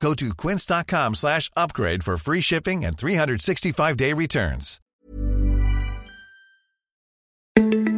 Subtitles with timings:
[0.00, 4.80] Go to quince.com slash upgrade for free shipping and 365-day returns.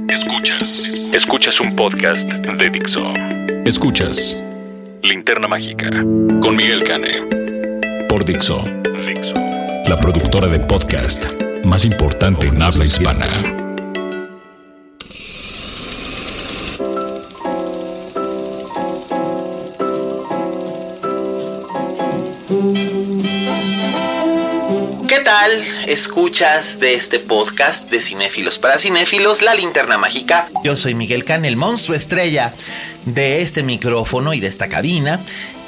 [0.08, 0.88] Escuchas.
[1.12, 3.12] Escuchas un podcast de Dixo.
[3.64, 4.36] Escuchas
[5.02, 5.90] Linterna Mágica
[6.40, 8.06] con Miguel Cane.
[8.08, 8.62] Por Dixo.
[9.06, 9.34] Dixo.
[9.86, 11.26] La productora de podcast
[11.64, 13.67] más importante en habla hispana.
[25.86, 30.48] Escuchas de este podcast de cinéfilos para cinéfilos, La Linterna Mágica.
[30.64, 32.52] Yo soy Miguel Can, el monstruo estrella
[33.06, 35.20] de este micrófono y de esta cabina.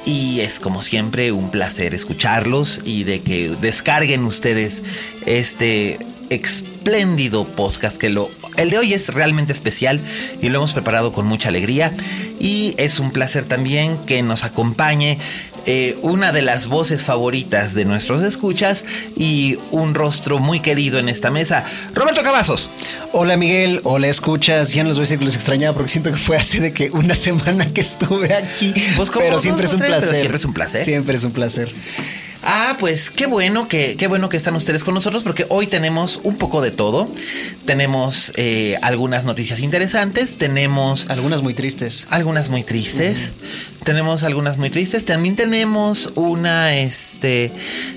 [0.04, 4.82] Y es como siempre un placer escucharlos y de que descarguen ustedes
[5.26, 5.98] este
[6.30, 10.00] espléndido podcast que lo el de hoy es realmente especial
[10.40, 11.92] y lo hemos preparado con mucha alegría
[12.38, 15.18] y es un placer también que nos acompañe
[15.66, 18.84] eh, una de las voces favoritas de nuestros escuchas
[19.16, 21.64] y un rostro muy querido en esta mesa,
[21.94, 22.70] Roberto Cavazos.
[23.12, 26.10] Hola Miguel, hola escuchas, ya no les voy a decir que los extrañaba porque siento
[26.10, 29.80] que fue hace de que una semana que estuve aquí, Pues pero siempre es un
[29.80, 30.14] tres, placer.
[30.16, 30.84] siempre es un placer.
[30.84, 31.72] Siempre es un placer.
[32.42, 36.20] Ah, pues qué bueno que qué bueno que están ustedes con nosotros porque hoy tenemos
[36.22, 37.08] un poco de todo.
[37.66, 42.06] Tenemos eh, algunas noticias interesantes, tenemos Algunas muy tristes.
[42.10, 43.32] algunas muy tristes.
[43.84, 45.04] Tenemos algunas muy tristes.
[45.04, 47.52] También tenemos una, este,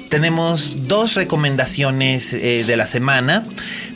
[0.10, 3.46] tenemos dos recomendaciones eh, de la semana,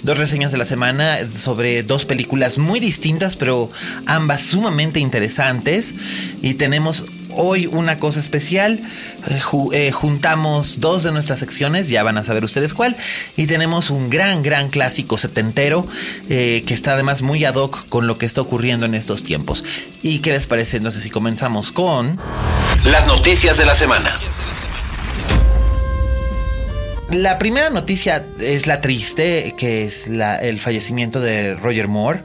[0.03, 3.69] dos reseñas de la semana sobre dos películas muy distintas, pero
[4.05, 5.93] ambas sumamente interesantes.
[6.41, 7.05] Y tenemos
[7.37, 8.81] hoy una cosa especial.
[9.29, 12.95] Eh, ju- eh, juntamos dos de nuestras secciones, ya van a saber ustedes cuál.
[13.35, 15.87] Y tenemos un gran, gran clásico setentero
[16.29, 19.63] eh, que está además muy ad hoc con lo que está ocurriendo en estos tiempos.
[20.03, 20.79] ¿Y qué les parece?
[20.79, 22.19] No sé si comenzamos con...
[22.85, 24.09] Las noticias de la semana.
[27.09, 32.21] La primera noticia es la triste, que es la- el fallecimiento de Roger Moore,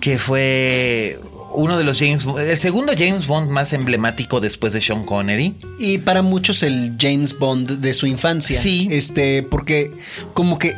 [0.00, 1.20] que fue
[1.54, 5.54] uno de los James, el segundo James Bond más emblemático después de Sean Connery.
[5.78, 8.60] Y para muchos el James Bond de su infancia.
[8.60, 8.88] Sí.
[8.90, 9.90] Este, porque
[10.34, 10.74] como que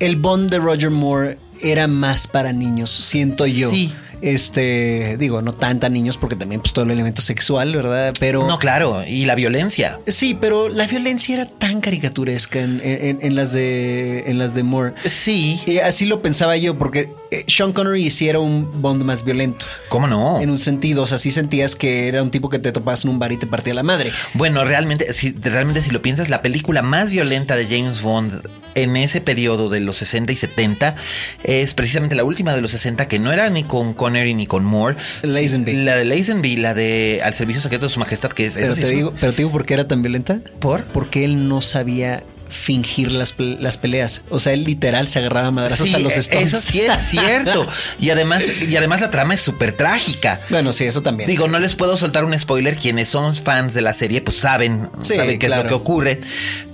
[0.00, 3.70] el Bond de Roger Moore era más para niños, siento yo.
[3.70, 3.92] Sí.
[4.22, 8.14] Este, digo, no tanta niños porque también pues todo el elemento sexual, ¿verdad?
[8.18, 9.98] Pero No, claro, y la violencia.
[10.06, 14.62] Sí, pero la violencia era tan caricaturesca en, en- en las de en las de
[14.62, 14.94] Moore.
[15.04, 19.64] Sí, Y así lo pensaba yo, porque eh, Sean Connery hiciera un Bond más violento.
[19.88, 20.40] ¿cómo no?
[20.40, 23.10] En un sentido, o sea, sí sentías que era un tipo que te topabas en
[23.10, 24.12] un bar y te partía la madre.
[24.34, 28.42] Bueno, realmente si, realmente si lo piensas, la película más violenta de James Bond
[28.76, 30.94] en ese periodo de los 60 y 70
[31.42, 34.64] es precisamente la última de los 60 que no era ni con Connery ni con
[34.64, 34.96] Moore.
[35.22, 35.72] Lazenby.
[35.72, 38.56] Sí, La de Lazenby, la de Al Servicio Secreto de Su Majestad, que es...
[38.56, 40.40] Pero te, digo, pero te digo por qué era tan violenta.
[40.60, 40.84] ¿Por?
[40.84, 44.22] Porque él no sabía fingir las, las peleas.
[44.30, 46.52] O sea, él literal se agarraba a madrazos Sí, a los eh, Stones.
[46.54, 47.66] eso sí es cierto.
[47.98, 50.40] Y además, y además la trama es súper trágica.
[50.50, 51.28] bueno, sí, eso también.
[51.28, 52.76] Digo, no les puedo soltar un spoiler.
[52.76, 56.20] Quienes son fans de la serie, pues saben, Sí, saben qué es lo que ocurre.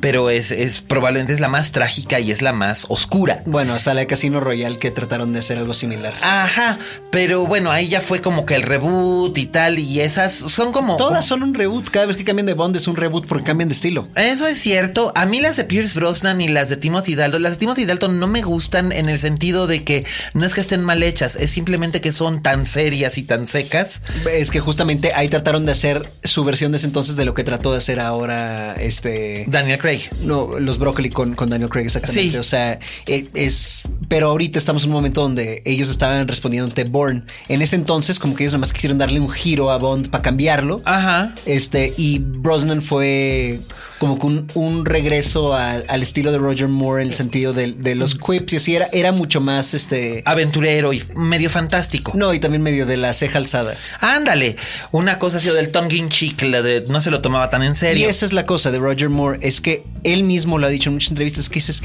[0.01, 3.43] Pero es, es probablemente es la más trágica y es la más oscura.
[3.47, 6.13] bueno, hasta la de Casino Royale que trataron de hacer algo similar.
[6.23, 6.79] Ajá,
[7.11, 10.97] pero bueno, ahí ya fue como que el reboot y tal, y esas son como...
[10.97, 11.89] Todas son un reboot.
[11.91, 14.09] Cada vez que cambian de Bond es un reboot porque cambian de estilo.
[14.17, 15.13] Eso es cierto.
[15.15, 18.19] A mí las de Pierce Brosnan y las de Timothy Dalton, las de Timothy Dalton
[18.19, 21.51] no me gustan en el sentido de que no es que estén mal hechas, es
[21.51, 24.03] simplemente que son tan serias y tan secas.
[24.31, 27.45] Es que justamente ahí trataron de hacer su versión de ese entonces de lo que
[27.45, 30.11] trató de hacer ahora este Daniel Craig.
[30.23, 32.31] no, los brócoli con, con Daniel Craig exactamente.
[32.33, 32.37] Sí.
[32.37, 36.85] O sea, eh, es pero ahorita estamos en un momento donde ellos estaban respondiendo ante
[36.85, 37.23] Bourne.
[37.49, 40.83] En ese entonces como que ellos nomás quisieron darle un giro a Bond para cambiarlo.
[40.85, 41.35] Ajá.
[41.47, 43.61] Este, y Brosnan fue
[44.03, 47.71] como que un, un regreso al- al estilo de Roger Moore en el sentido de,
[47.73, 50.25] de los quips y así era, era mucho más este.
[50.25, 52.11] Aventurero y medio fantástico.
[52.17, 53.75] No, y también medio de la ceja alzada.
[54.01, 54.57] Ándale,
[54.91, 57.71] una cosa así del tongue in cheek, la de no se lo tomaba tan en
[57.73, 58.09] Y serio.
[58.09, 60.95] esa es la cosa de Roger Moore, es que él mismo lo ha dicho en
[60.95, 61.81] muchas entrevistas, que dices,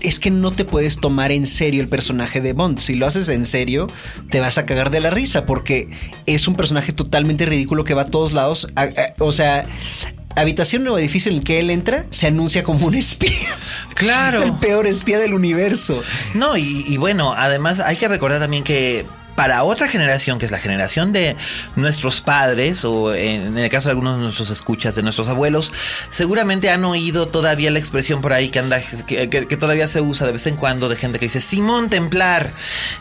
[0.00, 2.78] es que no te puedes tomar en serio el personaje de Bond.
[2.78, 3.88] Si lo haces en serio,
[4.30, 5.90] te vas a cagar de la risa, porque
[6.26, 8.68] es un personaje totalmente ridículo que va a todos lados.
[8.76, 9.66] A- a- o sea,
[10.36, 13.30] habitación, nuevo edificio en el que él entra, se anuncia como un espía.
[13.94, 14.38] Claro.
[14.38, 16.02] Es el peor espía del universo.
[16.32, 19.04] No, y, y bueno, además hay que recordar también que
[19.36, 21.36] para otra generación, que es la generación de
[21.76, 25.72] nuestros padres, o en el caso de algunos de nuestros escuchas, de nuestros abuelos,
[26.10, 30.00] seguramente han oído todavía la expresión por ahí que anda, que, que- que todavía se
[30.00, 32.50] usa de vez en cuando de gente que dice Simón Templar,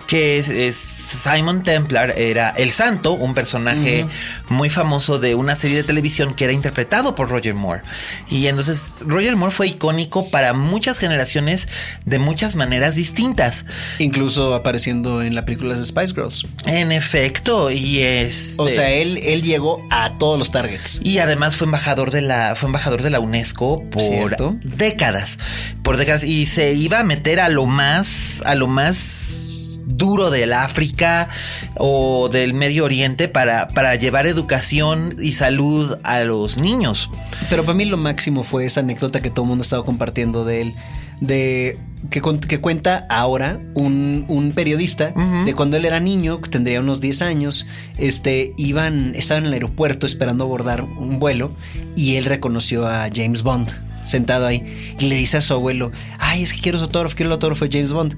[0.07, 4.05] que es, es- Simon Templar era el santo, un personaje
[4.47, 7.81] muy famoso de una serie de televisión que era interpretado por Roger Moore.
[8.29, 11.67] Y entonces Roger Moore fue icónico para muchas generaciones
[12.05, 13.65] de muchas maneras distintas.
[13.97, 16.18] Incluso apareciendo en la película de Spice Girls.
[16.65, 18.55] En efecto, y es.
[18.57, 21.01] O sea, él, él llegó a todos los targets.
[21.03, 24.55] Y además fue embajador de la, fue embajador de la UNESCO por Cierto.
[24.63, 25.39] décadas.
[25.83, 26.23] Por décadas.
[26.23, 31.29] Y se iba a meter a lo más, a lo más duro del África
[31.75, 37.09] o del Medio Oriente para, para llevar educación y salud a los niños.
[37.49, 40.45] Pero para mí lo máximo fue esa anécdota que todo el mundo ha estado compartiendo
[40.45, 40.75] de él.
[41.21, 41.77] De
[42.09, 45.13] que, que cuenta ahora un, un periodista
[45.45, 47.65] de cuando él era niño, que tendría unos 10 años,
[47.97, 51.51] este, iban, estaban en el aeropuerto esperando abordar un vuelo
[51.95, 53.71] y él reconoció a James Bond
[54.05, 57.29] sentado ahí y le dice a su abuelo, ay, es que quiero su autógrafo, quiero
[57.29, 58.15] el autógrafo de James Bond.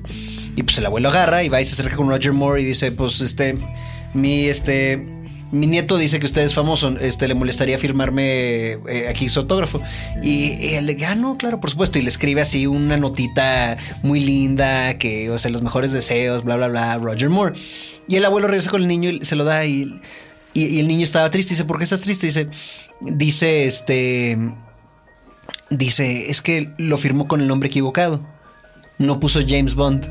[0.56, 2.92] Y pues el abuelo agarra y va y se acerca con Roger Moore y dice,
[2.92, 3.56] pues este,
[4.13, 5.06] mi, este,
[5.51, 9.81] mi nieto dice que usted es famoso, este, le molestaría firmarme eh, aquí su autógrafo.
[10.24, 12.00] Y, él le dice, ah, no, claro, por supuesto.
[12.00, 16.56] Y le escribe así una notita muy linda, que, o sea, los mejores deseos, bla,
[16.56, 17.53] bla, bla, Roger Moore.
[18.07, 20.01] Y el abuelo regresa con el niño y se lo da y,
[20.53, 21.53] y, y el niño estaba triste.
[21.53, 22.27] Dice, ¿por qué estás triste?
[22.27, 22.48] Dice,
[23.01, 24.38] dice, este,
[25.69, 28.25] dice, es que lo firmó con el nombre equivocado.
[28.98, 30.07] No puso James Bond.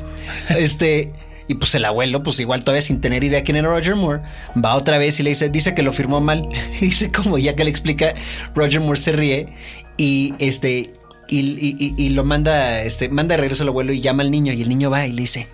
[0.51, 1.13] Este,
[1.51, 4.23] y pues el abuelo, pues igual todavía sin tener idea quién era Roger Moore,
[4.63, 6.49] va otra vez y le dice, dice que lo firmó mal.
[6.81, 8.15] Y dice como ya que le explica,
[8.55, 9.49] Roger Moore se ríe
[9.97, 10.95] y este,
[11.29, 14.53] y, y- y- lo manda, este, manda de regreso al abuelo y llama al niño
[14.53, 15.49] y el niño va y le dice,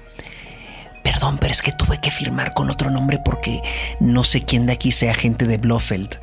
[1.03, 3.61] perdón, pero es que tuve que firmar con otro nombre porque
[4.01, 6.19] no sé quién de aquí sea agente de Blofeld.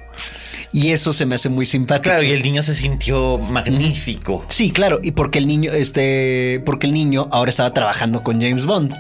[0.71, 2.03] Y eso se me hace muy simpático.
[2.09, 4.43] Claro, y el niño se sintió magnífico.
[4.49, 8.65] Sí, claro, y porque el niño, este, porque el niño ahora estaba trabajando con James
[8.65, 8.93] Bond.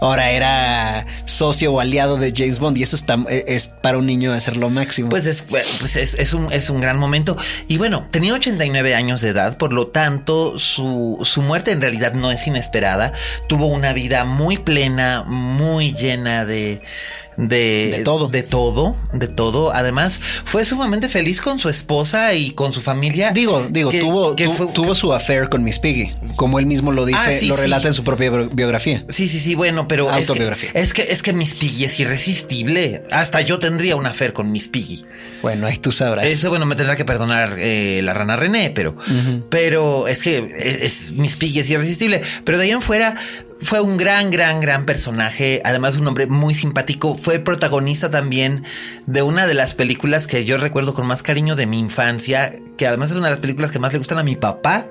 [0.00, 4.32] Ahora era socio o aliado de James Bond y eso está, es para un niño
[4.32, 5.08] hacer lo máximo.
[5.08, 7.36] Pues es, pues es, es un, es un gran momento.
[7.68, 12.14] Y bueno, tenía 89 años de edad, por lo tanto, su, su muerte en realidad
[12.14, 13.12] no es inesperada.
[13.48, 16.82] Tuvo una vida muy plena, muy llena de.
[17.36, 18.28] De, De todo.
[18.28, 19.72] De todo, de todo.
[19.74, 23.32] Además, fue sumamente feliz con su esposa y con su familia.
[23.32, 26.66] digo, digo, que- tuvo, que tu- fue- tuvo su affair con Miss Piggy, como él
[26.66, 27.62] mismo lo dice, Ah, sí, lo sí.
[27.62, 29.04] relata en su propia bi- biografía.
[29.08, 30.70] Sí, sí, sí, bueno, pero es que, Autobiografía.
[30.74, 33.02] es que es que Miss Piggy es irresistible.
[33.10, 35.04] Hasta yo tendría una affair con Miss Piggy.
[35.42, 36.26] Bueno, ahí tú sabrás.
[36.26, 38.96] Eso, bueno, me tendrá que perdonar eh, la rana René, pero,
[39.50, 42.22] pero es que es, es- Miss Piggy es irresistible.
[42.44, 43.14] Pero de ahí en fuera
[43.60, 45.62] fue un gran, gran, gran personaje.
[45.64, 47.14] Además, un hombre muy simpático.
[47.14, 48.64] Fue protagonista también
[49.06, 52.86] de una de las películas que yo recuerdo con más cariño de mi infancia, que
[52.86, 54.86] además es una de las películas que más le gustan a mi papá.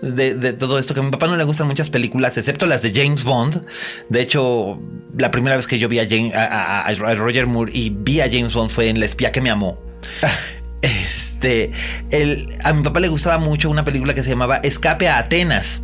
[0.00, 2.82] De, de todo esto, que a mi papá no le gustan muchas películas, excepto las
[2.82, 3.66] de James Bond.
[4.08, 4.80] De hecho,
[5.18, 8.20] la primera vez que yo vi a, Jane- a- a- a Roger Moore y vi
[8.20, 9.78] a James Bond fue en La espía que me amó.
[10.82, 11.72] Este,
[12.10, 15.82] el, a mi papá le gustaba mucho una película que se llamaba Escape a Atenas.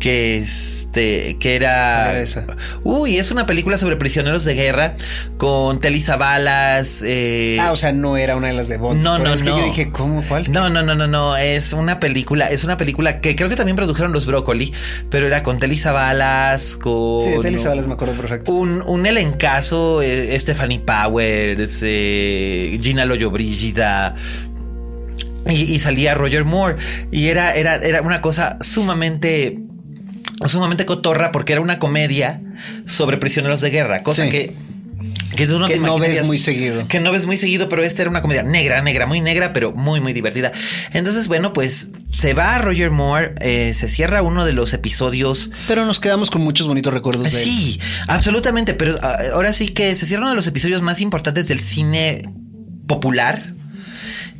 [0.00, 2.04] Que este, que era.
[2.04, 2.46] ¿Cuál era esa?
[2.82, 4.96] Uy, es una película sobre prisioneros de guerra
[5.36, 7.02] con Telly Savalas.
[7.06, 9.02] eh, ah, o sea, no era una de las de Bond.
[9.02, 9.58] No, no, es que no.
[9.58, 10.22] yo dije, ¿cómo?
[10.26, 10.50] ¿Cuál?
[10.50, 11.36] no, no, no, no, no.
[11.36, 14.72] Es una película, es una película que creo que también produjeron los Brócoli,
[15.10, 17.22] pero era con Telly Savalas, con.
[17.22, 18.50] Sí, Telly Savalas me acuerdo perfecto.
[18.52, 24.14] Un, un elencazo, eh, Stephanie Powers, eh, Gina Loyo Brígida.
[25.48, 26.76] Y, y salía Roger Moore.
[27.10, 29.58] Y era, era, era una cosa sumamente.
[30.46, 32.40] Sumamente cotorra porque era una comedia
[32.86, 34.30] sobre prisioneros de guerra, cosa Sí.
[34.30, 34.56] que,
[35.36, 36.88] que tú no Que no ves muy seguido.
[36.88, 39.72] Que no ves muy seguido, pero esta era una comedia negra, negra, muy negra, pero
[39.72, 40.50] muy, muy divertida.
[40.92, 45.84] Entonces, bueno, pues se va Roger Moore, eh, se cierra uno de los episodios Pero
[45.86, 47.44] nos quedamos con muchos bonitos recuerdos de él.
[47.44, 51.48] Sí, absolutamente, pero ah, ahora sí que se cierra uno de los episodios más importantes
[51.48, 52.22] del cine
[52.86, 53.54] popular.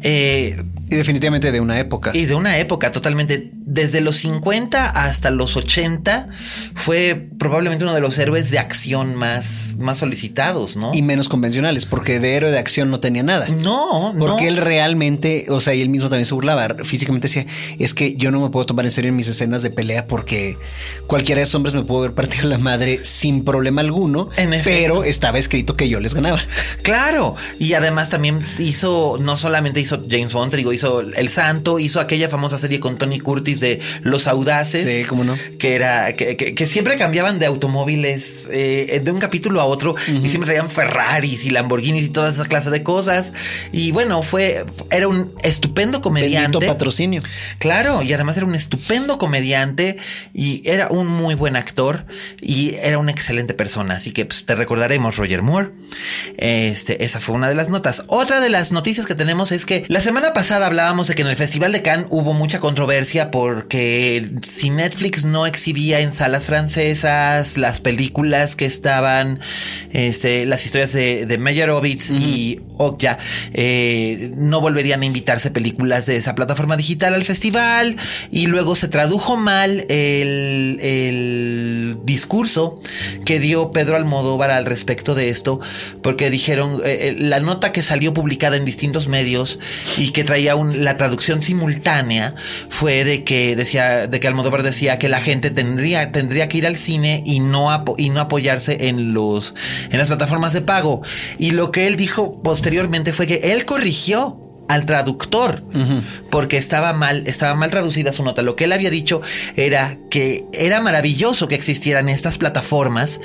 [0.03, 2.11] eh, Y definitivamente de una época.
[2.15, 6.29] y de una época totalmente, desde los 50 hasta los 80,
[6.75, 10.91] fue probablemente uno de los héroes de acción más, más solicitados, ¿no?
[10.93, 13.47] y menos convencionales, porque de héroe de acción no tenía nada.
[13.49, 14.49] no, Porque no.
[14.49, 17.47] él realmente, o sea, y él mismo también se burlaba, físicamente decía,
[17.79, 20.59] es que yo no me puedo tomar en serio en mis escenas de pelea porque
[21.07, 25.05] cualquiera de esos hombres me pudo haber partido la madre sin problema alguno, En pero
[25.05, 26.41] estaba escrito que yo les ganaba.
[26.83, 31.79] Claro, y además también hizo, no solamente hizo James Bond, digo, hizo hizo El Santo,
[31.79, 34.89] hizo aquella famosa serie con Tony Curtis de Los Audaces.
[34.89, 35.37] Sí, cómo no.
[35.59, 40.29] Que era, que, que, siempre cambiaban de automóviles eh, de un capítulo a otro y
[40.29, 43.35] siempre traían Ferraris y Lamborghinis y todas esas clases de cosas.
[43.73, 46.67] Y bueno, fue, era un estupendo comediante.
[46.67, 47.23] Patrocinio.
[47.59, 49.97] Claro, y además era un estupendo comediante
[50.33, 52.07] y era un muy buen actor
[52.41, 53.95] y era una excelente persona.
[53.95, 55.71] Así que pues, te recordaremos, Roger Moore.
[56.37, 58.05] Este, esa fue una de las notas.
[58.07, 61.29] Otra de las noticias que tenemos es que la semana pasada hablábamos de que en
[61.29, 67.59] el Festival de Cannes hubo mucha controversia porque si Netflix no exhibía en salas francesas
[67.59, 69.41] las películas que estaban,
[69.91, 73.19] este, las historias de, de Meyerowitz y Okja,
[73.53, 77.97] eh, no volverían a invitarse películas de esa plataforma digital al festival
[78.31, 82.81] y luego se tradujo mal el, el discurso
[83.25, 85.59] que dio Pedro Almodóvar al respecto de esto
[86.01, 89.59] porque dijeron eh, eh, la nota que salió publicada en distintos medios
[89.99, 92.35] y que traía la traducción simultánea
[92.69, 96.67] fue de que decía de que Almodóvar decía que la gente tendría tendría que ir
[96.67, 99.55] al cine y no y no apoyarse en los
[99.91, 101.03] en las plataformas de pago.
[101.39, 104.41] Y lo que él dijo posteriormente fue que él corrigió
[104.71, 105.65] al traductor
[106.31, 108.43] porque estaba mal, estaba mal traducida su nota.
[108.43, 109.21] Lo que él había dicho
[109.57, 113.21] era que era maravilloso que existieran estas plataformas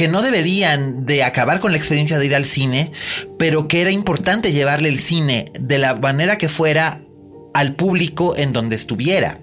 [0.00, 2.90] que no deberían de acabar con la experiencia de ir al cine,
[3.38, 7.02] pero que era importante llevarle el cine de la manera que fuera
[7.52, 9.40] al público en donde estuviera.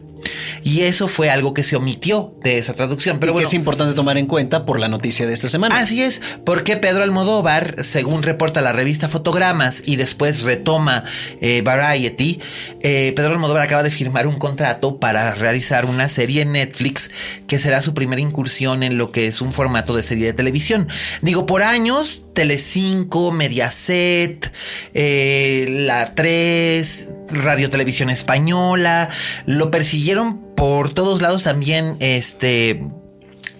[0.64, 3.20] Y eso fue algo que se omitió de esa traducción.
[3.20, 5.78] Pero es importante tomar en cuenta por la noticia de esta semana.
[5.78, 11.04] Así es, porque Pedro Almodóvar, según reporta la revista Fotogramas y después retoma
[11.42, 12.40] eh, Variety,
[12.82, 17.10] eh, Pedro Almodóvar acaba de firmar un contrato para realizar una serie en Netflix
[17.48, 20.88] que será su primera incursión en lo que es un formato de serie de televisión.
[21.22, 24.52] Digo, por años, Telecinco, Mediaset,
[24.94, 29.10] eh, La 3, Radio Televisión Española,
[29.46, 32.84] lo persiguieron por todos lados también, este...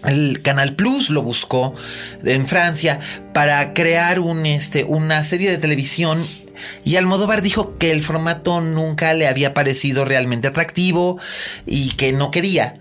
[0.06, 1.74] El Canal Plus lo buscó
[2.24, 3.00] en Francia
[3.34, 6.24] para crear un, este, una serie de televisión
[6.84, 11.20] y Almodóvar dijo que el formato nunca le había parecido realmente atractivo
[11.66, 12.80] y que no quería.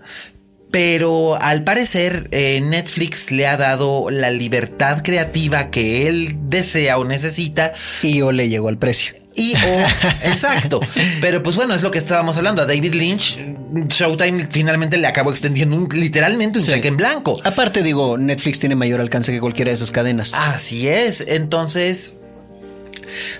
[0.71, 7.05] Pero al parecer eh, Netflix le ha dado la libertad creativa que él desea o
[7.05, 7.73] necesita.
[8.03, 9.13] Y o le llegó al precio.
[9.37, 9.79] Y o,
[10.23, 10.81] exacto.
[11.21, 12.61] Pero pues bueno, es lo que estábamos hablando.
[12.63, 13.39] A David Lynch,
[13.87, 17.39] Showtime finalmente le acabó extendiendo literalmente un cheque en blanco.
[17.43, 20.33] Aparte, digo, Netflix tiene mayor alcance que cualquiera de esas cadenas.
[20.33, 21.23] Así es.
[21.27, 22.17] Entonces,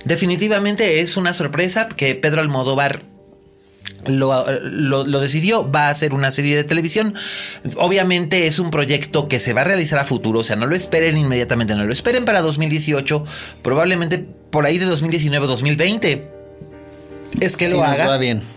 [0.05, 3.01] definitivamente es una sorpresa que Pedro Almodóvar
[4.07, 7.13] lo, decidió, va a ser una serie de televisión.
[7.77, 10.75] Obviamente es un proyecto que se va a realizar a futuro, o sea, no lo
[10.75, 13.25] esperen inmediatamente, no lo esperen para 2018,
[13.61, 16.21] probablemente por ahí de 2019-2020.
[17.41, 18.07] Es que lo haga.
[18.07, 18.56] va bien.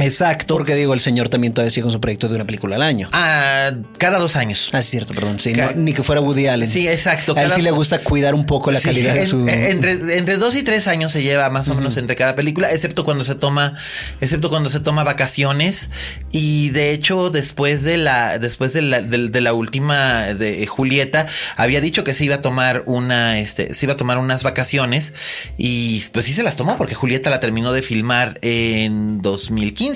[0.00, 0.54] Exacto.
[0.54, 3.08] Porque digo, el señor también todavía sigue con su proyecto de una película al año.
[3.12, 4.70] Ah, cada dos años.
[4.72, 5.40] Ah, es cierto, perdón.
[5.40, 6.68] Sí, ni que fuera Woody Allen.
[6.68, 7.34] Sí, exacto.
[7.36, 9.48] A él sí le gusta cuidar un poco la calidad de su.
[9.48, 13.04] Entre, entre, dos y tres años se lleva más o menos entre cada película, excepto
[13.04, 13.74] cuando se toma,
[14.20, 15.90] excepto cuando se toma vacaciones.
[16.32, 21.26] Y de hecho, después de la, después de la, de, la última de Julieta,
[21.56, 25.14] había dicho que se iba a tomar una, este, se iba a tomar unas vacaciones.
[25.56, 29.87] Y pues sí se las tomó porque Julieta la terminó de filmar en 2015.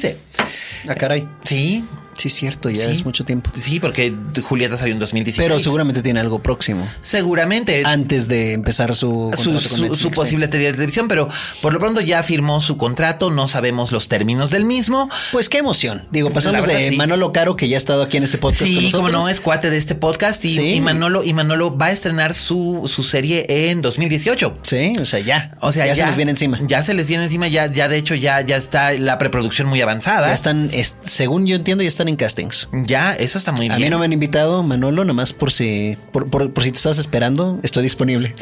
[0.89, 1.27] Ah, caray.
[1.45, 3.50] Sí, Sí, es cierto, ya es mucho tiempo.
[3.59, 5.47] Sí, porque Julieta salió en 2016.
[5.47, 6.88] Pero seguramente tiene algo próximo.
[7.00, 7.83] Seguramente.
[7.85, 11.28] Antes de empezar su su, posible serie de televisión, pero
[11.61, 15.09] por lo pronto ya firmó su contrato, no sabemos los términos del mismo.
[15.33, 16.07] Pues qué emoción.
[16.11, 18.64] Digo, pasamos de Manolo Caro, que ya ha estado aquí en este podcast.
[18.64, 20.45] Sí, como no, es cuate de este podcast.
[20.45, 24.59] Y, Manolo, y Manolo va a estrenar su, su serie en 2018.
[24.62, 25.57] Sí, o sea, ya.
[25.61, 26.61] O sea, ya, se les viene encima.
[26.66, 29.81] Ya se les viene encima, ya, ya de hecho, ya, ya está la preproducción muy
[29.81, 30.28] avanzada.
[30.28, 30.71] Ya están,
[31.04, 32.68] según yo entiendo, ya están en castings.
[32.73, 33.73] Ya, eso está muy bien.
[33.73, 36.28] A mí no me han invitado, Manolo, nomás por si, por,
[36.62, 38.35] si te estás esperando, estoy disponible.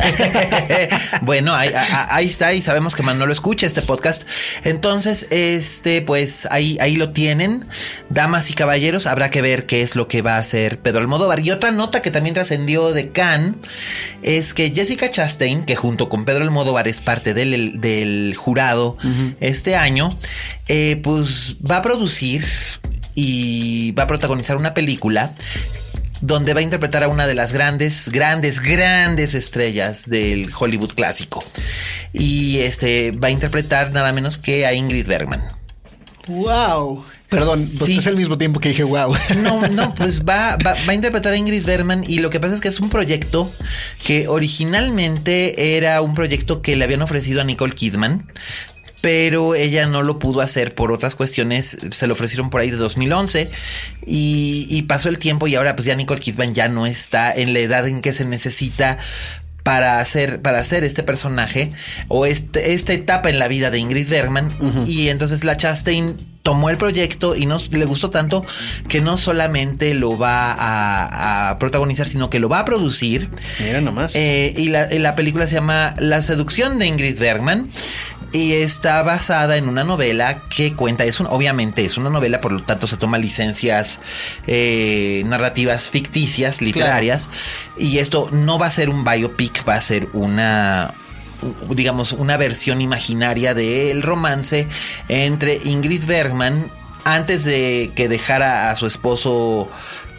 [1.22, 1.70] bueno, ahí,
[2.08, 4.22] ahí, está y sabemos que Manolo escucha este podcast.
[4.64, 7.66] Entonces, este, pues ahí, ahí lo tienen.
[8.08, 11.40] Damas y caballeros, habrá que ver qué es lo que va a hacer Pedro Almodóvar.
[11.40, 13.54] Y otra nota que también trascendió de Cannes
[14.22, 18.96] es que Jessica Chastain, que junto con Pedro Almodóvar es parte del, del jurado
[19.40, 20.10] este año,
[20.68, 22.44] eh, pues va a producir
[23.22, 25.34] y va a protagonizar una película
[26.22, 31.44] donde va a interpretar a una de las grandes, grandes, grandes estrellas del Hollywood clásico.
[32.12, 35.42] Y este va a interpretar nada menos que a Ingrid Bergman.
[36.28, 37.04] ¡Wow!
[37.28, 39.14] Perdón, pues es el mismo tiempo que dije wow.
[39.42, 42.54] No, no, pues va, va, va, a interpretar a Ingrid Bergman y lo que pasa
[42.54, 43.50] es que es un proyecto
[44.04, 48.26] que originalmente era un proyecto que le habían ofrecido a Nicole Kidman,
[49.00, 51.76] pero ella no lo pudo hacer por otras cuestiones.
[51.90, 53.50] Se lo ofrecieron por ahí de 2011
[54.06, 57.52] y, y pasó el tiempo y ahora pues ya Nicole Kidman ya no está en
[57.52, 58.98] la edad en que se necesita
[59.62, 61.70] para hacer, para hacer este personaje
[62.08, 64.50] o este, esta etapa en la vida de Ingrid Bergman.
[64.86, 68.44] Y entonces la Chastain tomó el proyecto y nos le gustó tanto
[68.88, 70.56] que no solamente lo va
[71.50, 73.30] a, protagonizar, sino que lo va a producir.
[73.60, 74.14] Mira nomás.
[74.14, 77.70] Eh, y la, la película se llama La seducción de Ingrid Bergman
[78.32, 82.52] y está basada en una novela que cuenta, es un, obviamente es una novela, por
[82.52, 84.00] lo tanto se toma licencias
[84.46, 87.28] eh, narrativas ficticias, literarias,
[87.76, 90.94] y esto no va a ser un biopic, va a ser una,
[91.70, 94.68] digamos, una versión imaginaria del romance
[95.08, 96.70] entre Ingrid Bergman
[97.04, 99.68] antes de que dejara a su esposo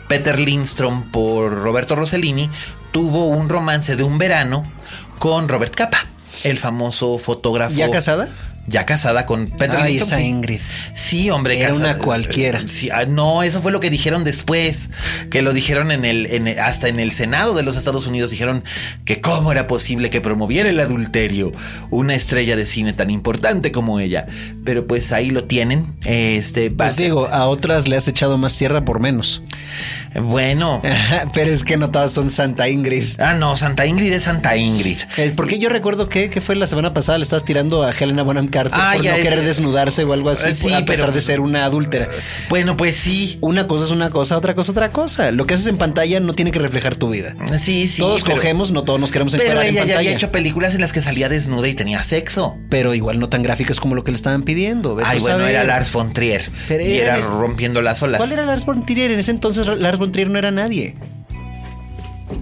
[0.09, 2.49] Peter Lindstrom por Roberto Rossellini,
[2.91, 4.69] tuvo un romance de un verano
[5.17, 6.05] con Robert Capa
[6.43, 7.75] el famoso fotógrafo.
[7.75, 8.27] ¿Ya casada?
[8.67, 10.59] Ya casada con Peter Ay, esa Ingrid.
[10.93, 11.59] Sí, hombre.
[11.59, 12.61] Era una cualquiera.
[12.67, 14.91] Sí, ah, no, eso fue lo que dijeron después.
[15.29, 18.29] Que lo dijeron en el, en hasta en el Senado de los Estados Unidos.
[18.29, 18.63] Dijeron
[19.03, 21.51] que cómo era posible que promoviera el adulterio
[21.89, 24.25] una estrella de cine tan importante como ella.
[24.63, 25.85] Pero pues ahí lo tienen.
[26.05, 29.41] Este, pues digo, a otras le has echado más tierra por menos.
[30.21, 30.81] Bueno.
[31.33, 33.19] Pero es que no todas son Santa Ingrid.
[33.19, 34.97] Ah, no, Santa Ingrid es Santa Ingrid.
[35.17, 38.23] Eh, porque yo recuerdo que, que, fue la semana pasada, le estabas tirando a Helena
[38.23, 41.39] Bonham Carter ah, por no querer desnudarse o algo así, sí, a pesar de ser
[41.39, 42.09] una adúltera.
[42.49, 43.37] Bueno, pues sí.
[43.41, 45.31] Una cosa es una cosa, otra cosa otra cosa.
[45.31, 47.35] Lo que haces en pantalla no tiene que reflejar tu vida.
[47.57, 48.01] Sí, sí.
[48.01, 51.01] Todos cogemos, no todos nos queremos Pero ella ya había hecho películas en las que
[51.01, 52.57] salía desnuda y tenía sexo.
[52.69, 54.97] Pero igual no tan gráficas como lo que le estaban pidiendo.
[55.03, 56.49] Ay, bueno, era Lars von Trier.
[56.69, 58.19] y era rompiendo las olas.
[58.19, 59.11] ¿Cuál era Lars von Trier?
[59.11, 60.95] En ese entonces Lars von Trier no era nadie.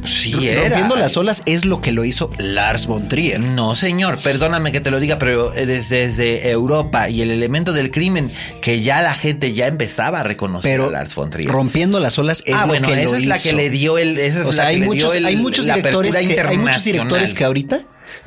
[0.05, 0.63] Sí, era.
[0.63, 3.39] Rompiendo las olas es lo que lo hizo Lars von Trier.
[3.39, 8.31] No, señor, perdóname que te lo diga, pero desde, Europa y el elemento del crimen
[8.61, 11.51] que ya la gente ya empezaba a reconocer a Lars von Trier.
[11.51, 14.17] Rompiendo las olas es ah, lo que esa es la que le dio el.
[14.17, 17.79] Esa es la hay, muchos, hay muchos directores que, hay muchos directores que ahorita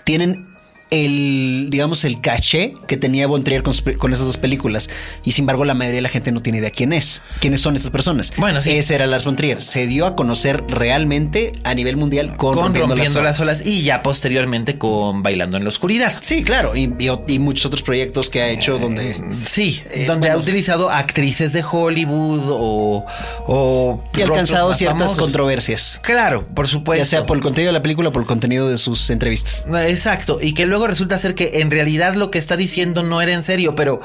[0.04, 0.51] tienen
[0.92, 4.90] el, digamos, el caché que tenía Von Trier con, esas dos películas.
[5.24, 7.74] Y sin embargo, la mayoría de la gente no tiene idea quién es, quiénes son
[7.74, 8.32] estas personas.
[8.36, 8.72] Bueno, sí.
[8.72, 9.62] Ese era Lars Von Trier.
[9.62, 13.66] Se dio a conocer realmente a nivel mundial con, Rompiendo, las, olas.
[13.66, 16.16] y ya posteriormente con Bailando en la Oscuridad.
[16.20, 16.76] Sí, claro.
[16.76, 16.92] Y,
[17.38, 19.20] muchos otros proyectos que ha hecho donde.
[19.46, 23.06] sí, eh, donde ha utilizado actrices de Hollywood o.
[23.46, 25.98] o y ha alcanzado ciertas controversias.
[26.02, 27.02] Claro, por supuesto.
[27.02, 29.66] Ya sea por el contenido de la película o por el contenido de sus entrevistas.
[29.88, 30.38] Exacto.
[30.40, 33.42] Y que luego resulta ser que en realidad lo que está diciendo no era en
[33.42, 34.00] serio, pero,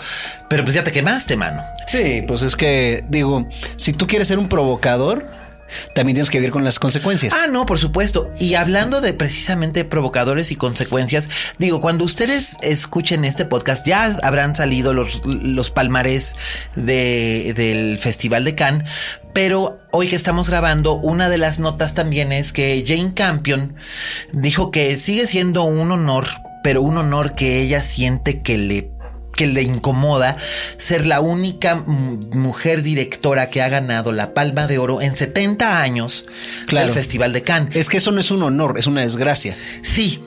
[0.50, 1.63] pero pues ya te quemaste, mano.
[1.88, 5.24] Sí, pues es que digo, si tú quieres ser un provocador,
[5.94, 7.34] también tienes que vivir con las consecuencias.
[7.38, 8.32] Ah, no, por supuesto.
[8.40, 14.56] Y hablando de precisamente provocadores y consecuencias, digo, cuando ustedes escuchen este podcast, ya habrán
[14.56, 16.36] salido los, los palmarés
[16.76, 18.90] de, del Festival de Cannes,
[19.34, 23.76] pero hoy que estamos grabando, una de las notas también es que Jane Campion
[24.32, 26.28] dijo que sigue siendo un honor
[26.67, 28.91] pero un honor que ella siente que le
[29.34, 30.36] que le incomoda
[30.75, 36.25] ser la única mujer directora que ha ganado la Palma de Oro en 70 años
[36.65, 36.88] claro.
[36.88, 37.73] del Festival de Cannes.
[37.73, 39.56] Es que eso no es un honor, es una desgracia.
[39.82, 40.19] Sí,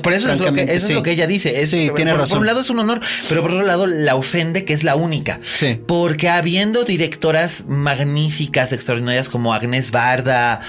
[0.00, 1.66] por eso, es lo, que, eso es lo que ella dice.
[1.66, 2.36] sí, tiene razón.
[2.36, 4.94] Por un lado es un honor, pero por otro lado la ofende que es la
[4.94, 5.40] única.
[5.42, 5.80] Sí.
[5.88, 10.60] Porque habiendo directoras magníficas, extraordinarias como Agnes Barda,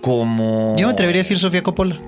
[0.00, 0.74] como...
[0.78, 2.00] Yo me atrevería a decir Sofía Coppola.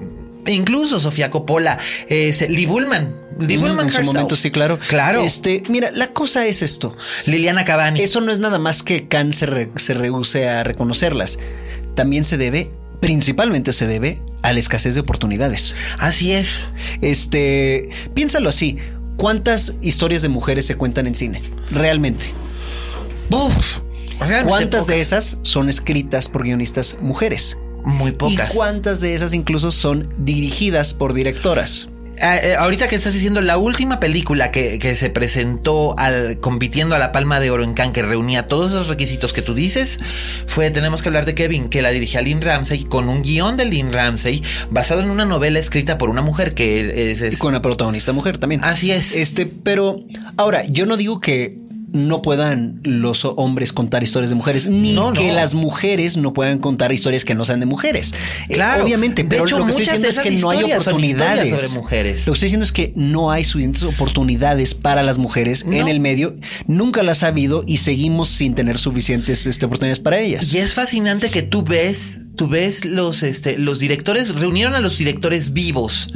[0.47, 1.79] Incluso Sofía Coppola,
[2.09, 3.15] este, Lee Bullman.
[3.39, 4.79] Lee mm, en su momento, sí, claro.
[4.89, 5.23] Claro.
[5.23, 6.97] Este, mira, la cosa es esto.
[7.27, 8.01] Liliana Cavani.
[8.01, 11.39] Eso no es nada más que Khan se, rehúse a reconocerlas.
[11.95, 15.75] También se debe, principalmente se debe a la escasez de oportunidades.
[15.99, 16.69] Así es.
[17.01, 18.79] Este, piénsalo así.
[19.17, 21.43] ¿Cuántas historias de mujeres se cuentan en cine?
[21.71, 22.27] Realmente.
[23.31, 23.79] Uf,
[24.45, 27.57] ¿Cuántas de esas son escritas por guionistas mujeres?
[27.85, 28.53] Muy pocas.
[28.53, 31.89] ¿Y cuántas de esas incluso son dirigidas por directoras?
[32.21, 36.99] Ah, eh, ahorita que estás diciendo, la última película que, se presentó al compitiendo a
[36.99, 39.99] la Palma de Oro en Cannes, que reunía todos esos requisitos que tú dices,
[40.47, 43.65] fue Tenemos que hablar de Kevin, que la dirigía Lynn Ramsey, con un guion de
[43.65, 44.41] Lynn Ramsey,
[44.71, 47.23] basado en una novela escrita por una mujer que es.
[47.23, 47.35] es...
[47.35, 48.63] Y con una protagonista mujer también.
[48.63, 49.17] Así es.
[49.17, 49.99] Este, pero
[50.37, 51.59] ahora, yo no digo que
[51.93, 56.93] no puedan los hombres contar historias de mujeres, ni que las mujeres no puedan contar
[56.93, 58.15] historias que no sean de mujeres.
[58.49, 62.27] Eh, claro, obviamente, pero lo que estoy diciendo es que no hay oportunidades sobre mujeres.
[62.27, 66.01] Lo que estoy diciendo es que no hay suficientes oportunidades para las mujeres en el
[66.01, 66.37] medio.
[66.67, 70.53] Nunca las ha habido y seguimos sin tener suficientes este, oportunidades para ellas.
[70.53, 74.99] Y es fascinante que tú ves tú ves los, este, los directores, reunieron a los
[74.99, 76.09] directores vivos,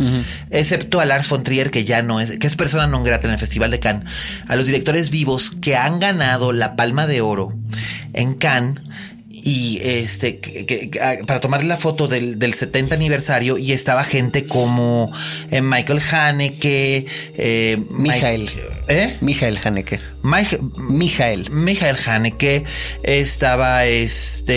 [0.51, 3.35] excepto a Lars von Trier, que ya no es, que es persona non grata en
[3.35, 4.05] el Festival de Cannes,
[4.49, 7.53] a los directores vivos que han ganado la Palma de Oro
[8.13, 8.81] en Cannes
[9.29, 10.41] y este
[11.27, 15.11] para tomar la foto del, 70 aniversario y estaba gente como
[15.51, 17.05] eh, Michael Haneke,
[17.37, 18.49] eh, Michael,
[18.87, 19.17] ¿eh?
[19.21, 22.63] Michael Haneke, Michael, Michael Haneke,
[23.03, 24.55] estaba este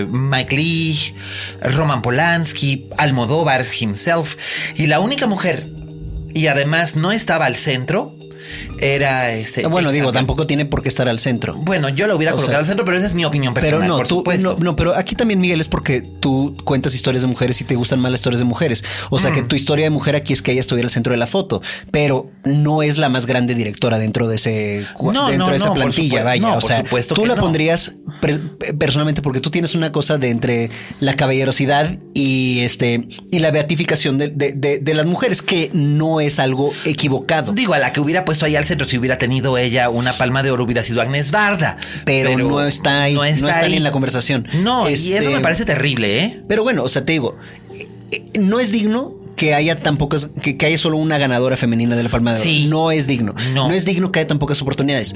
[0.00, 1.14] eh, Mike Lee,
[1.60, 4.36] Roman Polanski, Almodóvar himself
[4.76, 5.66] y la única mujer
[6.32, 8.14] y además no estaba al centro
[8.80, 9.66] era este.
[9.66, 11.54] Bueno, digo, tampoco tiene por qué estar al centro.
[11.54, 13.80] Bueno, yo lo hubiera colocado al centro, pero esa es mi opinión personal.
[13.80, 17.22] Pero no, por tú, no, no, pero aquí también, Miguel, es porque tú cuentas historias
[17.22, 18.84] de mujeres y te gustan más las historias de mujeres.
[19.10, 19.48] O sea que mm.
[19.48, 22.26] tu historia de mujer aquí es que ella estuviera al centro de la foto, pero
[22.44, 24.86] no es la más grande directora dentro de ese
[25.28, 26.22] dentro de esa plantilla.
[26.22, 27.96] Vaya, o sea, tú la pondrías
[28.78, 34.18] personalmente porque tú tienes una cosa de entre la caballerosidad y este y la beatificación
[34.18, 37.52] de, de las mujeres, que no es algo equivocado.
[37.52, 40.50] Digo, a la que hubiera puesto ahí al si hubiera tenido ella una palma de
[40.50, 41.76] oro, hubiera sido Agnes Barda.
[42.04, 43.76] Pero, no está ahí, no está, ahí.
[43.76, 44.48] en la conversación.
[44.62, 46.42] No, y eso me este, parece terrible, ¿eh?
[46.48, 47.36] Pero bueno, o sea, te digo,
[48.38, 52.08] no es digno que haya tan pocas, que, haya solo una ganadora femenina de la
[52.08, 52.50] Palma de Oro.
[52.50, 52.66] Sí.
[52.66, 53.34] No es digno.
[53.54, 53.68] No.
[53.68, 55.14] no es digno que haya tan pocas oportunidades.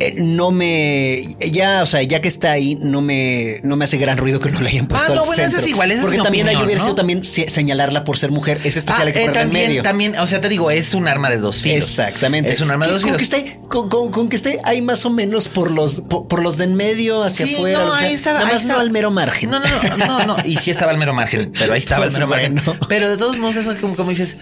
[0.00, 3.98] Eh, no me ya o sea ya que está ahí no me no me hace
[3.98, 6.18] gran ruido que no le hayan puesto ah, no, bueno, eso es igual eso porque
[6.18, 9.68] también hay hubiera sido también señalarla por ser mujer es especial ah, que eh, también
[9.70, 9.82] medio.
[9.82, 11.78] también o sea te digo es un arma de dos filos.
[11.78, 12.52] Exactamente.
[12.52, 13.12] Es un arma de dos filos.
[13.12, 16.64] con que esté con, que esté ahí más o menos por los por, los de
[16.64, 18.80] en medio hacia afuera no, ahí estaba nada más estaba.
[18.80, 19.50] al mero margen.
[19.50, 22.12] No no no no no y sí estaba al mero margen pero ahí estaba al
[22.12, 22.60] mero margen.
[22.88, 24.36] pero de todos modos eso como, como dices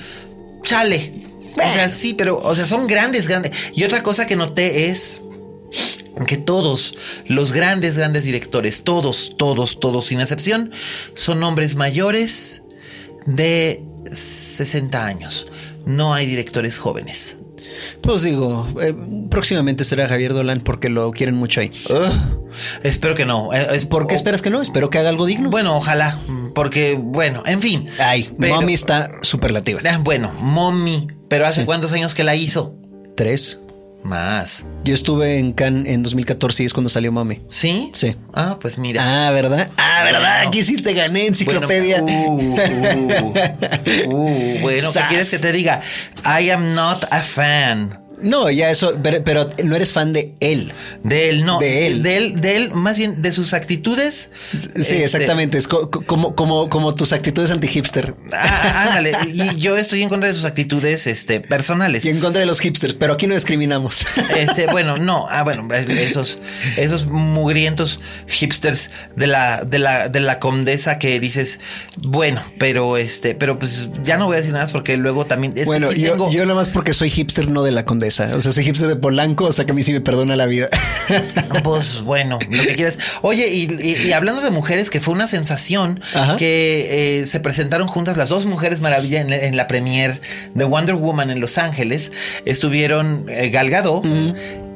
[0.62, 1.12] chale.
[1.56, 3.52] O sea, sí, pero, o sea, son grandes, grandes.
[3.74, 5.22] Y otra cosa que noté es
[6.26, 6.94] que todos
[7.26, 10.72] los grandes, grandes directores, todos, todos, todos, sin excepción,
[11.14, 12.62] son hombres mayores
[13.26, 15.46] de 60 años.
[15.84, 17.36] No hay directores jóvenes.
[18.00, 18.94] Pues digo, eh,
[19.30, 21.70] próximamente será Javier Dolan porque lo quieren mucho ahí.
[22.82, 23.52] espero que no.
[23.52, 24.62] Eh, ¿Por qué esperas que no?
[24.62, 25.50] Espero que haga algo digno.
[25.50, 26.18] Bueno, ojalá.
[26.54, 27.86] Porque, bueno, en fin.
[27.98, 29.80] Ay, Mommy está superlativa.
[29.84, 31.08] Ah, bueno, Mommy.
[31.28, 32.74] Pero ¿hace cuántos años que la hizo?
[33.16, 33.60] Tres.
[34.06, 34.64] Más.
[34.84, 37.42] Yo estuve en Cannes en 2014 y es cuando salió Mami.
[37.48, 37.90] ¿Sí?
[37.92, 38.14] Sí.
[38.32, 39.26] Ah, pues mira.
[39.26, 39.68] Ah, ¿verdad?
[39.76, 40.42] Ah, ¿verdad?
[40.46, 42.00] Aquí sí te gané enciclopedia.
[42.02, 43.34] Bueno, uh, uh,
[44.06, 45.82] uh, bueno, ¿qué quieres que te diga?
[46.24, 48.05] I am not a fan.
[48.22, 50.72] No, ya eso, pero, no eres fan de él.
[51.02, 51.58] De él, no.
[51.58, 52.02] De él.
[52.02, 54.30] De él, de él, más bien de sus actitudes.
[54.52, 55.58] Sí, este, exactamente.
[55.58, 58.14] Es como, como, como tus actitudes anti-hipster.
[58.32, 59.12] Ah, ándale.
[59.32, 62.04] y yo estoy en contra de sus actitudes este, personales.
[62.04, 64.06] Y en contra de los hipsters, pero aquí no discriminamos.
[64.36, 65.26] Este, bueno, no.
[65.30, 66.40] Ah, bueno, esos,
[66.76, 71.60] esos mugrientos hipsters de la, de la, de la condesa que dices,
[72.02, 75.54] bueno, pero este, pero pues ya no voy a decir nada porque luego también.
[75.64, 78.05] bueno, yo, yo nada más porque soy hipster, no de la condesa.
[78.08, 80.46] O sea, soy hipster de Polanco, o sea que a mí sí me perdona la
[80.46, 80.68] vida.
[81.62, 82.98] Pues bueno, lo que quieras.
[83.22, 86.00] Oye, y, hablando de mujeres, que fue una sensación
[86.38, 90.20] que eh, se presentaron juntas las dos mujeres maravilla en, la premier
[90.54, 92.12] de Wonder Woman en Los Ángeles.
[92.44, 94.04] Estuvieron eh, Gal Gadot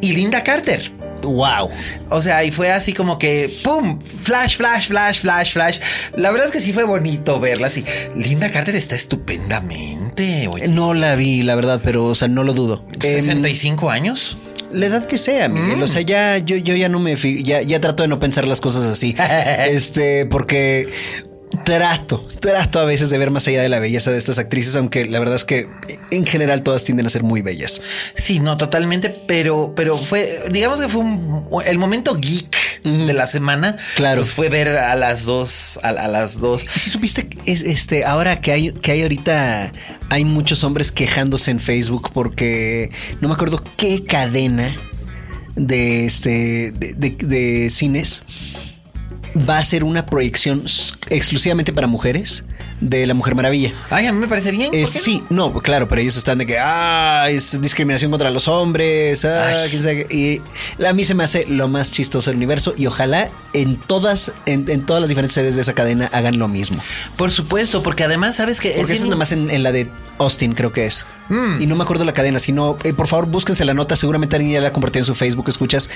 [0.01, 1.00] y Linda Carter.
[1.23, 1.71] Wow.
[2.09, 4.01] O sea, y fue así como que ¡pum!
[4.01, 5.79] Flash, flash, flash, flash, flash.
[6.17, 7.85] La verdad es que sí fue bonito verla así.
[8.17, 10.49] Linda Carter está estupendamente.
[10.69, 12.85] No la vi, la verdad, pero, o sea, no lo dudo.
[12.99, 14.37] ¿65 em, años?
[14.73, 15.83] La edad que sea, Miguel.
[15.83, 18.61] O sea, ya yo, yo ya no me ya, ya trato de no pensar las
[18.61, 19.17] cosas así.
[19.69, 20.89] este, porque
[21.65, 25.05] trato, trato a veces de ver más allá de la belleza de estas actrices, aunque
[25.07, 25.69] la verdad es que
[26.11, 27.81] en general todas tienden a ser muy bellas.
[28.15, 31.03] Sí, no, totalmente, pero, pero fue, digamos que fue
[31.67, 33.77] el momento geek de la semana.
[33.97, 34.21] Claro.
[34.21, 36.67] Pues fue ver a las dos, a, las dos.
[36.77, 39.73] Si supiste, es, este, ahora que hay, que hay ahorita,
[40.09, 44.75] hay muchos hombres quejándose en Facebook porque no me acuerdo qué cadena
[45.57, 48.23] de este, de cines
[49.37, 50.65] va a ser una proyección
[51.09, 52.45] exclusivamente para mujeres
[52.81, 53.73] de la Mujer Maravilla.
[53.91, 54.73] Ay, a mí me parece bien.
[54.87, 59.25] sí, no, claro, pero ellos están de que, ah, es discriminación contra los hombres.
[59.25, 59.67] Ah,
[60.11, 60.41] y
[60.85, 64.87] a mí se me hace lo más chistoso del universo y ojalá en todas, en,
[64.87, 66.83] todas las diferentes sedes de esa cadena hagan lo mismo.
[67.17, 70.55] Por supuesto, porque además sabes que porque es, es nada más en, la de Austin,
[70.55, 71.05] creo que es.
[71.31, 71.63] Mm.
[71.63, 73.97] Y no me acuerdo la cadena, sino, eh, por favor, búsquense la nota.
[73.97, 75.89] Seguramente alguien ya la compartió en su Facebook, escuchas.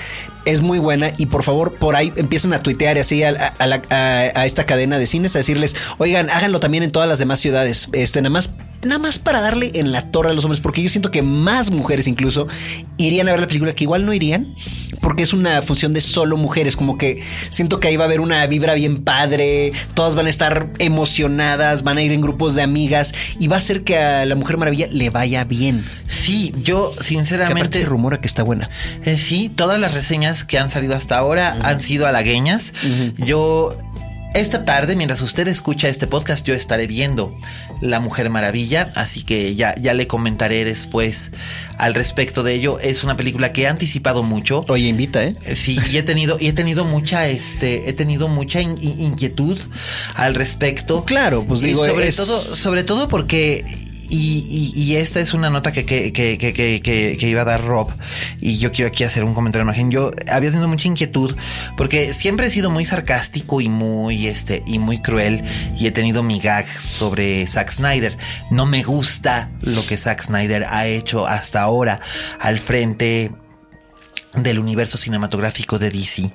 [0.45, 4.65] Es muy buena y por favor, por ahí empiecen a tuitear así a, a esta
[4.65, 7.89] cadena de cines a decirles, oigan, háganlo también en todas las demás ciudades.
[7.91, 8.51] Este, nada más
[8.85, 11.71] nada más para darle en la torre a los hombres, porque yo siento que más
[11.71, 12.47] mujeres incluso
[12.97, 14.55] irían a ver la película, que igual no irían,
[15.01, 18.21] porque es una función de solo mujeres, como que siento que ahí va a haber
[18.21, 22.61] una vibra bien padre, todas van a estar emocionadas, van a ir en grupos de
[22.61, 25.85] amigas y va a hacer que a la Mujer Maravilla le vaya bien.
[26.07, 27.79] Sí, yo sinceramente...
[27.79, 28.69] se rumora que está buena.
[29.03, 32.73] Eh, sí, todas las reseñas que han salido hasta ahora han sido halagueñas.
[33.17, 33.77] Yo
[34.35, 37.33] esta tarde, mientras usted escucha este podcast, yo estaré viendo
[37.79, 41.31] La Mujer Maravilla, así que ya, ya le comentaré después
[41.77, 42.77] al respecto de ello.
[42.79, 44.65] Es una película que he anticipado mucho.
[44.67, 45.35] Oye, invita, ¿eh?
[45.45, 49.57] eh sí, y he tenido, y he tenido mucha, este, he tenido mucha inquietud
[50.15, 51.05] al respecto.
[51.05, 53.63] Claro, pues digo, sobre todo, sobre todo porque
[54.09, 57.91] y, esta es una nota que, que, iba a dar Rob.
[58.39, 59.71] Y yo quiero aquí hacer un comentario.
[59.89, 61.35] Yo había tenido mucha inquietud
[61.77, 65.43] porque siempre he sido muy sarcástico y muy, este, y muy cruel.
[65.77, 68.17] Y he tenido mi gag sobre Zack Snyder.
[68.51, 71.99] No me gusta lo que Zack Snyder ha hecho hasta ahora
[72.39, 73.31] al frente
[74.35, 76.31] del universo cinematográfico de DC.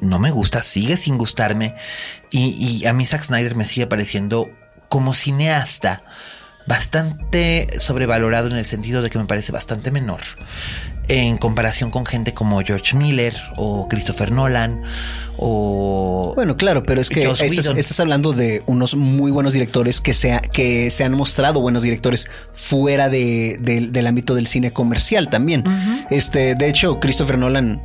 [0.00, 1.74] No me gusta, sigue sin gustarme.
[2.30, 4.50] Y, y a mí Zack Snyder me sigue pareciendo
[4.88, 6.02] como cineasta
[6.70, 10.20] bastante sobrevalorado en el sentido de que me parece bastante menor
[11.08, 14.80] en comparación con gente como George Miller o Christopher Nolan
[15.36, 20.40] o bueno claro pero es que estás, hablando de unos muy buenos directores que se,
[20.52, 25.64] que se han mostrado buenos directores fuera de, del ámbito del cine comercial también.
[26.10, 27.82] Este de hecho Christopher Nolan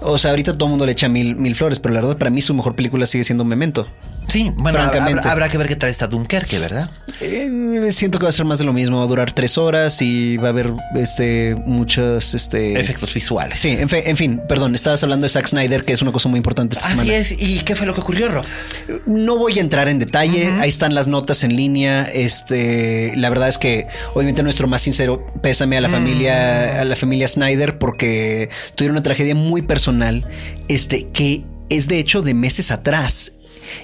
[0.00, 2.30] o sea, ahorita todo el mundo le echa mil, mil flores, pero la verdad para
[2.30, 3.86] mí su mejor película sigue siendo Memento.
[4.28, 6.88] Sí, bueno, habrá, que ver qué tal está Dunkerque, ¿verdad?
[7.20, 10.00] Eh, siento que va a ser más de lo mismo, va a durar tres horas
[10.00, 13.60] y va a haber este muchos este efectos visuales.
[13.60, 16.76] Sí, en, fin, perdón, estabas hablando de Zack Snyder, que es una cosa muy importante
[16.76, 18.44] esta Así es, ¿y qué fue lo que ocurrió, Rob?
[19.06, 22.08] No voy a entrar en detalle, ahí están las notas en línea.
[22.10, 26.96] Este, la verdad es que obviamente nuestro más sincero pésame a la familia, a la
[26.96, 30.26] familia Snyder, porque tuvieron una tragedia muy personal,
[30.68, 33.34] este, que es de hecho de meses atrás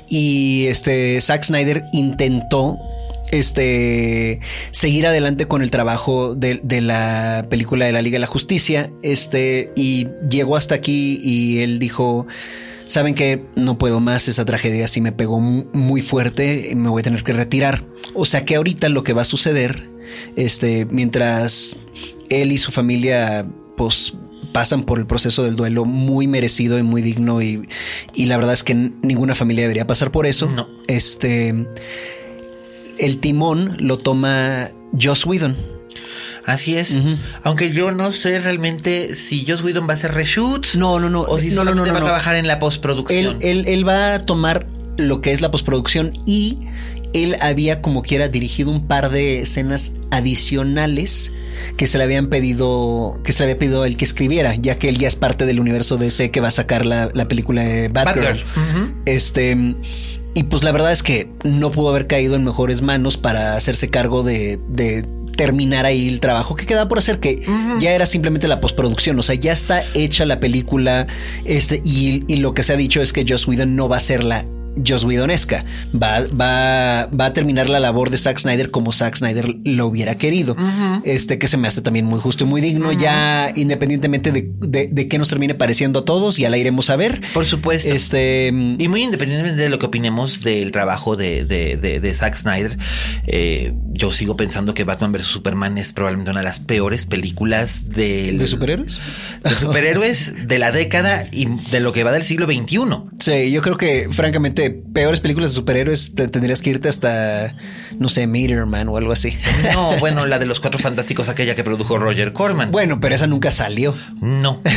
[0.08, 2.78] y este Zack Snyder intentó
[3.30, 8.90] este seguir adelante con el trabajo de, la película de la Liga de la Justicia
[9.02, 12.26] este y llegó hasta aquí y él dijo
[12.86, 17.04] saben que no puedo más esa tragedia si me pegó muy fuerte me voy a
[17.04, 19.90] tener que retirar o sea que ahorita lo que va a suceder
[20.36, 21.76] este mientras
[22.30, 23.46] él y su familia
[23.76, 24.14] pues
[24.52, 27.68] pasan por el proceso del duelo muy merecido y muy digno y,
[28.16, 30.48] la verdad es que ninguna familia debería pasar por eso.
[30.48, 30.68] No.
[30.86, 31.66] Este,
[32.98, 35.56] el timón lo toma Joss Whedon.
[36.44, 36.98] Así es.
[37.42, 40.76] Aunque yo no sé realmente si Joss Whedon va a hacer reshoots.
[40.76, 41.20] No, no, no.
[41.20, 43.36] O si no, no, va a trabajar en la postproducción.
[43.42, 46.58] Él, él, va a tomar lo que es la postproducción y
[47.12, 51.32] él había como quiera dirigido un par de escenas adicionales
[51.76, 54.88] que se le habían pedido, que se le había pedido el que escribiera, ya que
[54.88, 58.44] él ya es parte del universo DC que va a sacar la, película de Batgirl.
[59.06, 59.74] Este.
[60.34, 63.90] Y pues la verdad es que no pudo haber caído en mejores manos para hacerse
[63.90, 64.58] cargo de,
[65.36, 67.42] terminar ahí el trabajo que queda por hacer, que
[67.80, 71.06] ya era simplemente la postproducción, o sea, ya está hecha la película,
[71.44, 74.00] este, y, y, lo que se ha dicho es que Joss Whedon no va a
[74.00, 74.46] ser la
[74.86, 75.64] Joss Whedonesca.
[75.94, 80.16] Va, va, va a terminar la labor de Zack Snyder como Zack Snyder lo hubiera
[80.16, 80.56] querido.
[81.04, 82.92] Este que se me hace también muy justo y muy digno.
[82.92, 87.22] Ya independientemente de, de, qué nos termine pareciendo a todos, ya la iremos a ver.
[87.34, 87.88] Por supuesto.
[87.88, 92.78] Este y muy independientemente de lo que opinemos del trabajo de, de, Zack Snyder,
[93.26, 97.88] eh, yo sigo pensando que Batman vs Superman es probablemente una de las peores películas
[97.88, 99.00] ¿De superhéroes?
[99.44, 102.78] De superhéroes de la década y de lo que va del siglo XXI.
[103.18, 107.54] Sí, yo creo que francamente peores películas de superhéroes, te tendrías que irte hasta,
[107.98, 109.36] no sé, Meteor Man o algo así.
[109.72, 112.70] No, bueno, la de los cuatro fantásticos, aquella que produjo Roger Corman.
[112.70, 113.94] Bueno, pero esa nunca salió.
[114.20, 114.62] No.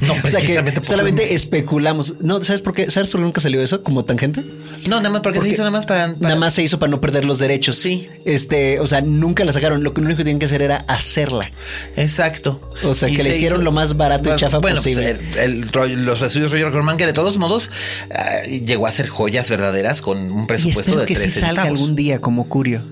[0.00, 2.14] No, o sea que solamente especulamos.
[2.20, 2.90] No, ¿sabes por qué?
[2.90, 4.44] ¿Sabes por qué nunca salió eso como tangente?
[4.86, 7.00] No, nada más porque, se hizo nada más para, Nada más se hizo para no
[7.00, 7.76] perder los derechos.
[7.76, 8.08] Sí.
[8.24, 9.82] Este, o sea, nunca la sacaron.
[9.82, 11.50] Lo, único que tienen que hacer era hacerla.
[11.96, 12.70] Exacto.
[12.84, 15.18] O sea, que le hicieron lo más barato y chafa pues, posible.
[15.96, 17.70] los estudios Roger Corman, que de todos modos
[18.14, 22.20] ah, llegó a ser joyas verdaderas con un presupuesto de que sí salga algún día
[22.20, 22.84] como Curio.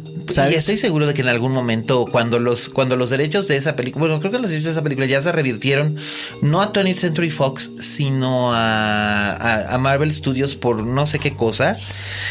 [0.50, 3.76] Y estoy seguro de que en algún momento, cuando los, cuando los derechos de esa
[3.76, 5.96] película, bueno, creo que los derechos de esa película ya se revirtieron,
[6.42, 11.78] no a 20th Century Fox, sino a, Marvel Studios por no sé qué cosa.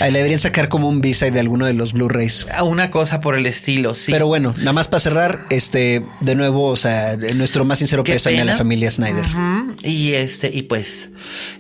[0.02, 2.48] Ahí le deberían sacar como un visa de alguno de los Blu-rays.
[2.54, 4.12] A una cosa por el estilo, sí.
[4.12, 8.42] Pero bueno, nada más para cerrar, este, de nuevo, o sea, nuestro más sincero pésame
[8.42, 9.24] a la familia Snyder.
[9.84, 11.12] Y este, y pues,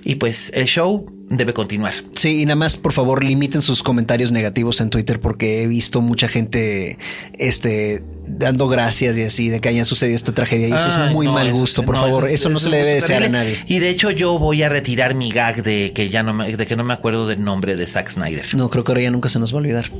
[0.04, 1.06] y pues el show
[1.38, 1.94] debe continuar.
[2.16, 6.02] Sí, y nada más, por favor, limiten sus comentarios negativos en Twitter porque he visto
[6.02, 6.98] mucha gente
[7.34, 10.68] este, dando gracias y así de que haya sucedido esta tragedia.
[10.68, 12.28] Y eso es muy mal gusto, por favor.
[12.28, 13.58] Eso, no se le debe desear a nadie.
[13.68, 16.66] Y de hecho, yo voy a retirar mi gag de que ya no me, de
[16.66, 18.56] que no me acuerdo del nombre de Zack Snyder.
[18.56, 19.92] No, creo que ahora ya nunca se nos va a olvidar.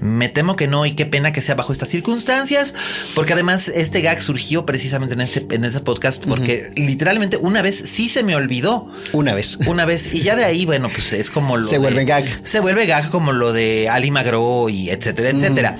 [0.00, 2.74] Me temo que no, y qué pena que sea bajo estas circunstancias,
[3.14, 7.76] porque además este gag surgió precisamente en este, en este podcast, porque literalmente una vez
[7.76, 8.88] sí se me olvidó.
[9.12, 9.58] Una vez.
[9.66, 10.14] Una vez.
[10.14, 11.62] Y ya de ahí, bueno, pues es como lo.
[11.62, 12.24] Se vuelve gag.
[12.44, 15.76] Se vuelve gag como lo de Ali Magro y etcétera, etcétera.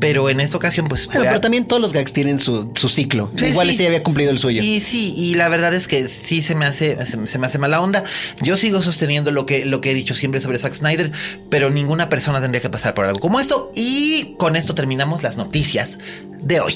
[0.00, 1.06] Pero en esta ocasión, pues.
[1.06, 3.30] Bueno, pero también todos los gags tienen su, ciclo.
[3.36, 3.86] Igual sí.
[3.86, 4.62] había cumplido el suyo.
[4.62, 7.80] Y sí, y la verdad es que sí se me hace, se, me hace mala
[7.80, 8.04] onda.
[8.40, 11.12] Yo sigo sosteniendo lo que, lo que he dicho siempre sobre Zack Snyder,
[11.50, 13.70] pero ninguna persona tendría que pasar por algo como esto.
[13.74, 15.98] Y con esto terminamos las noticias
[16.42, 16.74] de hoy.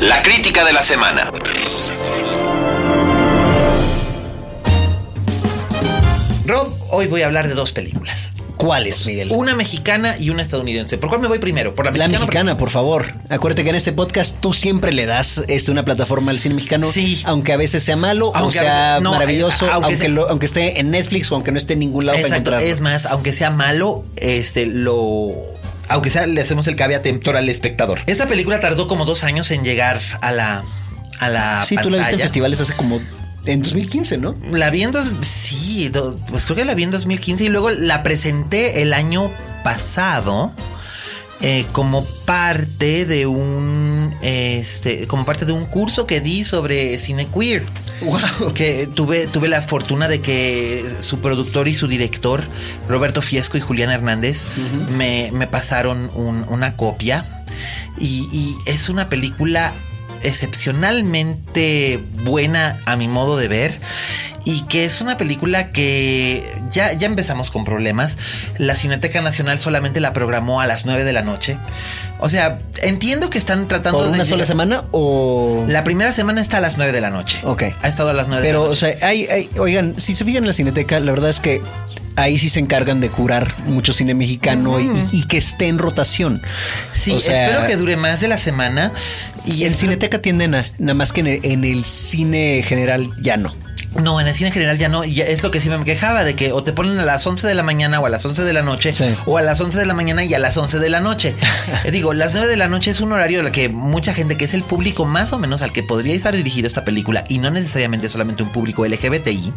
[0.00, 1.30] La crítica de la semana.
[6.44, 8.30] Rob, hoy voy a hablar de dos películas.
[8.56, 9.28] ¿Cuáles, Miguel?
[9.32, 10.98] Una mexicana y una estadounidense.
[10.98, 11.74] ¿Por cuál me voy primero?
[11.74, 12.12] Por la mexicana.
[12.12, 13.14] La mexicana, por favor.
[13.28, 16.90] Acuérdate que en este podcast tú siempre le das este, una plataforma al cine mexicano.
[16.90, 17.22] Sí.
[17.26, 19.96] Aunque a veces sea malo, aunque sea maravilloso, aunque,
[20.28, 22.50] aunque, esté en Netflix o aunque no esté en ningún lado Exacto.
[22.50, 25.32] para Es más, aunque sea malo, este lo
[25.88, 28.00] aunque sea le hacemos el caveat temptor al espectador.
[28.06, 30.64] Esta película tardó como dos años en llegar a la
[31.20, 33.00] a la Sí, tú la viste en festivales hace como
[33.46, 34.36] en 2015, ¿no?
[34.50, 35.90] La vi en dos, sí,
[36.28, 39.30] pues creo que la vi en 2015 y luego la presenté el año
[39.64, 40.52] pasado
[41.40, 47.26] eh, como parte de un este como parte de un curso que di sobre cine
[47.26, 47.66] queer.
[48.02, 48.52] Wow.
[48.54, 52.44] Que tuve, tuve la fortuna de que su productor y su director,
[52.88, 54.44] Roberto Fiesco y Julián Hernández,
[54.96, 57.24] me, pasaron una copia.
[57.98, 59.72] Y, y es una película
[60.22, 63.80] excepcionalmente buena a mi modo de ver
[64.44, 68.18] y que es una película que ya, ya empezamos con problemas.
[68.58, 71.58] La Cineteca Nacional solamente la programó a las 9 de la noche.
[72.18, 75.64] O sea, entiendo que están tratando ¿Por una sola semana o...?
[75.68, 77.40] La primera semana está a las 9 de la noche.
[77.44, 77.64] Ok.
[77.82, 78.86] Ha estado a las 9 Pero, de la noche.
[78.86, 81.62] o sea, hay, oigan, si se fijan en la Cineteca, la verdad es que
[82.16, 86.42] ahí sí se encargan de curar mucho cine mexicano y, que esté en rotación.
[86.92, 88.92] Sí, espero que dure más de la semana.
[89.46, 93.54] Y en Cineteca tienden a, nada más que en el cine general ya no.
[94.00, 95.02] No, en el cine general ya no.
[95.04, 97.54] es lo que sí me quejaba, de que o te ponen a las 11 de
[97.54, 98.92] la mañana o a las 11 de la noche,
[99.26, 101.34] o a las 11 de la mañana y a las 11 de la noche.
[101.84, 104.46] Eh, digo, las 9 de la noche es un horario el que mucha gente, que
[104.46, 107.50] es el público más o menos al que podría estar dirigido esta película, y no
[107.50, 109.52] necesariamente solamente un público LGBTI.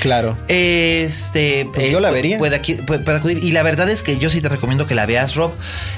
[0.00, 0.38] Claro.
[0.48, 1.68] Este.
[1.74, 2.38] Pues yo la eh, vería.
[2.38, 3.44] Puede, acudir.
[3.44, 5.52] Y la verdad es que yo sí te recomiendo que la veas, Rob,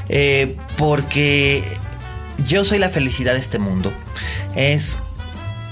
[0.09, 1.63] eh, porque
[2.47, 3.93] yo soy la felicidad de este mundo.
[4.55, 4.99] Es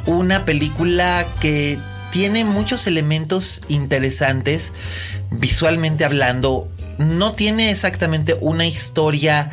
[0.06, 1.78] una película que
[2.10, 4.72] tiene muchos elementos interesantes
[5.30, 6.68] visualmente hablando.
[6.98, 9.50] No tiene exactamente una historia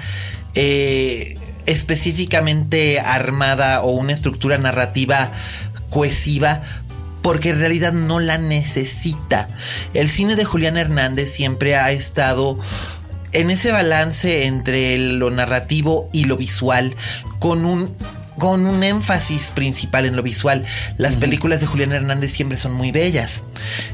[0.56, 5.32] eh, específicamente armada o una estructura narrativa
[5.89, 6.63] cohesiva,
[7.21, 9.47] porque en realidad no la necesita.
[9.93, 12.60] El cine de Julián Hernández siempre ha estado
[13.33, 16.95] en ese balance entre lo narrativo y lo visual,
[17.39, 17.95] con un
[18.37, 20.65] con un énfasis principal en lo visual.
[20.97, 23.43] Las películas de Julián Hernández siempre son muy bellas.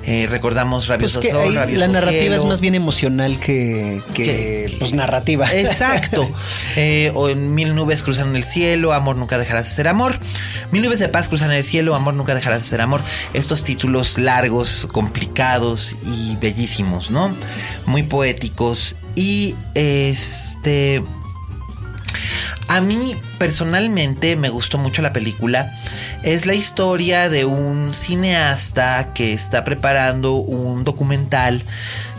[0.06, 4.02] Eh, recordamos Rabioso pues Sol, La narrativa es más bien emocional que,
[4.80, 5.52] pues, narrativa.
[5.54, 6.30] Exacto.
[6.76, 10.20] Eh, o en Mil nubes cruzan el cielo, Amor nunca dejarás de ser amor.
[10.72, 13.02] Mil nubes de paz cruzan el cielo, Amor nunca dejarás de ser amor.
[13.34, 17.32] Estos títulos largos, complicados y bellísimos, ¿no?
[17.86, 18.96] Muy poéticos.
[19.16, 21.02] Y este
[22.70, 25.68] a mí personalmente me gustó mucho la película.
[26.22, 31.64] Es la historia de un cineasta que está preparando un documental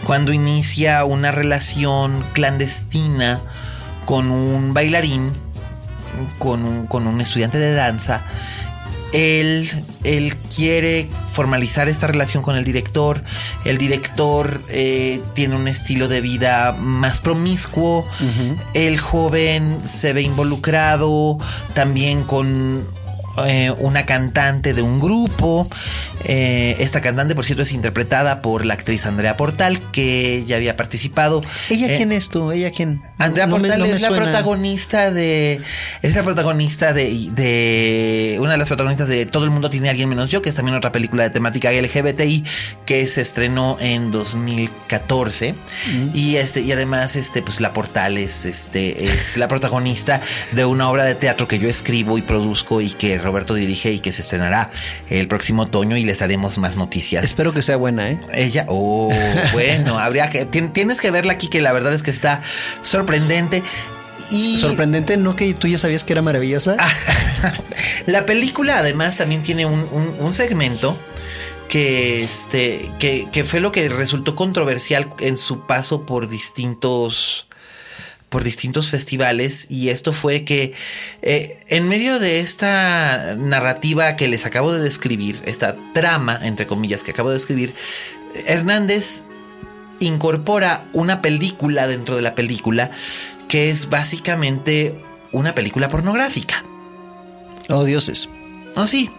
[0.04, 3.40] cuando inicia una relación clandestina
[4.06, 5.32] con un bailarín,
[6.40, 8.24] con un, con un estudiante de danza
[9.12, 9.68] él,
[10.04, 13.22] él quiere formalizar esta relación con el director.
[13.64, 18.06] El director eh, tiene un estilo de vida más promiscuo.
[18.74, 21.38] El joven se ve involucrado
[21.74, 22.86] también con
[23.46, 25.68] eh, una cantante de un grupo.
[26.24, 30.76] Eh, esta cantante, por cierto, es interpretada por la actriz Andrea Portal, que ya había
[30.76, 31.42] participado.
[31.68, 32.52] ¿Ella quién es tú?
[32.52, 33.02] ¿Ella quién?
[33.18, 35.60] Andrea Portal es la protagonista de.
[36.02, 38.38] Es la protagonista de, de.
[38.40, 40.54] Una de las protagonistas de Todo el mundo tiene a alguien menos yo, que es
[40.54, 42.44] también otra película de temática LGBTI
[42.86, 45.54] que se estrenó en 2014.
[46.14, 50.20] Y este, y además, este, pues la Portal es este, es la protagonista
[50.52, 54.00] de una obra de teatro que yo escribo y produzco y que Roberto dirige y
[54.00, 54.70] que se estrenará
[55.08, 57.22] el próximo otoño y les daremos más noticias.
[57.22, 58.20] Espero que sea buena, ¿eh?
[58.34, 59.12] Ella, oh,
[59.52, 62.42] bueno, habría que, tienes que verla aquí, que la verdad es que está
[62.80, 63.62] sorprendente.
[64.32, 64.58] Y...
[64.58, 65.36] Sorprendente, ¿no?
[65.36, 66.76] Que tú ya sabías que era maravillosa.
[68.06, 70.98] la película además también tiene un, segmento
[71.68, 77.46] que, este, que, que, fue lo que resultó controversial en su paso por distintos
[78.30, 80.72] por distintos festivales y esto fue que
[81.20, 87.02] eh, en medio de esta narrativa que les acabo de describir, esta trama, entre comillas,
[87.02, 87.74] que acabo de describir,
[88.46, 89.24] Hernández
[89.98, 92.92] incorpora una película dentro de la película
[93.48, 94.94] que es básicamente
[95.32, 96.64] una película pornográfica.
[97.68, 98.28] Oh, dioses.
[98.76, 99.10] Oh, sí.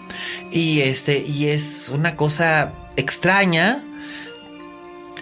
[0.52, 3.84] Y este, y es una cosa extraña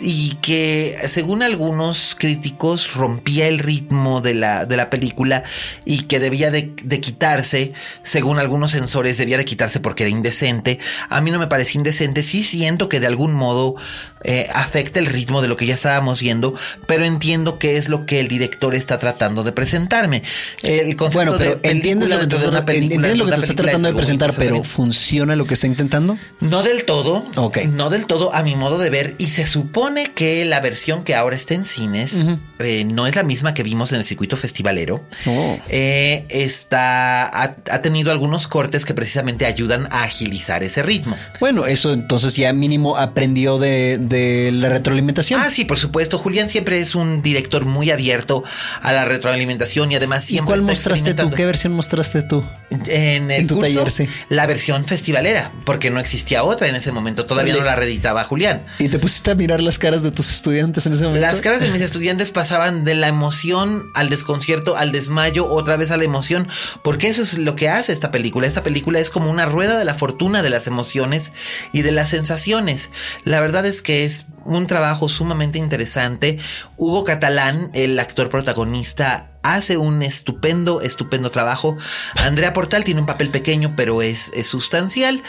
[0.01, 5.43] y que según algunos críticos rompía el ritmo de la, de la película
[5.85, 7.73] y que debía de, quitarse,
[8.03, 10.79] según algunos censores debía de quitarse porque era indecente.
[11.09, 13.75] A mí no me parece indecente, sí siento que de algún modo
[14.23, 16.53] eh, afecta el ritmo de lo que ya estábamos viendo,
[16.87, 20.23] pero entiendo qué es lo que el director está tratando de presentarme.
[20.63, 24.63] El bueno, pero entiendes lo que, te, lo que te está tratando de presentar, pero
[24.63, 26.17] ¿funciona lo que está intentando?
[26.39, 27.25] No del todo.
[27.67, 31.15] No del todo a mi modo de ver y se supone que la versión que
[31.15, 32.25] ahora está en cines
[32.59, 35.05] eh, no es la misma que vimos en el circuito festivalero.
[35.25, 35.57] Oh.
[35.69, 41.17] Eh, está, ha, tenido algunos cortes que precisamente ayudan a agilizar ese ritmo.
[41.39, 45.41] Bueno, eso entonces ya mínimo aprendió de, la retroalimentación.
[45.41, 46.17] Ah, sí, por supuesto.
[46.17, 48.43] Julián siempre es un director muy abierto
[48.81, 50.43] a la retroalimentación y además siempre.
[50.43, 51.31] ¿Y cuál mostraste tú?
[51.31, 52.43] ¿Qué versión mostraste tú?
[52.87, 54.07] En el tu taller, sí.
[54.29, 57.25] La versión festivalera, porque no existía otra en ese momento.
[57.25, 58.65] Todavía no la reeditaba Julián.
[58.77, 61.25] Y te pusiste a mirar las caras de tus estudiantes en ese momento?
[61.25, 65.91] Las caras de mis estudiantes pasaban de la emoción al desconcierto, al desmayo, otra vez
[65.91, 66.47] a la emoción,
[66.83, 68.47] porque eso es lo que hace esta película.
[68.47, 71.31] Esta película es como una rueda de la fortuna de las emociones
[71.73, 72.91] y de las sensaciones.
[73.23, 76.37] La verdad es que es un trabajo sumamente interesante.
[76.77, 81.77] Hugo Catalán, el actor protagonista, hace un estupendo, estupendo trabajo.
[82.15, 85.23] Andrea Portal tiene un papel pequeño, pero es, sustancial.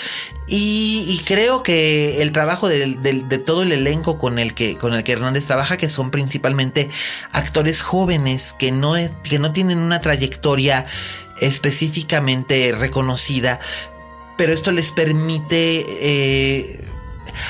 [0.49, 5.13] Y, creo que el trabajo de, todo el elenco con el, que, con el que
[5.13, 6.91] Hernández trabaja, que son principalmente
[7.33, 10.87] actores jóvenes que no, que no tienen una trayectoria
[11.41, 13.61] específicamente reconocida,
[14.37, 16.85] pero esto les permite eh,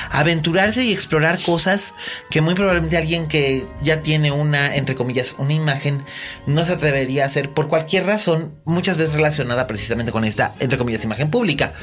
[0.09, 1.93] aventurarse y explorar cosas
[2.29, 6.03] que muy probablemente alguien que ya tiene una, entre comillas, una imagen,
[6.45, 10.77] no se atrevería a hacer por cualquier razón, muchas veces relacionada precisamente con esta, entre
[10.77, 11.73] comillas, imagen pública.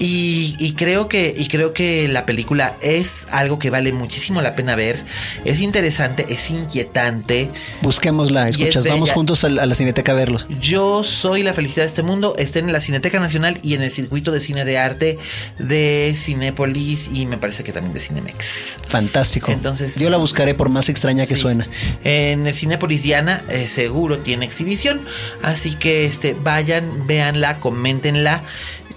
[0.00, 4.76] Y, creo que, y creo que la película es algo que vale muchísimo la pena
[4.76, 5.04] ver.
[5.44, 7.50] Es interesante, es inquietante.
[7.82, 10.46] Busquémosla, escuchas, vamos juntos a, la Cineteca a verlos.
[10.60, 12.34] Yo soy la felicidad de este mundo.
[12.38, 15.18] Estén en la Cineteca Nacional y en el circuito de cine de arte
[15.58, 18.78] de Cinépolis y me parece que también de Cinemex.
[18.88, 19.50] Fantástico.
[19.50, 21.68] Entonces, yo la buscaré por más extraña que suena.
[22.04, 25.04] En el Cinépolis Diana eh, seguro tiene exhibición,
[25.42, 28.44] así que este vayan, véanla, coméntenla.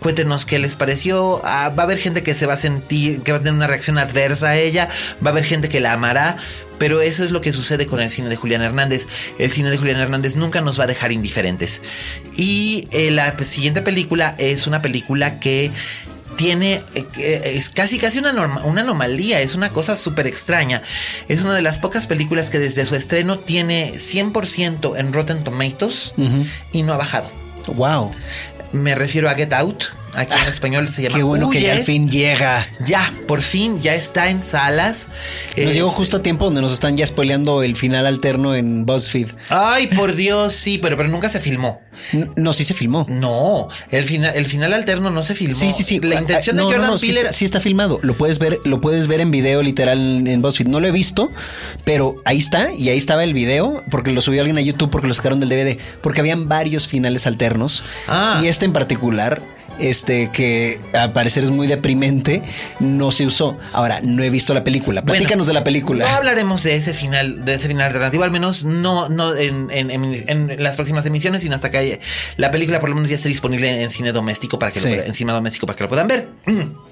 [0.02, 1.42] Cuéntenos qué les pareció.
[1.44, 3.68] Ah, va a haber gente que se va a sentir, que va a tener una
[3.68, 4.90] reacción adversa a ella.
[5.24, 6.38] Va a haber gente que la amará.
[6.80, 9.08] Pero eso es lo que sucede con el cine de Julián Hernández.
[9.38, 11.84] El cine de Julián Hernández nunca nos va a dejar indiferentes.
[12.36, 15.72] Y eh, la siguiente película es una película que
[16.36, 18.32] tiene, eh, es casi casi una,
[18.64, 20.82] una anomalía, es una cosa súper extraña.
[21.28, 26.16] Es una de las pocas películas que desde su estreno tiene 100% en Rotten Tomatoes
[26.72, 27.30] y no ha bajado.
[27.68, 28.12] Wow.
[28.74, 30.01] Me refiero a Get Out.
[30.14, 31.18] Aquí en español se llama.
[31.18, 32.68] Qué bueno que ya al fin llega.
[32.86, 35.08] Ya, por fin, ya está en salas.
[35.58, 39.30] Nos llegó justo a tiempo donde nos están ya spoileando el final alterno en BuzzFeed.
[39.50, 41.82] Ay, por Dios, sí, pero, pero nunca se filmó.
[42.36, 43.06] No, sí se filmó.
[43.10, 45.54] No, el final, el final alterno no se filmó.
[45.54, 46.00] Sí, sí, sí.
[46.00, 48.00] La intención de Jordan Peele sí está, filmado.
[48.02, 50.68] Lo puedes ver, lo puedes ver en video literal en BuzzFeed.
[50.68, 51.32] No lo he visto,
[51.84, 55.08] pero ahí está y ahí estaba el video porque lo subió alguien a YouTube porque
[55.08, 58.42] lo sacaron del DVD porque habían varios finales alternos ah.
[58.44, 59.42] y este en particular
[59.80, 62.42] este que al parecer es muy deprimente,
[62.80, 63.58] no se usó.
[63.74, 65.02] Ahora, no he visto la película.
[65.04, 66.06] Platícanos de la película.
[66.10, 70.76] No hablaremos de ese final, de ese final alternativo, al menos no, no en, las
[70.76, 72.00] próximas emisiones, sino hasta que
[72.38, 75.14] la película por lo menos ya esté disponible en cine doméstico para que lo, en
[75.14, 76.28] cine doméstico para que lo puedan ver.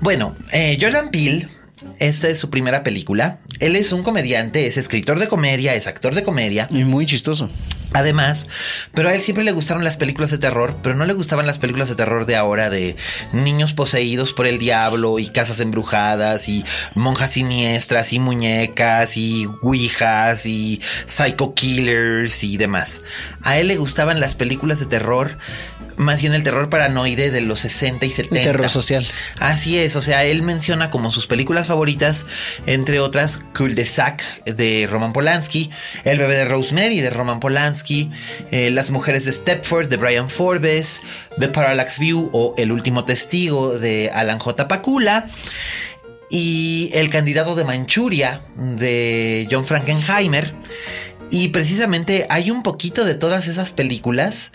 [0.00, 1.48] Bueno, eh, Jordan Peele
[1.98, 3.38] esta es su primera película.
[3.60, 6.66] Él es un comediante, es escritor de comedia, es actor de comedia.
[6.70, 7.50] Y muy chistoso.
[7.94, 8.48] Además,
[8.92, 11.58] pero a él siempre le gustaron las películas de terror, pero no le gustaban las
[11.58, 12.96] películas de terror de ahora de
[13.32, 16.64] niños poseídos por el diablo y casas embrujadas y
[16.94, 23.00] monjas siniestras y muñecas y ouijas y psycho killers y demás.
[23.42, 25.38] A él le gustaban las películas de terror
[25.98, 28.38] más bien el terror paranoide de los 60 y 70.
[28.38, 29.06] El terror social.
[29.38, 32.24] Así es, o sea, él menciona como sus películas favoritas,
[32.66, 35.70] entre otras, Cul de Sac de Roman Polanski,
[36.04, 38.10] El bebé de Rosemary de Roman Polanski,
[38.50, 41.02] eh, Las mujeres de Stepford de Brian Forbes,
[41.38, 44.68] The Parallax View o El último testigo de Alan J.
[44.68, 45.28] Pakula
[46.30, 50.54] y El candidato de Manchuria de John Frankenheimer.
[51.30, 54.52] Y precisamente hay un poquito de todas esas películas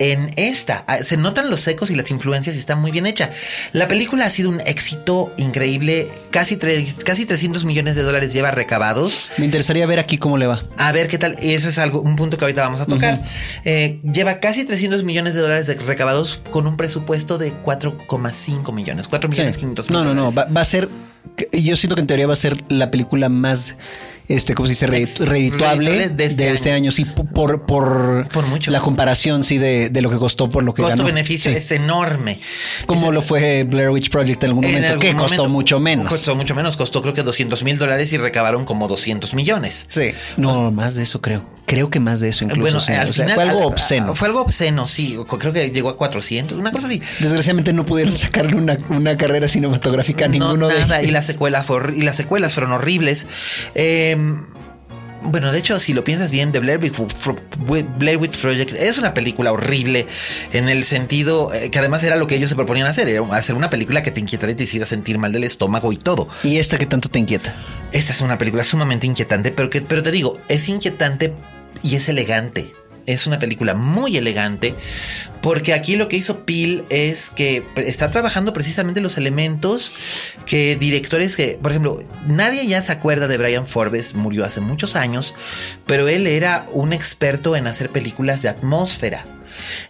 [0.00, 0.82] en esta.
[0.88, 3.30] Ah, se notan los ecos y las influencias y está muy bien hecha.
[3.72, 6.08] La película ha sido un éxito increíble.
[6.30, 9.28] Casi, casi 300 millones de dólares lleva recabados.
[9.36, 10.64] Me interesaría ver aquí cómo le va.
[10.78, 11.36] A ver qué tal.
[11.40, 13.22] Y eso es algo, un punto que ahorita vamos a tocar.
[13.64, 19.06] Eh, lleva casi 300 millones de dólares de recabados con un presupuesto de 4,5 millones.
[19.06, 20.32] 4 millones 500 No, no, no.
[20.32, 20.88] Va, va a ser.
[21.52, 23.76] Yo siento que en teoría va a ser la película más
[24.30, 26.92] este, como si se redituable de este, este año.
[26.92, 28.70] sí, por, por, por mucho.
[28.70, 32.40] la comparación, sí, de, lo que costó por lo que Costo-beneficio es enorme.
[32.86, 36.06] Como lo fue Blair Witch Project en algún momento, que costó mucho menos.
[36.06, 39.86] Costó mucho menos, costó creo que 200 mil dólares y recabaron como 200 millones.
[39.88, 40.12] Sí.
[40.36, 41.44] No, más de eso creo.
[41.66, 42.60] Creo que más de eso incluso.
[42.60, 44.14] Bueno, fue algo obsceno.
[44.14, 45.18] Fue algo obsceno, sí.
[45.38, 47.00] Creo que llegó a 400, una cosa así.
[47.20, 51.04] Desgraciadamente no pudieron sacarle una, una carrera cinematográfica a ninguno de ellos.
[51.04, 53.26] Y, la secuela fue, y las secuelas fueron horribles.
[53.74, 54.19] Eh,
[55.22, 60.06] bueno, de hecho, si lo piensas bien, The Blair Witch, Project es una película horrible
[60.52, 63.54] en el sentido eh, que además era lo que ellos se proponían hacer, era hacer
[63.54, 66.28] una película que te inquietara y te hiciera sentir mal del estómago y todo.
[66.42, 67.54] ¿Y esta que tanto te inquieta?
[67.92, 71.34] Esta es una película sumamente inquietante, pero, que, pero te digo, es inquietante
[71.82, 72.72] y es elegante
[73.06, 74.74] es una película muy elegante
[75.42, 79.92] porque aquí lo que hizo Peel es que está trabajando precisamente los elementos
[80.46, 84.96] que directores que, por ejemplo, nadie ya se acuerda de Brian Forbes, murió hace muchos
[84.96, 85.34] años,
[85.86, 89.24] pero él era un experto en hacer películas de atmósfera.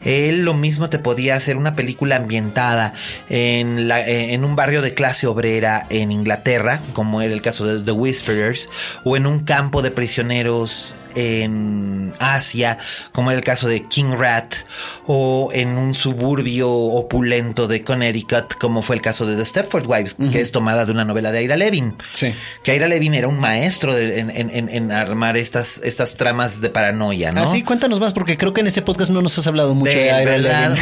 [0.04, 2.94] Él lo mismo te podía hacer una película ambientada
[3.28, 7.66] en, la, eh, en un barrio de clase obrera en Inglaterra, como era el caso
[7.66, 8.68] de The Whisperers,
[9.04, 12.78] o en un campo de prisioneros en Asia,
[13.12, 14.54] como era el caso de King Rat,
[15.06, 20.16] o en un suburbio opulento de Connecticut, como fue el caso de The Stepford Wives,
[20.30, 21.94] que es tomada de una novela de Ira Levin.
[22.12, 22.32] Sí.
[22.62, 27.42] Que Ira Levin era un maestro en, armar estas, estas tramas de paranoia, ¿no?
[27.42, 30.12] Así, cuéntanos más, porque creo que en este podcast no nos has hablado mucho de,
[30.12, 30.74] de Ira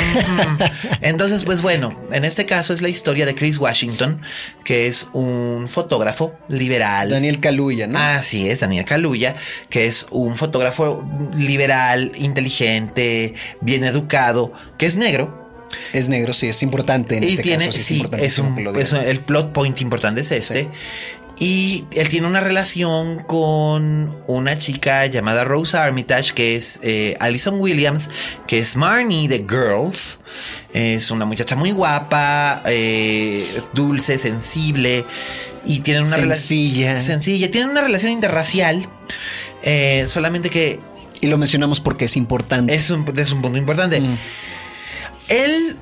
[1.01, 4.20] Entonces, pues bueno, en este caso es la historia de Chris Washington,
[4.64, 7.11] que es un fotógrafo liberal.
[7.11, 7.99] Daniel Kaluuya, ¿no?
[7.99, 9.37] Así es, Daniel Kaluuya,
[9.68, 11.05] que es un fotógrafo
[11.35, 15.47] liberal, inteligente, bien educado, que es negro.
[15.93, 17.18] Es negro, sí, es importante.
[17.18, 18.57] En y este tiene, sí, es, un,
[19.05, 20.70] el plot point importante es este.
[21.41, 27.61] Y él tiene una relación con una chica llamada Rose Armitage, que es eh, Alison
[27.61, 28.11] Williams,
[28.47, 30.18] que es Marnie de Girls.
[30.72, 35.05] Es una muchacha muy guapa, eh, dulce, sensible.
[35.64, 37.51] Y tienen una relación sencilla.
[37.51, 38.89] Tienen una relación interracial.
[39.62, 40.80] Eh, solamente que.
[41.20, 42.74] Y lo mencionamos porque es importante.
[42.74, 44.01] Es un, es un punto importante.
[44.01, 44.16] Mm.
[45.29, 45.76] Él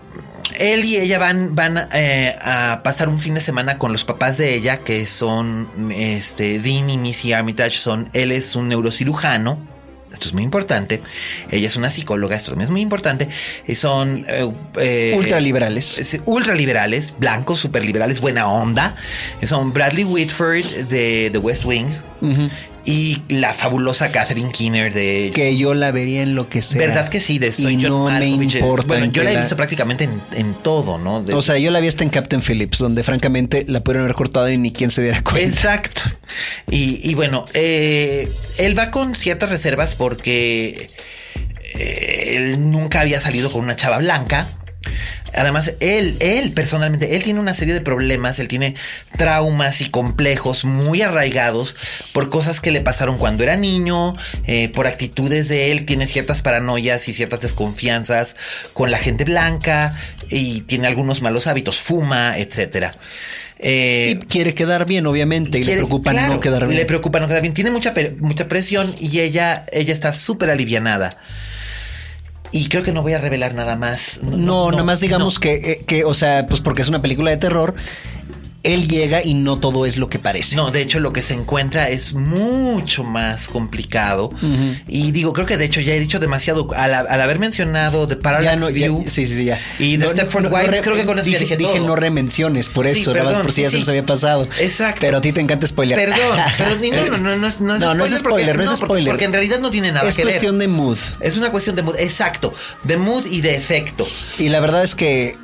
[0.59, 4.39] él y ella van, van eh, a pasar un fin de semana con los papás
[4.39, 7.79] de ella, que son este, Dean y Missy Armitage.
[7.79, 9.77] Son, él es un neurocirujano.
[10.13, 11.03] Esto es muy importante.
[11.51, 13.29] Ella es una psicóloga, esto también es muy importante.
[13.75, 16.21] Son eh, ultraliberales.
[16.25, 18.97] Ultraliberales, blancos, superliberales, buena onda.
[19.43, 21.89] Son Bradley Whitford de The West Wing
[22.87, 26.81] y la fabulosa Catherine Keener de que yo la vería en lo que sea.
[26.81, 27.41] ¿Verdad que sí?
[27.41, 28.87] De y no me importa.
[28.87, 31.25] Bueno, yo la he visto prácticamente en, todo, ¿no?
[31.33, 34.49] o sea, yo la vi hasta en Captain Phillips, donde francamente la pudieron haber cortado
[34.49, 35.49] y ni quien se diera cuenta.
[35.49, 36.03] Exacto.
[36.71, 40.89] Y, bueno, eh, él va con ciertas reservas porque
[41.75, 44.49] eh, él nunca había salido con una chava blanca.
[45.35, 48.75] Además, él, él personalmente, él tiene una serie de problemas, él tiene
[49.17, 51.77] traumas y complejos muy arraigados
[52.13, 54.15] por cosas que le pasaron cuando era niño,
[54.47, 58.37] eh, por actitudes de él, tiene ciertas paranoias y ciertas desconfianzas
[58.73, 59.95] con la gente blanca
[60.31, 62.95] y tiene algunos malos hábitos, fuma, etcétera.
[63.59, 66.79] Eh, y quiere quedar bien, obviamente, y le preocupa no quedar bien.
[66.79, 67.55] Le preocupa no quedar bien.
[67.55, 71.17] Tiene mucha, mucha presión y ella, ella está súper alivianada.
[72.57, 74.21] Y creo que no voy a revelar nada más.
[74.23, 77.37] No, nada más digamos que, eh, que, o sea, pues porque es una película de
[77.37, 77.75] terror.
[78.67, 80.57] Él llega y no todo es lo que parece.
[80.57, 84.31] No, de hecho lo que se encuentra es mucho más complicado.
[84.89, 88.73] Y digo, creo que de hecho ya he dicho demasiado al, haber mencionado The Parallax
[88.73, 89.05] View.
[89.07, 89.61] sí, sí, sí, ya.
[89.79, 92.87] Y The Stepford Wives, creo que con eso dije, ya dije, dije no remenciones, por
[92.87, 94.49] eso, nada más por si ya se les había pasado.
[94.59, 95.01] Exacto.
[95.01, 95.99] Pero a ti te encanta spoiler.
[95.99, 99.13] Perdón, pero no, no, no, no, es, no, no, es spoiler, no es spoiler.
[99.13, 100.31] Porque, en realidad no tiene nada es que ver.
[100.31, 100.99] Es cuestión de mood.
[101.21, 102.55] Es una cuestión de mood, exacto.
[102.83, 104.07] De mood y de efecto.
[104.39, 105.37] Y la verdad es que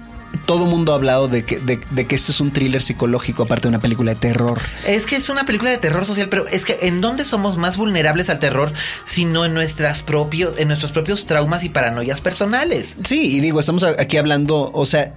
[0.47, 3.69] todo mundo ha hablado de que, de, que esto es un thriller psicológico, aparte de
[3.69, 4.61] una película de terror.
[4.87, 7.77] Es que es una película de terror social, pero es que ¿en dónde somos más
[7.77, 8.73] vulnerables al terror
[9.05, 12.97] sino en, nuestras propios, en nuestros propios traumas y paranoias personales?
[13.05, 15.15] Sí, y digo, estamos aquí hablando, o sea,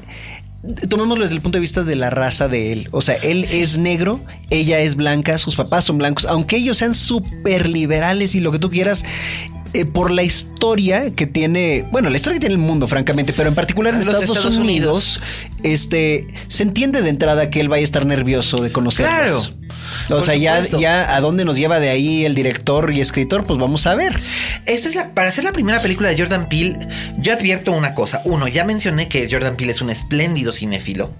[0.89, 2.89] tomémoslo desde el punto de vista de la raza de él.
[2.91, 4.19] O sea, él es negro,
[4.49, 8.59] ella es blanca, sus papás son blancos, aunque ellos sean súper liberales y lo que
[8.59, 9.05] tú quieras,
[9.76, 13.49] eh, por la historia que tiene, bueno, la historia que tiene el mundo, francamente, pero
[13.49, 15.19] en particular en Estados, Unidos,
[15.63, 19.49] este, se entiende de entrada que él vaya a estar nervioso de conocerlos.
[19.49, 19.64] Claro.
[20.09, 23.59] O sea, ya, ya a dónde nos lleva de ahí el director y escritor, pues
[23.59, 24.19] vamos a ver.
[24.65, 26.77] Esta es la, para hacer la primera película de Jordan Peele,
[27.17, 28.21] yo advierto una cosa.
[28.25, 31.13] Uno, ya mencioné que Jordan Peele es un espléndido cinéfilo.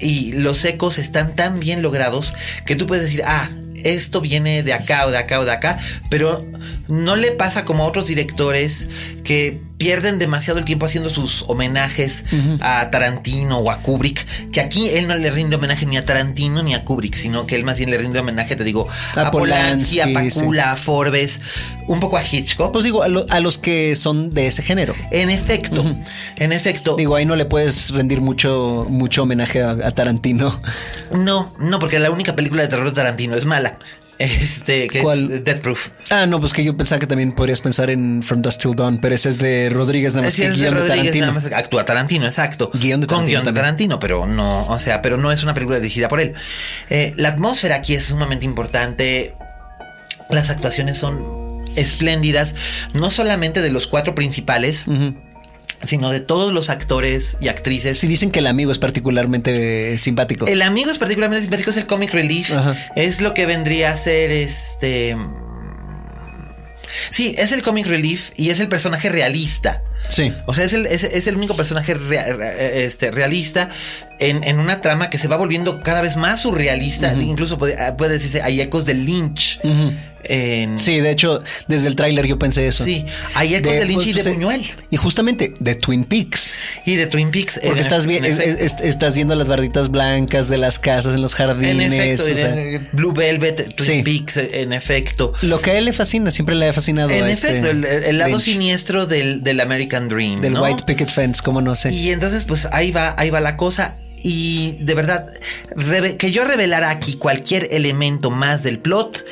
[0.00, 2.34] Y los ecos están tan bien logrados
[2.66, 3.48] que tú puedes decir, ah,
[3.84, 5.78] esto viene de acá o de acá o de acá,
[6.08, 6.44] pero
[6.88, 8.88] no le pasa como a otros directores
[9.22, 12.24] que pierden demasiado el tiempo haciendo sus homenajes
[12.60, 16.62] a Tarantino o a Kubrick, que aquí él no le rinde homenaje ni a Tarantino
[16.62, 20.00] ni a Kubrick, sino que él más bien le rinde homenaje, te digo, a, Polanski,
[20.00, 21.40] a Pacula, a Forbes,
[21.88, 22.72] un poco a Hitchcock.
[22.72, 24.94] Pues digo, a, los que son de ese género.
[25.10, 25.84] En efecto,
[26.36, 26.96] en efecto.
[26.96, 30.60] Digo, ahí no le puedes rendir mucho, mucho homenaje a Tarantino.
[31.12, 33.78] No, no, porque la única película de terror de Tarantino es mala.
[34.18, 35.88] Este, que es Death Proof.
[36.10, 38.98] Ah, no, pues que yo pensaba que también podrías pensar en From Dust Till Dawn,
[38.98, 41.26] pero ese es de Rodríguez, nada más que guion de, Tarantino.
[41.26, 42.70] Nada más actúa Tarantino, exacto.
[42.72, 43.16] Guión de Tarantino.
[43.16, 46.20] Con guion de Tarantino, pero no, o sea, pero no es una película dirigida por
[46.20, 46.34] él.
[46.90, 49.34] Eh, la atmósfera aquí es sumamente importante.
[50.30, 52.54] Las actuaciones son espléndidas,
[52.92, 54.86] no solamente de los cuatro principales
[55.86, 57.98] sino de todos los actores y actrices.
[57.98, 60.46] Si dicen que el amigo es particularmente simpático.
[60.46, 62.52] El amigo es particularmente simpático, es el comic relief.
[62.94, 65.16] Es lo que vendría a ser este.
[67.10, 69.82] Sí, es el comic relief y es el personaje realista.
[70.08, 70.32] Sí.
[70.46, 71.96] O sea, es el, es, el único personaje
[72.84, 73.70] este, realista
[74.20, 77.14] en, una trama que se va volviendo cada vez más surrealista.
[77.14, 79.60] Incluso puede, puede, decirse, hay ecos de Lynch.
[80.76, 82.84] Sí, de hecho, desde el tráiler yo pensé eso.
[82.84, 83.04] Sí,
[83.34, 84.62] hay ecos de, Lynch y pues, de Buñuel.
[84.90, 86.54] Y justamente de Twin Peaks.
[86.84, 87.60] Y de Twin Peaks.
[87.64, 91.92] Porque estás, estás viendo las barditas blancas de las casas en los jardines.
[91.92, 95.32] En efecto, Blue Velvet, Twin Peaks, en efecto.
[95.42, 97.10] Lo que a él le fascina, siempre le ha fascinado.
[97.10, 100.40] En efecto, este el, lado siniestro del, del, American Dream.
[100.40, 101.92] Del White Picket Fence, como no sé.
[101.92, 103.96] Y entonces, pues ahí va, ahí va la cosa.
[104.26, 105.26] Y de verdad,
[106.18, 109.22] que yo revelara aquí cualquier elemento más del plot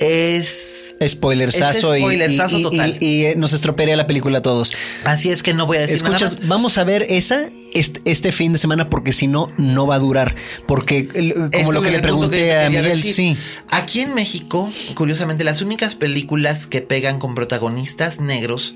[0.00, 2.96] es spoilersazo, y, total.
[3.00, 4.72] Y, eh, nos estropearía la película a todos.
[5.04, 8.52] Así es que no voy a decir Escuchas, nada vamos a ver esa este, fin
[8.52, 10.34] de semana porque si no no va a durar
[10.66, 11.06] porque
[11.52, 13.36] como lo que le pregunté a Miguel sí
[13.70, 18.74] aquí en México curiosamente las únicas películas que pegan con protagonistas negros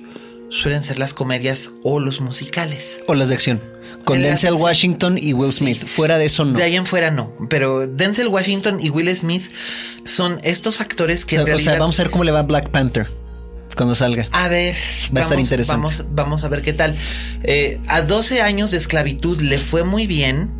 [0.50, 3.74] suelen ser las comedias o los musicales o las de acción
[4.04, 5.84] con Denzel Washington y Will Smith.
[5.86, 6.52] Fuera de eso no.
[6.52, 7.32] De ahí en fuera no.
[7.48, 9.50] Pero Denzel Washington y Will Smith
[10.04, 11.72] son estos actores que en realidad.
[11.72, 13.08] O sea, vamos a ver cómo le va Black Panther
[13.74, 14.28] cuando salga.
[14.30, 14.76] A ver.
[15.14, 15.80] Va a estar interesante.
[15.80, 16.94] Vamos, vamos a ver qué tal.
[17.42, 20.52] Eh, a 12 años de esclavitud le fue muy bien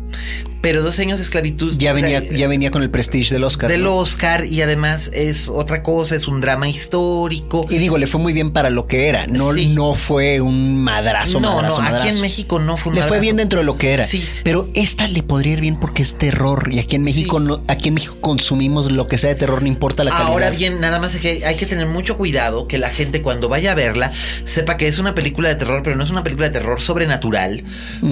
[0.65, 1.75] pero dos años de esclavitud.
[1.77, 3.69] Ya venía, ya venía con el prestige del Oscar.
[3.69, 7.67] Del Oscar y además es otra cosa, es un drama histórico.
[7.69, 11.39] Y digo, le fue muy bien para lo que era, no, no fue un madrazo.
[11.39, 13.93] No, no, aquí en México no fue un Le fue bien dentro de lo que
[13.93, 14.07] era.
[14.07, 14.27] Sí.
[14.43, 17.89] Pero esta le podría ir bien porque es terror y aquí en México no, aquí
[17.89, 20.31] en México consumimos lo que sea de terror, no importa la calidad.
[20.31, 23.49] Ahora bien, nada más es que hay que tener mucho cuidado que la gente cuando
[23.49, 24.11] vaya a verla
[24.45, 27.63] sepa que es una película de terror, pero no es una película de terror sobrenatural,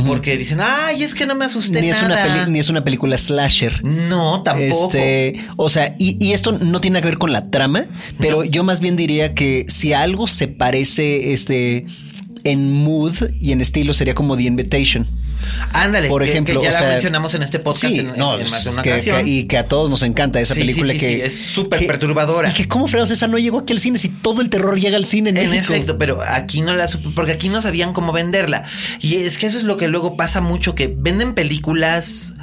[0.06, 2.00] porque dicen, ay, es que no me asusté ni nada.
[2.00, 3.84] Es una ni es una película slasher.
[3.84, 4.86] No, tampoco.
[4.86, 7.86] Este, o sea, y, esto no tiene que ver con la trama,
[8.20, 11.86] pero yo más bien diría que si algo se parece, este,
[12.44, 15.08] en mood y en estilo sería como The Invitation.
[15.72, 18.82] Ándale, por ejemplo, que, ya la mencionamos en este podcast en, no, más de una
[18.82, 19.28] ocasión.
[19.28, 22.50] y que a todos nos encanta esa película que es súper perturbadora.
[22.50, 24.98] Y que cómo freos esa no llegó aquí al cine si todo el terror llega
[24.98, 28.64] al cine en, en efecto, pero aquí no la porque aquí no sabían cómo venderla.
[29.00, 32.34] Y es que eso es lo que luego pasa mucho que venden películas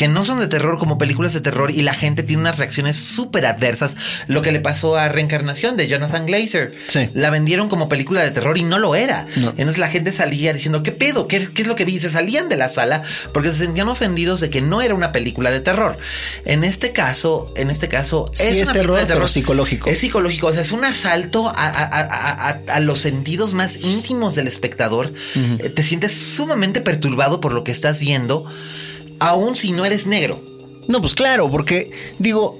[0.00, 2.96] que no son de terror como películas de terror y la gente tiene unas reacciones
[2.96, 3.98] súper adversas.
[4.28, 6.72] Lo que le pasó a Reencarnación de Jonathan Glazer.
[6.86, 7.10] Sí.
[7.12, 9.26] La vendieron como película de terror y no lo era.
[9.36, 9.48] No.
[9.50, 11.28] Entonces la gente salía diciendo, ¿qué pedo?
[11.28, 11.98] ¿Qué, qué es lo que vi?
[11.98, 13.02] Se salían de la sala
[13.34, 15.98] porque se sentían ofendidos de que no era una película de terror.
[16.46, 19.90] En este caso, en este caso, Sí, es, es una terror, pero psicológico.
[19.90, 23.76] Es psicológico, o sea, es un asalto a, a- a- a- a los sentidos más
[23.84, 25.12] íntimos del espectador.
[25.74, 28.46] Te sientes sumamente perturbado por lo que estás viendo,
[29.20, 30.42] aun si no eres negro.
[30.88, 32.58] No, pues claro, porque digo,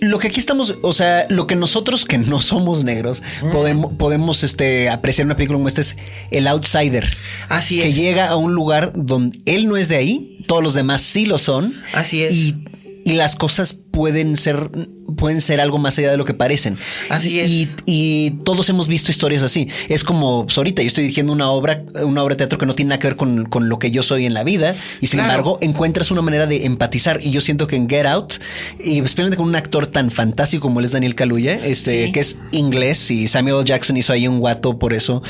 [0.00, 3.22] lo que aquí estamos, o sea, lo que nosotros que no somos negros
[3.52, 5.96] podemos, podemos este, apreciar una película como esta es
[6.30, 7.16] El Outsider.
[7.48, 7.96] Así que es.
[7.96, 11.38] llega a un lugar donde él no es de ahí, todos los demás sí lo
[11.38, 11.74] son.
[11.92, 12.32] Así es.
[12.32, 12.64] Y,
[13.04, 14.70] y las cosas pueden ser,
[15.16, 16.78] pueden ser algo más allá de lo que parecen.
[17.08, 17.48] Así es.
[17.48, 19.68] Y, y todos hemos visto historias así.
[19.88, 22.74] Es como pues, ahorita yo estoy dirigiendo una obra, una obra de teatro que no
[22.74, 24.74] tiene nada que ver con, con lo que yo soy en la vida.
[25.00, 25.32] Y sin Claro.
[25.32, 27.20] embargo, encuentras una manera de empatizar.
[27.22, 28.34] Y yo siento que en Get Out,
[28.82, 32.12] y especialmente con un actor tan fantástico como él es Daniel Kaluuya, este, Sí.
[32.12, 33.64] que es inglés y Samuel.
[33.64, 35.22] Jackson hizo ahí un guato por eso.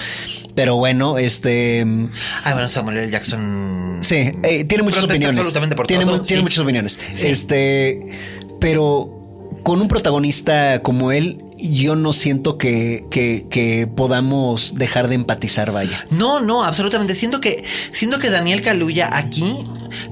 [0.54, 1.80] Pero bueno, este.
[2.44, 3.08] Ay, bueno, Samuel L.
[3.10, 3.98] Jackson.
[4.00, 5.38] Sí, eh, tiene muchas opiniones.
[5.38, 6.42] absolutamente por tiene, todo, tiene sí.
[6.42, 6.98] muchas opiniones.
[7.12, 7.26] Sí.
[7.28, 8.00] Este,
[8.60, 9.16] pero
[9.62, 15.72] con un protagonista como él, yo no siento que, que, que podamos dejar de empatizar,
[15.72, 16.06] vaya.
[16.10, 17.14] No, no, absolutamente.
[17.14, 19.58] Siento que, siento que Daniel Kaluuya aquí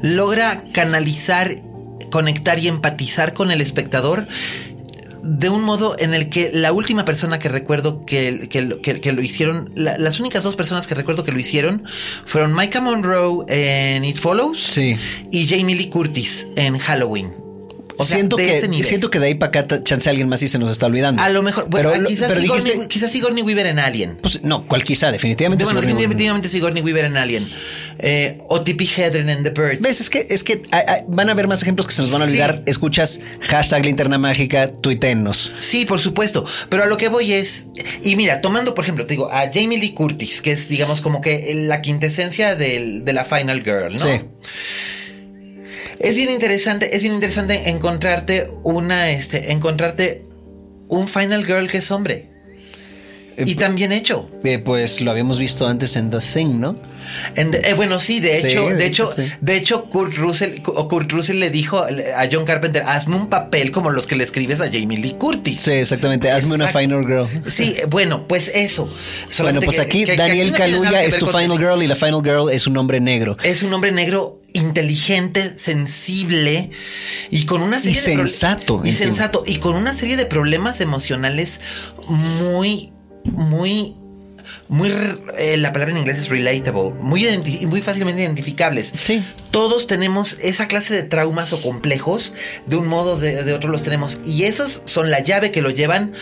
[0.02, 1.62] logra canalizar,
[2.10, 4.28] conectar y empatizar con el espectador
[5.22, 9.00] de un modo en el que la última persona que recuerdo que, que, lo- que-
[9.00, 11.82] que lo hicieron, la- las únicas dos personas que recuerdo que lo hicieron
[12.24, 14.96] fueron Micah Monroe en It Follows Sí.
[15.30, 17.32] y Jamie Lee Curtis en Halloween.
[17.98, 18.84] O sea, siento, de que, ese nivel.
[18.86, 21.20] siento que de ahí para acá chance alguien más y se nos está olvidando.
[21.22, 24.18] a lo mejor, bueno, pero, lo- quizás, pero Sigourney, dijiste, quizás Sigourney Weaver en Alien.
[24.22, 25.64] pues, no, cual quizá, definitivamente.
[25.64, 26.08] Bueno, Sigourney Weaver.
[26.16, 27.48] definitivamente Sigourney Weaver en Alien.
[27.98, 29.80] Eh, o Tippi Hedren en The Bird.
[29.80, 30.00] ¿Ves?
[30.00, 32.22] Es que, es que ah, ah, van a haber más ejemplos que se nos van
[32.22, 32.56] a olvidar.
[32.64, 32.70] Sí.
[32.70, 35.52] Escuchas hashtag linterna mágica, tuitennos.
[35.60, 36.44] Sí, por supuesto.
[36.68, 37.66] Pero a lo que voy es.
[38.04, 41.20] Y mira, tomando, por ejemplo, te digo, a Jamie Lee Curtis, que es, digamos, como
[41.20, 43.98] que la quintesencia del- de la Final Girl, ¿no?
[43.98, 44.20] Sí.
[46.00, 50.24] Es bien interesante, es bien interesante encontrarte una, este, encontrarte
[50.88, 52.26] un Final Girl que es hombre.
[53.40, 54.28] Y tan bien hecho.
[54.42, 56.74] Eh, pues lo habíamos visto antes en The Thing, ¿no?
[57.36, 59.22] En- eh, bueno, sí, de Sí, hecho, de de hecho, sí.
[59.40, 63.70] de hecho, Kurt Russell, o Kurt Russell le dijo a John Carpenter, hazme un papel
[63.70, 65.60] como los que le escribes a Jamie Lee Curtis.
[65.60, 66.32] Sí, exactamente.
[66.32, 66.66] Hazme una.
[66.66, 67.28] Final Girl.
[67.46, 68.92] Sí, bueno, pues eso.
[69.40, 72.22] Bueno, pues aquí que- que Daniel no Kaluuya es tu Final Girl y la Final
[72.24, 73.36] Girl es un hombre negro.
[73.44, 76.70] Es un hombre negro inteligente, sensible
[77.30, 81.60] y con una serie Y de y sensato y con una serie de problemas emocionales
[82.04, 82.92] muy
[83.24, 83.96] muy
[84.68, 84.92] muy
[85.38, 87.26] eh, la palabra en inglés es relatable, muy
[87.66, 88.92] muy fácilmente identificables.
[89.00, 89.22] Sí.
[89.50, 92.34] Todos tenemos esa clase de traumas o complejos,
[92.66, 95.62] de un modo o de, de otro los tenemos y esos son la llave que
[95.62, 96.12] lo llevan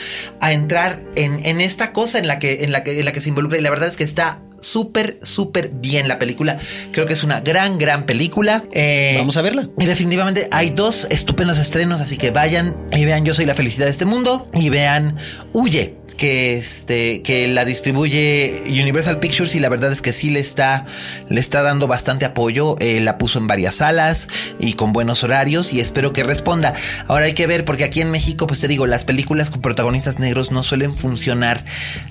[0.40, 3.20] a entrar en, en esta cosa en la que en la que en la que
[3.20, 6.56] se involucra y la verdad es que está súper súper bien la película.
[6.92, 8.62] Creo que es una gran gran película.
[8.72, 9.68] Eh, Vamos a verla.
[9.78, 13.86] y definitivamente hay dos estupendos estrenos, así que vayan y vean Yo soy la felicidad
[13.86, 15.16] de este mundo y vean
[15.52, 15.96] Huye.
[16.16, 20.86] Que este que la distribuye Universal Pictures y la verdad es que sí le está
[21.28, 22.76] le está dando bastante apoyo.
[22.80, 26.72] Eh, la puso en varias salas y con buenos horarios y espero que responda.
[27.08, 30.18] Ahora hay que ver porque aquí en México, pues te digo, las películas con protagonistas
[30.18, 31.64] negros no suelen funcionar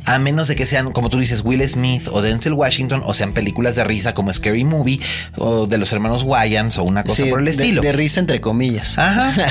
[0.05, 3.33] a menos de que sean, como tú dices, Will Smith o Denzel Washington o sean
[3.33, 4.99] películas de risa como Scary Movie
[5.37, 7.81] o de los hermanos Wayans o una cosa Sí, por el de- estilo.
[7.81, 8.97] De, risa entre comillas.
[8.97, 9.33] Ajá.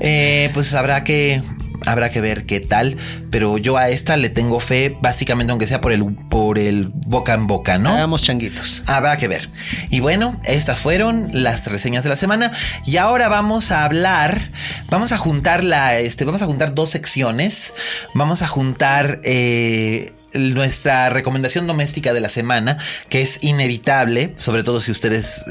[0.00, 1.40] Eh, pues habrá que
[1.86, 2.96] habrá que ver qué tal,
[3.30, 7.34] pero yo a esta le tengo fe básicamente aunque sea por el por el boca
[7.34, 7.90] en boca, ¿no?
[7.90, 8.82] Hagamos changuitos.
[8.86, 9.48] Habrá que ver.
[9.90, 12.52] Y bueno, estas fueron las reseñas de la semana.
[12.84, 14.50] Y ahora vamos a hablar.
[14.90, 15.98] Vamos a juntar la.
[15.98, 17.72] Este, vamos a juntar dos secciones.
[18.14, 19.20] Vamos a juntar.
[19.24, 22.78] eh, nuestra recomendación doméstica de la semana,
[23.08, 25.44] que es inevitable, sobre todo si ustedes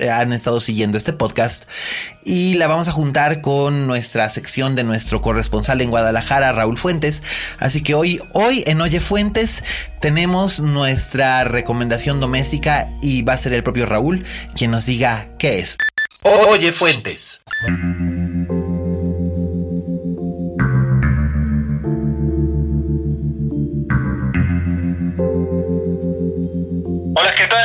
[0.00, 1.64] eh, han estado siguiendo este podcast,
[2.24, 7.22] y la vamos a juntar con nuestra sección de nuestro corresponsal en Guadalajara, Raúl Fuentes.
[7.58, 9.64] Así que hoy, hoy en Oye Fuentes
[10.00, 14.24] tenemos nuestra recomendación doméstica y va a ser el propio Raúl
[14.54, 15.76] quien nos diga qué es.
[16.24, 17.40] Oye Fuentes.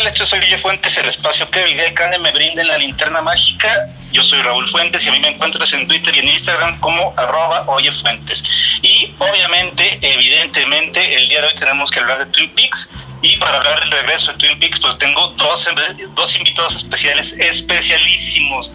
[0.08, 3.90] Esto soy Oye Fuentes, el espacio que Miguel Cane me brinda en la linterna mágica.
[4.14, 7.14] Yo soy Raúl Fuentes y a mí me encuentras en Twitter y en Instagram como
[7.18, 8.80] arroba Oye Fuentes.
[8.82, 12.90] Y obviamente, evidentemente, el día de hoy tenemos que hablar de Twin Peaks.
[13.22, 15.68] Y para hablar del regreso de Twin Peaks, pues tengo dos,
[16.16, 18.72] dos invitados especiales, especialísimos.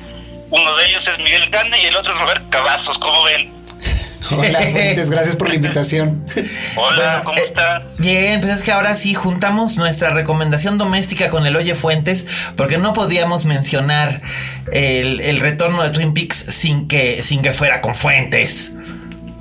[0.51, 3.62] Uno de ellos es Miguel Gane y el otro es Robert Cavazos, ¿cómo ven?
[4.31, 6.25] Hola, Fuentes, gracias por la invitación.
[6.77, 7.53] Hola, ¿cómo eh,
[7.99, 12.79] Bien, pues es que ahora sí juntamos nuestra recomendación doméstica con el Oye Fuentes, porque
[12.79, 14.23] no podíamos mencionar
[14.71, 18.75] el, retorno de Twin Peaks sin que, sin que fuera con Fuentes.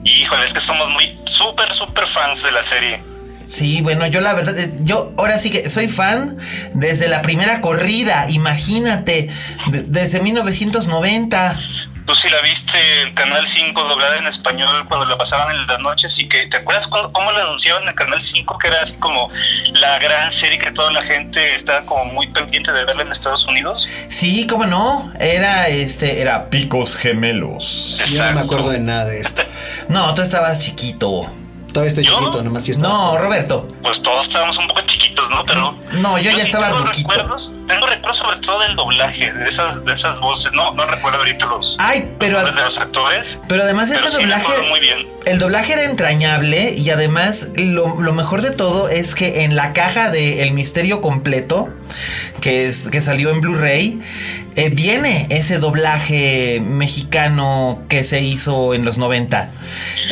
[0.03, 3.11] Híjole, es que somos muy súper, súper fans de la serie.
[3.51, 6.37] Sí, bueno, yo la verdad, eh, yo ahora sí que soy fan
[6.73, 9.29] desde la primera corrida, imagínate,
[9.67, 11.59] desde 1990.
[12.05, 15.79] Tú sí la viste en Canal 5 doblada en español cuando la pasaban en las
[15.79, 18.57] noches y que, ¿te acuerdas cómo, cómo la anunciaban en Canal 5?
[18.57, 19.29] Que era así como
[19.73, 23.45] la gran serie que toda la gente estaba como muy pendiente de verla en Estados
[23.45, 23.87] Unidos.
[24.09, 28.01] Sí, cómo no, era este, era Picos Gemelos.
[28.07, 29.43] Yo no me acuerdo de nada de esto.
[29.87, 31.31] no, tú estabas chiquito.
[31.71, 32.93] Todavía estoy chiquito, nomás yo estaba.
[32.93, 33.65] No, Roberto.
[33.81, 35.45] Pues todos estábamos un poco chiquitos, ¿no?
[35.45, 35.75] Pero.
[35.93, 39.93] No, yo, ya estaba tengo recuerdos, tengo recuerdos sobre todo del doblaje, de esas, de
[39.93, 40.51] esas voces.
[40.53, 41.77] No, no recuerdo ahorita los.
[41.79, 42.43] Ay, pero.
[42.43, 43.39] de los actores.
[43.47, 44.69] Pero además ese doblaje.
[44.69, 45.07] muy bien.
[45.25, 49.71] El doblaje era entrañable y además lo, lo, mejor de todo es que en la
[49.71, 51.69] caja de El Misterio Completo,
[52.41, 54.01] que, es, que salió en Blu-ray,
[54.55, 59.49] eh, viene ese doblaje mexicano que se hizo en los 90.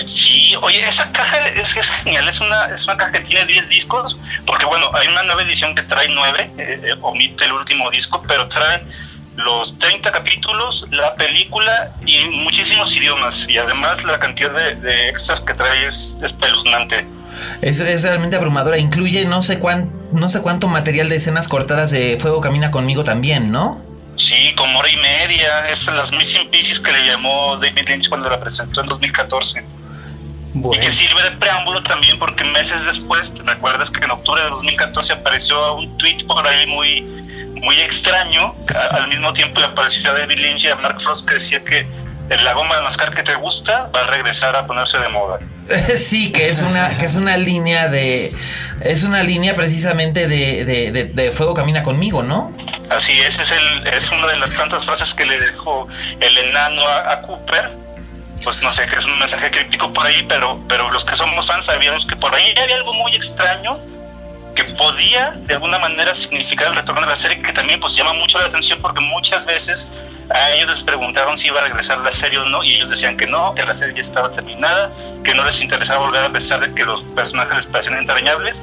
[0.05, 3.69] Sí, oye, esa caja es, es genial, es una, es una caja que tiene 10
[3.69, 7.91] discos, porque bueno, hay una nueva edición que trae 9, eh, eh, omite el último
[7.91, 8.81] disco, pero trae
[9.35, 15.53] los 30 capítulos, la película y muchísimos idiomas, y además la cantidad de, extras que
[15.53, 17.05] trae es espeluznante.
[17.61, 18.77] Es, es, realmente abrumadora.
[18.77, 23.03] Incluye no sé, cuán, no sé cuánto material de escenas cortadas de Fuego Camina conmigo
[23.03, 23.88] también, ¿no?
[24.20, 25.70] Sí, como hora y media.
[25.70, 29.63] Es las Missing Pieces que le llamó David Lynch cuando la presentó en 2014.
[30.74, 34.49] Y que sirve de preámbulo también porque meses después, ¿te recuerdas que en octubre de
[34.49, 37.01] 2014 apareció un tweet por ahí muy,
[37.61, 38.53] muy extraño?
[38.91, 41.88] Al mismo tiempo le apareció a David Lynch y a Mark Frost que decía que
[42.38, 45.39] la goma de mascar que te gusta va a regresar a ponerse de moda.
[45.97, 48.34] sí, que es una, que es una línea de.
[48.82, 52.55] Es una línea precisamente de, de, de, Fuego Camina conmigo, ¿no?
[52.89, 55.88] Así es, es, el, es una de las tantas frases que le dejó
[56.19, 57.71] el enano a, Cooper.
[58.43, 61.45] Pues no sé, que es un mensaje crítico por ahí, pero, pero los que somos
[61.45, 63.80] fans sabíamos que por ahí había algo muy extraño
[64.55, 68.13] que podía de alguna manera significar el retorno de la serie, que también pues llama
[68.13, 69.89] mucho la atención porque muchas veces
[70.30, 73.17] a ellos les preguntaron si iba a regresar la serie o no, y ellos decían
[73.17, 74.91] que no, que la serie ya estaba terminada,
[75.23, 78.61] que no les interesaba volver a pesar de que los personajes les parecían entrañables.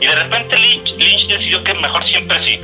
[0.00, 2.60] Y de repente Lynch, Lynch decidió que mejor siempre sí.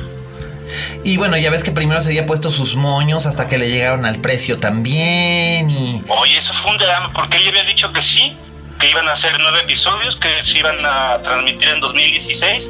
[1.03, 4.05] Y bueno, ya ves que primero se había puesto sus moños hasta que le llegaron
[4.05, 5.69] al precio también.
[5.69, 6.03] Y...
[6.07, 8.37] Oye, eso fue un drama, porque él había dicho que sí,
[8.79, 12.69] que iban a hacer nueve episodios, que se iban a transmitir en 2016,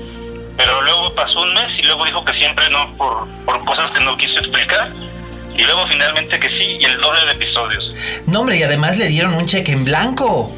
[0.58, 4.02] pero luego pasó un mes y luego dijo que siempre no, por, por cosas que
[4.02, 4.92] no quiso explicar
[5.58, 7.96] y luego finalmente que sí, y el doble de episodios.
[8.28, 10.52] No, hombre, y además le dieron un cheque en blanco.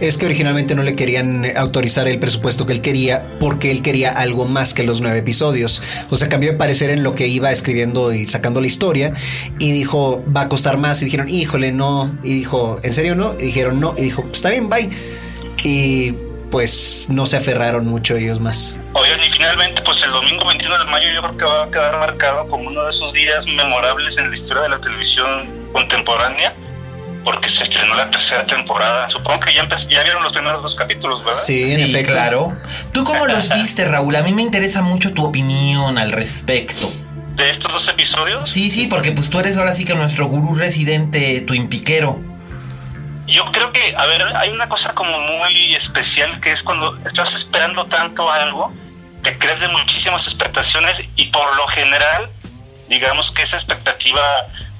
[0.00, 4.10] Es que originalmente no le querían autorizar el presupuesto que él quería porque él quería
[4.10, 5.82] algo más que los nueve episodios.
[6.08, 9.12] O sea, cambió de parecer en lo que iba escribiendo y sacando la historia
[9.58, 11.02] y dijo, va a costar más.
[11.02, 12.18] Y dijeron, híjole, no.
[12.24, 13.34] Y dijo, ¿en serio no?
[13.38, 13.94] Y dijeron, no.
[13.98, 14.88] Y dijo, está bien, bye.
[15.64, 16.14] Y
[16.50, 18.76] pues no se aferraron mucho ellos más.
[18.92, 21.98] Oigan, y finalmente, pues el domingo 21 de mayo yo creo que va a quedar
[21.98, 26.54] marcado como uno de esos días memorables en la historia de la televisión contemporánea,
[27.24, 29.08] porque se estrenó la tercera temporada.
[29.08, 31.40] Supongo que ya, ya vieron los primeros dos capítulos, ¿verdad?
[31.42, 32.12] Sí, en efecto.
[32.12, 32.58] Claro.
[32.92, 34.16] ¿Tú cómo los viste, Raúl?
[34.16, 36.90] A mí me interesa mucho tu opinión al respecto.
[37.36, 38.48] ¿De estos dos episodios?
[38.50, 42.29] Sí, sí, porque pues tú eres ahora sí que nuestro gurú residente, tu impiquero.
[43.30, 47.32] Yo creo que, a ver, hay una cosa como muy especial que es cuando estás
[47.34, 48.72] esperando tanto algo,
[49.22, 52.28] te crees de muchísimas expectaciones y por lo general,
[52.88, 54.20] digamos que esa expectativa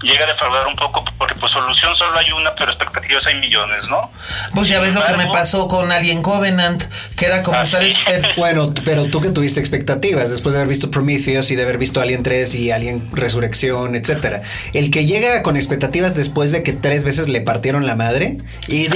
[0.03, 3.88] llega a defraudar un poco porque pues solución solo hay una, pero expectativas hay millones,
[3.88, 4.11] ¿no?
[4.55, 6.84] Pues ya ves lo que me pasó con Alien Covenant,
[7.16, 7.82] que era como estar
[8.36, 12.01] Bueno, pero tú que tuviste expectativas después de haber visto Prometheus y de haber visto
[12.01, 14.42] Alien 3 y Alien Resurrección, etcétera.
[14.72, 18.38] El que llega con expectativas después de que tres veces le partieron la madre
[18.68, 18.86] y,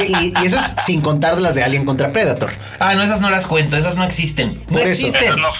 [0.44, 2.52] eso es sin contar las de Alien contra Predator.
[2.78, 4.64] Ah, no, esas no las cuento, esas no existen.
[4.68, 5.36] No existen.
[5.40, 5.50] no,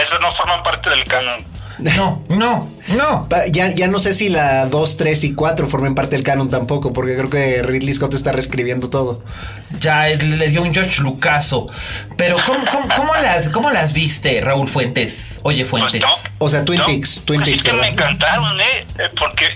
[0.00, 1.54] esas no forman parte del canon.
[1.84, 3.28] No, no, no.
[3.52, 6.94] Ya, ya no sé si la 2, 3 y 4 formen parte del canon tampoco,
[6.94, 9.22] porque creo que Ridley Scott está reescribiendo todo.
[9.80, 11.68] Ya le dio un George Lucaso.
[12.16, 15.40] Pero ¿cómo, las, cómo las viste, Raúl Fuentes?
[15.42, 16.02] Oye, pues Fuentes.
[16.38, 17.24] o sea, Twin Peaks.
[17.26, 18.86] Twin pues Peaks, es que me encantaron, ¿eh?
[18.98, 19.10] ¿eh?
[19.18, 19.46] Porque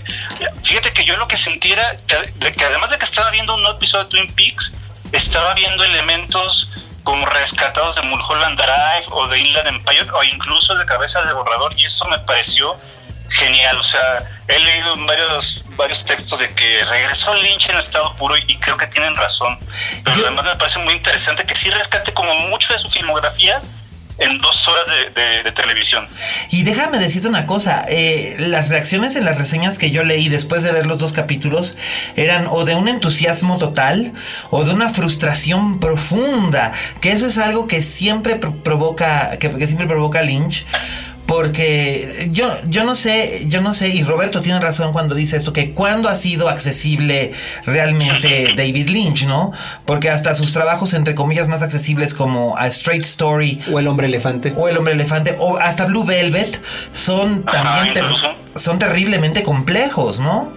[0.63, 3.67] fíjate que yo lo que sentí era que, que además de que estaba viendo un
[3.67, 4.75] episodio de Twin Peaks,
[5.13, 10.85] estaba viendo elementos como rescatados de Mulholland Drive o de Inland Empire o incluso de
[10.85, 12.77] Cabeza de Borrador y eso me pareció
[13.31, 13.79] genial.
[13.79, 18.59] O sea, he leído varios, varios textos de que regresó Lynch en estado puro y,
[18.59, 19.59] creo que tienen razón.
[20.05, 23.63] Pero además me parece muy interesante que sí rescate como mucho de su filmografía
[24.19, 26.07] en dos horas de, televisión.
[26.51, 30.63] Y déjame decirte una cosa, eh, las reacciones en las reseñas que yo leí después
[30.63, 31.77] de ver los dos capítulos
[32.17, 34.13] eran o de un entusiasmo total
[34.51, 39.87] o de una frustración profunda, que eso es algo que siempre provoca, que, que siempre
[39.87, 40.65] provoca Lynch
[41.29, 45.53] porque yo, yo no sé, yo no sé, y Roberto tiene razón cuando dice esto,
[45.53, 47.35] que cuando ha sido accesible
[47.67, 49.53] realmente David Lynch, ¿no?
[49.85, 53.61] Porque hasta sus trabajos, entre comillas, más accesibles como A Straight Story.
[53.71, 54.55] O El Hombre Elefante.
[54.57, 56.63] O El Hombre Elefante, o hasta Blue Velvet,
[56.93, 57.93] son también
[58.57, 60.51] son terriblemente complejos, ¿no?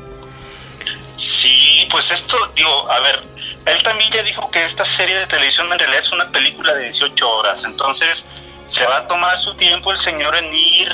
[1.17, 3.21] Sí, pues esto, digo, a ver,
[3.65, 6.83] él también ya dijo que esta serie de televisión en realidad es una película de
[6.83, 8.25] 18 horas, entonces
[8.71, 10.89] se va a tomar su tiempo el Señor en ir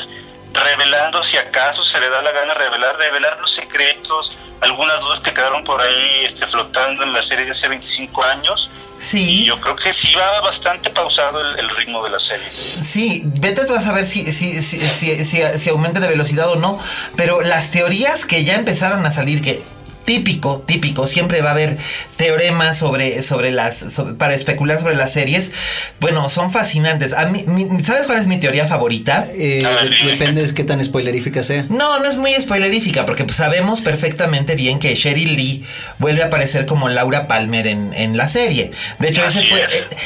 [0.52, 5.32] revelando, si acaso se le da la gana revelar, revelar los secretos, algunas dudas que
[5.32, 8.72] quedaron por ahí este, flotando en la serie de hace 25 años.
[8.98, 9.42] Sí.
[9.42, 12.50] Y yo creo que sí va bastante pausado el, ritmo de la serie.
[12.52, 16.80] Sí, vete tú a saber si, si, si, si, si aumenta de velocidad o no,
[17.16, 19.64] pero las teorías que ya empezaron a salir, que
[20.08, 21.78] típico, típico, siempre va a haber
[22.16, 25.52] teoremas sobre, sobre las, para especular sobre las series.
[26.00, 27.12] Bueno, son fascinantes.
[27.12, 27.46] A mí,
[27.84, 29.28] ¿Sabes cuál es mi teoría favorita?
[29.34, 29.68] Eh,
[30.06, 31.66] depende de qué tan spoilerífica sea.
[31.68, 35.66] No, no es muy spoilerífica, porque pues, sabemos perfectamente bien que Sheryl Lee
[36.00, 38.72] vuelve a aparecer como Laura Palmer en, en la serie.
[39.00, 39.66] De hecho, ese fue,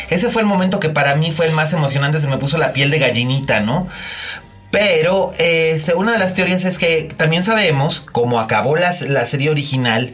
[0.10, 2.74] ese fue el momento que para mí fue el más emocionante, se me puso la
[2.74, 3.88] piel de gallinita, ¿no?
[4.72, 10.14] Pero este, una de las teorías es que también sabemos cómo acabó la, serie original.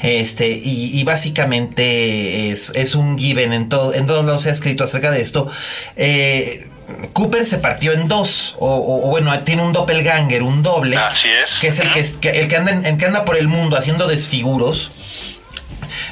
[0.00, 5.48] Este, y, básicamente es, un given en todo, en todos los escrito acerca de esto.
[5.96, 6.68] Eh,
[7.12, 11.58] Cooper se partió en dos, o, bueno, tiene un doppelganger, un doble, Así es.
[11.60, 14.90] que es el que, el que, anda, el que anda por el mundo haciendo desfiguros.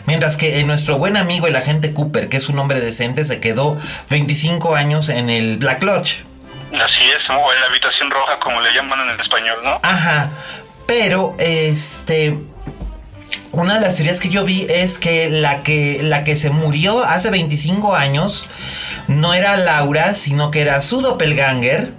[0.07, 3.77] Mientras que nuestro buen amigo el agente Cooper, que es un hombre decente, se quedó
[4.11, 6.30] 25 años en el Black Lodge.
[6.79, 9.81] Así es, o en la habitación roja, como le llaman en el español, ¿no?
[9.83, 10.31] Ajá.
[10.87, 12.37] Pero, este.
[13.53, 17.03] Una de las teorías que yo vi es que la que, la que se murió
[17.03, 18.47] hace 25 años
[19.09, 21.93] no era Laura, sino que era su doppelganger.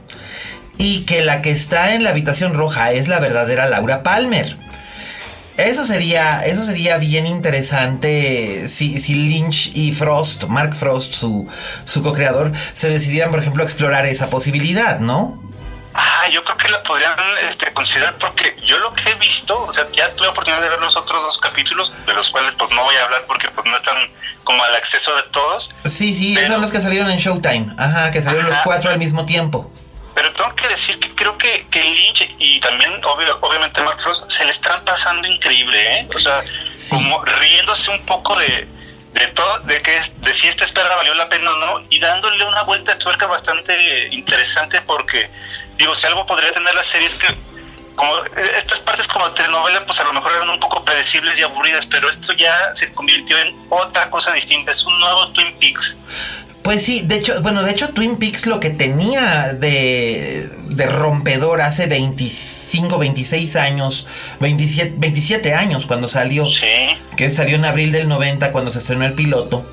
[0.77, 4.57] Y que la que está en la habitación roja es la verdadera Laura Palmer.
[5.57, 11.47] Eso sería, eso sería bien interesante si, si Lynch y Frost, Mark Frost, su,
[11.85, 15.41] su co-creador, se decidieran, por ejemplo, a explorar esa posibilidad, ¿no?
[15.93, 17.13] Ah, yo creo que la podrían
[17.49, 20.79] este, considerar porque yo lo que he visto, o sea, ya tuve oportunidad de ver
[20.79, 23.75] los otros dos capítulos, de los cuales pues no voy a hablar porque pues no
[23.75, 23.97] están
[24.45, 25.75] como al acceso de todos.
[25.85, 28.99] Sí, sí, esos son los que salieron en Showtime, ajá, que salieron los cuatro al
[28.99, 29.69] mismo tiempo.
[30.13, 34.43] Pero tengo que decir que creo que, que Lynch y también obviamente Mark Frost se
[34.43, 36.09] le están pasando increíble, ¿eh?
[36.13, 36.43] O sea,
[36.89, 38.67] como riéndose un poco de,
[39.13, 42.43] de todo, de que de si esta espera valió la pena o no, y dándole
[42.45, 45.29] una vuelta de tuerca bastante interesante porque,
[45.77, 47.27] digo, si algo podría tener la serie es que
[47.95, 48.15] como
[48.55, 52.09] estas partes como telenovela pues a lo mejor eran un poco predecibles y aburridas, pero
[52.09, 55.97] esto ya se convirtió en otra cosa distinta, es un nuevo Twin Peaks.
[56.63, 61.61] Pues sí, de hecho, bueno, de hecho Twin Peaks lo que tenía de, de rompedor
[61.61, 64.05] hace 25, 26 años,
[64.39, 66.45] 27, 27 años cuando salió,
[67.15, 69.65] que salió en abril del 90 cuando se estrenó el piloto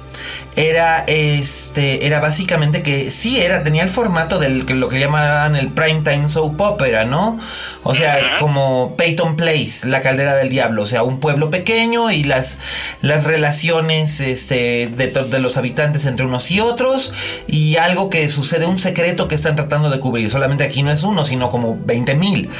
[0.59, 5.55] era este era básicamente que sí era tenía el formato del que lo que llamaban
[5.55, 7.39] el primetime soap opera, ¿no?
[7.85, 12.25] O sea, como Peyton Place, la caldera del diablo, o sea, un pueblo pequeño y
[12.25, 12.59] las
[13.03, 17.13] las relaciones este de, de los habitantes entre unos y otros
[17.47, 21.05] y algo que sucede un secreto que están tratando de cubrir, solamente aquí no es
[21.05, 22.51] uno, sino como 20 mil.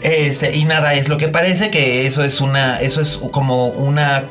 [0.00, 4.24] Este, y nada, es lo que parece que eso es una, eso es como una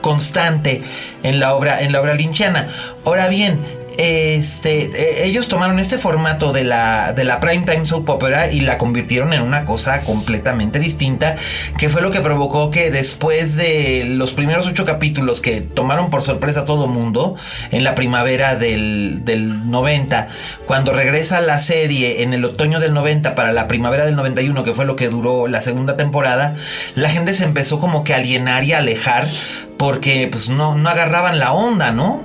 [0.00, 0.82] constante
[1.22, 2.68] en la obra, en la obra linchiana.
[3.04, 3.58] Ahora bien,
[3.98, 8.78] este, eh, ellos tomaron este formato de la, de la primetime soap opera y la
[8.78, 11.36] convirtieron en una cosa completamente distinta,
[11.78, 16.22] que fue lo que provocó que después de los primeros ocho capítulos que tomaron por
[16.22, 17.36] sorpresa a todo mundo
[17.72, 20.28] en la primavera del, del 90,
[20.66, 24.72] cuando regresa la serie en el otoño del 90 para la primavera del 91, que
[24.72, 26.56] fue lo que duró la segunda temporada,
[26.94, 29.28] la gente se empezó como que a alienar y a alejar
[29.80, 32.22] porque pues no, no agarraban la onda, ¿no?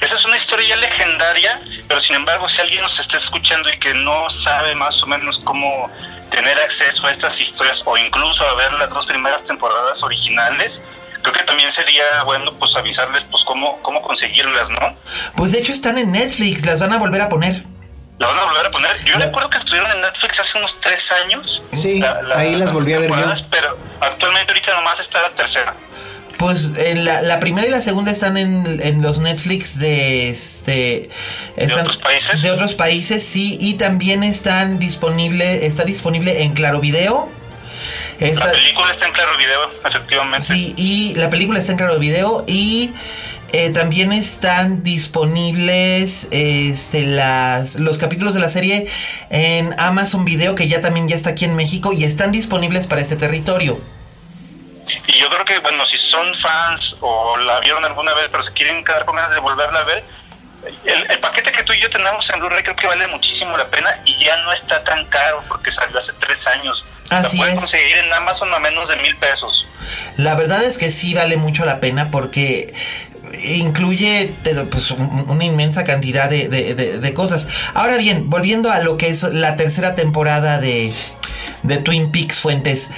[0.00, 3.92] Esa es una historia legendaria, pero sin embargo, si alguien nos está escuchando y que
[3.92, 5.90] no sabe más o menos cómo
[6.30, 10.82] tener acceso a estas historias o incluso a ver las dos primeras temporadas originales,
[11.20, 14.96] creo que también sería bueno pues avisarles pues cómo, cómo conseguirlas, ¿no?
[15.36, 17.64] Pues de hecho están en Netflix, las van a volver a poner.
[18.18, 19.04] La van a volver a poner.
[19.04, 21.62] Yo recuerdo que estuvieron en Netflix hace unos tres años.
[21.74, 22.02] Sí,
[22.34, 23.26] ahí las volví a ver yo.
[23.50, 25.74] Pero actualmente ahorita nomás está la tercera.
[26.38, 31.08] Pues la, la, primera y la segunda están en, en los Netflix de este
[31.56, 32.42] ¿De otros países.
[32.42, 37.28] De otros países, sí, y también están disponible, está disponible en Claro Video.
[38.20, 40.46] la película está en Claro Video, efectivamente.
[40.46, 42.92] Sí, y la película está en Claro Video y
[43.52, 48.86] eh, también están disponibles este, las, los capítulos de la serie
[49.30, 53.00] en Amazon Video, que ya también ya está aquí en México y están disponibles para
[53.00, 53.80] este territorio.
[55.06, 58.52] Y yo creo que, bueno, si son fans o la vieron alguna vez, pero se
[58.52, 60.04] quieren quedar con ganas de volverla a ver,
[60.84, 63.88] el, paquete que tú y yo tenemos en Blu-ray creo que vale muchísimo la pena
[64.04, 66.84] y ya no está tan caro porque salió hace tres años.
[67.10, 69.66] Así la puedes conseguir en Amazon a menos de mil pesos.
[70.16, 72.74] La verdad es que sí vale mucho la pena porque
[73.42, 74.34] incluye
[74.70, 77.48] pues, una inmensa cantidad de, cosas.
[77.74, 80.92] Ahora bien, volviendo a lo que es la tercera temporada de,
[81.62, 82.88] de Twin Peaks Fuentes,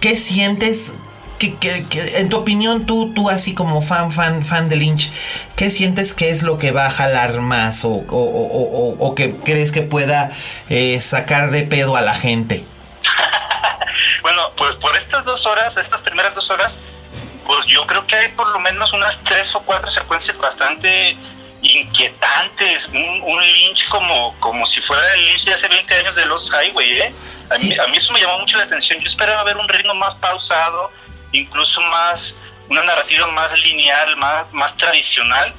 [0.00, 0.98] ¿qué sientes
[1.38, 5.10] que, en tu opinión, tú, tú así como fan, fan, fan de Lynch,
[5.56, 9.82] ¿qué sientes que es lo que va a jalar más o, o, que crees que
[9.82, 10.32] pueda
[10.68, 12.64] eh, sacar de pedo a la gente?
[14.22, 16.78] bueno, pues por estas dos horas, estas primeras dos horas,
[17.46, 21.16] pues yo creo que hay por lo menos unas tres o cuatro secuencias bastante
[21.64, 26.50] inquietantes, un, Lynch como, como si fuera el Lynch de hace 20 años de Los
[26.52, 27.14] Highway, ¿eh?
[27.50, 29.94] A, mí, a mí eso me llamó mucho la atención, yo esperaba ver un ritmo
[29.94, 30.90] más pausado,
[31.34, 32.36] incluso más,
[32.68, 35.54] una narrativa más lineal, más, más tradicional.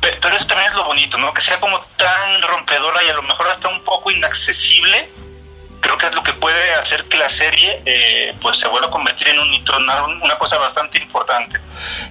[0.00, 1.32] Pero eso también es lo bonito, ¿no?
[1.32, 5.10] Que sea como tan rompedora y a lo mejor hasta un poco inaccesible.
[5.80, 8.90] Creo que es lo que puede hacer que la serie eh, pues se vuelva a
[8.90, 11.58] convertir en un hito, una, cosa bastante importante.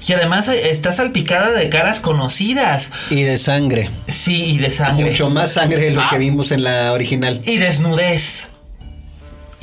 [0.08, 2.92] Y además eh, está salpicada de caras conocidas.
[3.10, 3.90] Y de sangre.
[4.08, 5.06] Sí, y de sangre.
[5.06, 6.20] Mucho más sangre de lo que ah.
[6.20, 7.42] vimos en la original.
[7.46, 8.53] Y desnudez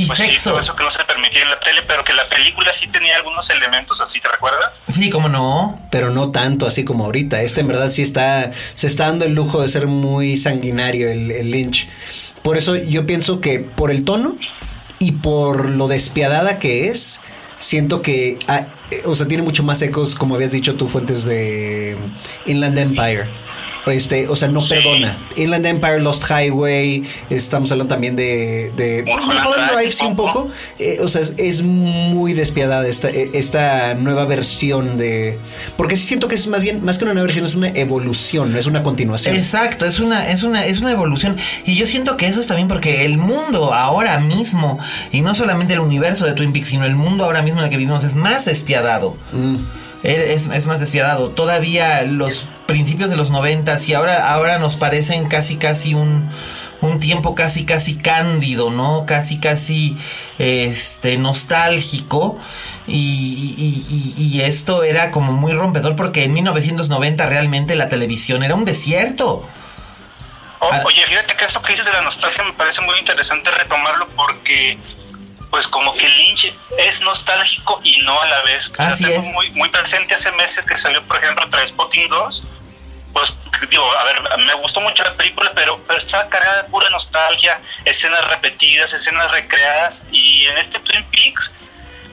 [0.00, 2.26] y pues Sí, todo eso que no se permitía en la tele, pero que la
[2.26, 4.80] película sí tenía algunos elementos así, ¿te recuerdas?
[4.88, 5.78] Sí, cómo no.
[5.90, 7.42] Pero no tanto así como ahorita.
[7.42, 11.50] Este en verdad sí está, se está dando el lujo de ser muy sanguinario el,
[11.50, 11.86] Lynch.
[12.42, 14.36] Por eso yo pienso que por el tono
[14.98, 17.20] y por lo despiadada que es,
[17.58, 18.64] siento que, ah,
[19.04, 21.98] o sea, tiene mucho más ecos, como habías dicho tú, fuentes de
[22.46, 23.28] Inland Empire
[23.86, 25.18] este, o sea, no perdona.
[25.36, 30.50] Inland Empire, Lost Highway, estamos hablando también de, de Mulholland Drive, sí, un poco.
[30.78, 35.38] Eh, o sea, es, muy despiadada esta, eh, esta nueva versión de.
[35.76, 38.52] Porque sí siento que es más bien, más que una nueva versión, es una evolución,
[38.52, 39.34] no es una continuación.
[39.34, 41.36] Exacto, es una, es una, es una evolución.
[41.64, 44.78] Y yo siento que eso es también porque el mundo ahora mismo,
[45.12, 47.70] y no solamente el universo de Twin Peaks, sino el mundo ahora mismo en el
[47.70, 49.16] que vivimos, es más despiadado.
[49.32, 49.56] Mm.
[50.02, 51.30] Es, es, más despiadado.
[51.30, 56.30] Todavía los principios de los noventas y ahora, ahora nos parecen casi casi un,
[56.80, 59.04] un tiempo casi casi cándido, ¿no?
[59.06, 59.96] Casi casi
[60.38, 62.38] este nostálgico.
[62.86, 68.64] Y, y, esto era como muy rompedor porque en 1990 realmente la televisión era un
[68.64, 69.46] desierto.
[70.60, 74.78] oye, fíjate que eso que dices de la nostalgia me parece muy interesante retomarlo porque
[75.50, 78.70] pues como que Lynch es nostálgico y no a la vez.
[78.78, 79.24] Así es.
[79.32, 82.42] Muy, muy presente hace meses que salió, por ejemplo, Spotting 2
[83.12, 83.34] pues
[83.68, 87.60] digo, a ver, me gustó mucho la película, pero, pero estaba cargada de pura nostalgia,
[87.84, 91.52] escenas repetidas, escenas recreadas, y en este Twin Peaks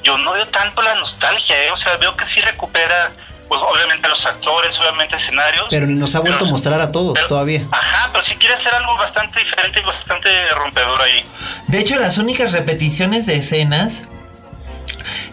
[0.04, 1.72] yo no veo tanto la nostalgia, ¿eh?
[1.72, 3.12] o sea, veo que sí recupera,
[3.48, 5.68] pues obviamente los actores, obviamente escenarios.
[5.70, 7.68] Pero ni nos ha vuelto a mostrar a todos todavía.
[7.72, 11.26] Ajá, pero sí quiere hacer algo bastante diferente y bastante rompedor ahí.
[11.68, 14.08] De hecho, las únicas repeticiones de escenas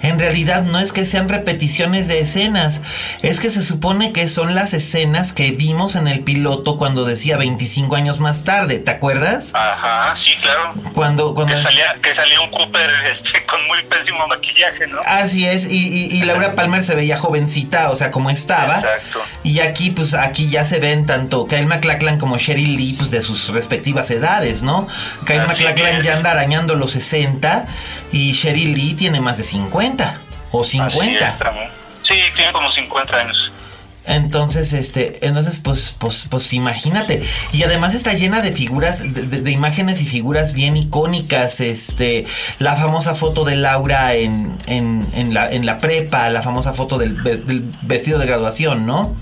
[0.02, 2.82] en realidad no es que sean repeticiones de escenas,
[3.22, 7.36] es que se supone que son las escenas que vimos en el piloto cuando decía
[7.36, 9.52] 25 años más tarde, ¿te acuerdas?
[9.54, 10.74] Ajá, sí, claro.
[10.94, 15.00] Cuando, cuando que, salía, que salía un Cooper este, con muy pésimo maquillaje, ¿no?
[15.06, 18.76] Así es, y, Laura Palmer se veía jovencita, o sea, como estaba.
[18.76, 19.22] Exacto.
[19.42, 23.20] Y aquí, pues, aquí ya se ven tanto Kyle MacLachlan como Sheryl Lee, pues, de
[23.20, 24.88] sus respectivas edades, ¿no?
[25.26, 27.66] Kyle MacLachlan ya anda arañando los 60
[28.14, 30.20] y Sheryl Lee tiene más de 50
[30.52, 31.30] o 50.
[32.00, 33.52] sí, tiene como 50 años.
[34.06, 37.24] Entonces, este, entonces, pues, pues, pues imagínate.
[37.52, 41.60] Y además está llena de figuras, de, imágenes y figuras bien icónicas.
[41.60, 42.24] Este,
[42.60, 46.98] la famosa foto de Laura en, en, en, la, en la prepa, la famosa foto
[46.98, 49.16] del, del vestido de graduación, ¿no?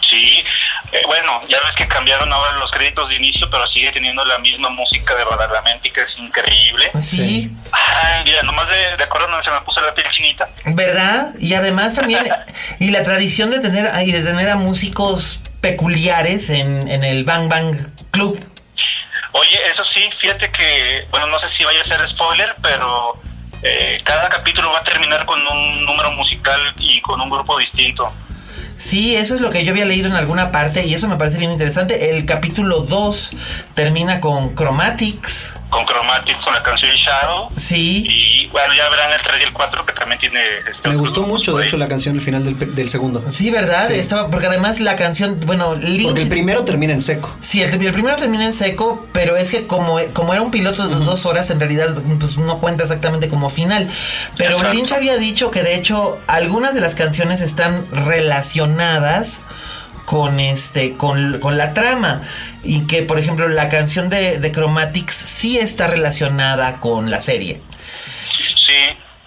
[0.00, 0.44] Sí,
[0.92, 4.38] eh, bueno, ya ves que cambiaron ahora los créditos de inicio, pero sigue teniendo la
[4.38, 6.90] misma música de Badalamenti, que es increíble.
[7.00, 7.50] Sí.
[7.72, 10.48] Ay, mira, nomás de, de acuerdo se me puso la piel chinita.
[10.64, 11.34] ¿Verdad?
[11.38, 12.24] Y además también,
[12.78, 17.48] y la tradición de tener, y de tener a músicos peculiares en, en el Bang
[17.48, 17.76] Bang
[18.10, 18.38] Club.
[19.32, 23.20] Oye, eso sí, fíjate que, bueno, no sé si vaya a ser spoiler, pero
[23.62, 28.12] eh, cada capítulo va a terminar con un número musical y con un grupo distinto.
[28.78, 31.38] Sí, eso es lo que yo había leído en alguna parte y eso me parece
[31.38, 32.10] bien interesante.
[32.10, 33.32] El capítulo 2
[33.74, 35.57] termina con Chromatics.
[35.70, 37.50] Con Chromatics, con la canción Shadow.
[37.56, 38.06] Sí.
[38.08, 40.40] Y bueno, ya verán el 3 y el 4 que también tiene...
[40.68, 43.22] Este me gustó mucho, de hecho, la canción al final del, segundo.
[43.30, 43.90] Sí, ¿verdad?
[43.90, 47.36] Estaba, porque además la canción, bueno, Porque el primero termina en seco.
[47.40, 50.94] Sí, el, primero termina en seco, pero es que como, como era un piloto de
[51.04, 53.88] dos horas, en realidad pues, no cuenta exactamente como final.
[54.36, 59.42] Pero Lynch había dicho que de hecho algunas de las canciones están relacionadas
[60.08, 62.22] con este con, con, la trama
[62.64, 67.60] y que por ejemplo la canción de, de Chromatics sí está relacionada con la serie.
[68.24, 68.72] Sí,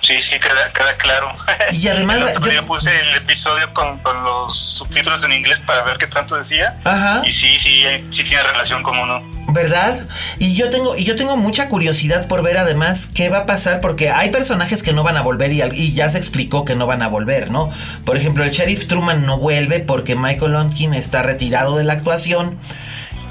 [0.02, 1.32] Sí, sí, queda, claro.
[1.72, 2.34] Y además...
[2.52, 6.76] yo, puse el episodio con, con, los subtítulos en inglés para ver qué tanto decía.
[6.84, 7.22] Ajá.
[7.26, 9.22] Y sí, sí, sí tiene relación, como no.
[9.50, 10.00] ¿Verdad?
[10.40, 13.80] Y yo tengo, y yo tengo mucha curiosidad por ver además qué va a pasar,
[13.80, 16.88] porque hay personajes que no van a volver y, y ya se explicó que no
[16.88, 17.70] van a volver, ¿no?
[18.04, 22.58] Por ejemplo, el sheriff Truman no vuelve porque Michael Lonkin está retirado de la actuación.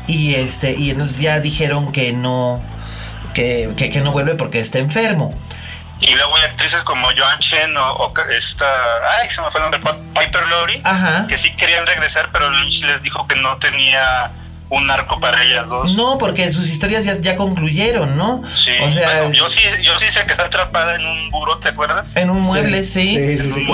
[0.07, 2.65] Y este, y entonces ya dijeron que no,
[3.35, 5.35] que, que, que no vuelve porque está enfermo.
[6.01, 8.67] Y luego hay actrices como Joan Chen o, esta,
[9.21, 10.83] ay, se me fue el nombre, Piper Laurie,
[11.29, 14.33] que sí querían regresar, pero Lynch les dijo que no tenía
[14.71, 15.95] un arco para ellas dos.
[15.95, 18.43] No, porque sus historias ya, ya concluyeron, ¿no?
[18.55, 18.71] Sí.
[18.83, 22.17] O sea, yo sí, yo sí sé que está atrapada en un buró, ¿te acuerdas?
[22.17, 23.17] En un mueble, sí.
[23.17, 23.67] Sí, sí, sí.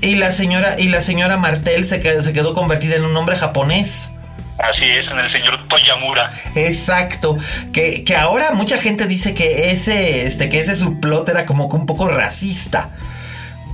[0.00, 3.36] Y la señora, y la señora Martel se quedó, se quedó convertida en un hombre
[3.36, 4.10] japonés.
[4.58, 6.32] Así es, en el señor Toyamura.
[6.54, 7.36] Exacto.
[7.72, 11.76] Que, que ahora mucha gente dice que ese, este, que ese subplot era como que
[11.76, 12.90] un poco racista.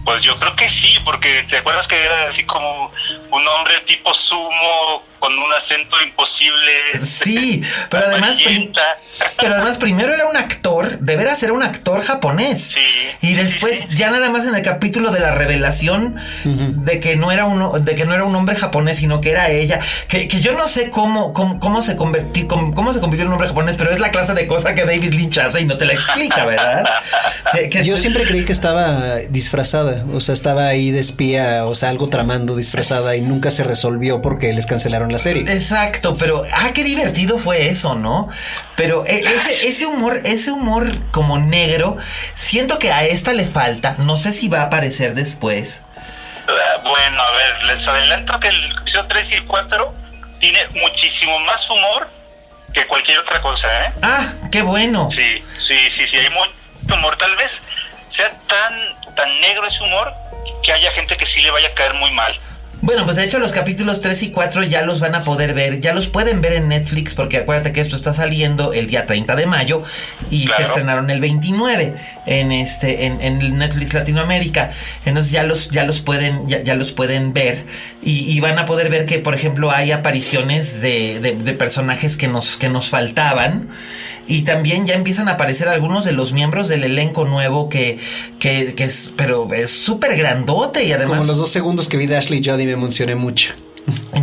[0.05, 2.91] Pues yo creo que sí, porque te acuerdas que era así como
[3.31, 6.73] un hombre tipo sumo con un acento imposible.
[7.01, 8.39] Sí, pero además,
[9.39, 12.73] pero además primero era un actor, de veras era un actor japonés.
[12.75, 12.81] Sí.
[13.29, 17.45] Y después ya nada más en el capítulo de la revelación de que no era
[17.45, 20.67] uno, de que no era un hombre japonés, sino que era ella, que, yo no
[20.67, 24.11] sé cómo, cómo, se convirtió, cómo, se convirtió en un hombre japonés, pero es la
[24.11, 26.85] clase de cosa que David Lynch hace y no te la explica, ¿verdad?
[27.85, 32.09] yo siempre creí que estaba disfrazada, o sea, estaba ahí de espía, o sea, algo
[32.09, 35.43] tramando disfrazada y nunca se resolvió porque les cancelaron la serie.
[35.43, 38.29] Exacto, pero ah, qué divertido fue eso, ¿no?
[38.77, 41.97] Pero e, ese, ese humor, ese humor como negro,
[42.35, 43.97] siento que a esta le falta.
[43.99, 45.83] No sé si va a aparecer después.
[46.49, 49.95] Ah, bueno, a ver, les adelanto que el episodio 3 y el 4
[50.41, 52.09] tiene muchísimo más humor
[52.73, 53.93] que cualquier otra cosa, ¿eh?
[54.03, 55.09] Ah, qué bueno.
[55.11, 56.53] Sí, sí, sí, sí, hay mucho
[56.95, 57.17] humor.
[57.17, 57.63] Tal vez
[58.09, 60.13] sea tan, tan negro ese humor
[60.63, 62.39] que haya gente que sí le vaya a caer muy mal.
[62.83, 65.81] Bueno, pues de hecho los capítulos 3 y 4 ya los van a poder ver,
[65.81, 69.37] ya los pueden ver en Netflix porque acuérdate que esto está saliendo el día 30
[69.37, 69.83] de mayo
[70.31, 71.95] y se estrenaron el 29
[72.25, 74.71] en este en, en, Netflix Latinoamérica.
[75.05, 77.67] Entonces ya los ya los pueden ya, los pueden ver
[78.03, 82.57] y, van a poder ver que por ejemplo hay apariciones de, de personajes que nos
[82.57, 83.69] que nos faltaban
[84.31, 87.99] y también ya empiezan a aparecer algunos de los miembros del elenco nuevo que,
[88.39, 91.19] que, es, pero es súper grandote y además...
[91.19, 93.55] Como los dos segundos que vi de Ashley Jody me emocioné mucho.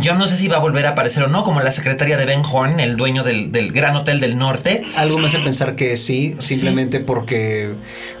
[0.00, 2.24] Yo no sé si va a volver a aparecer o no, como la secretaria de
[2.24, 4.84] Ben Horn, el dueño del, Gran Hotel del Norte.
[4.96, 7.74] Algo me hace pensar que sí, simplemente porque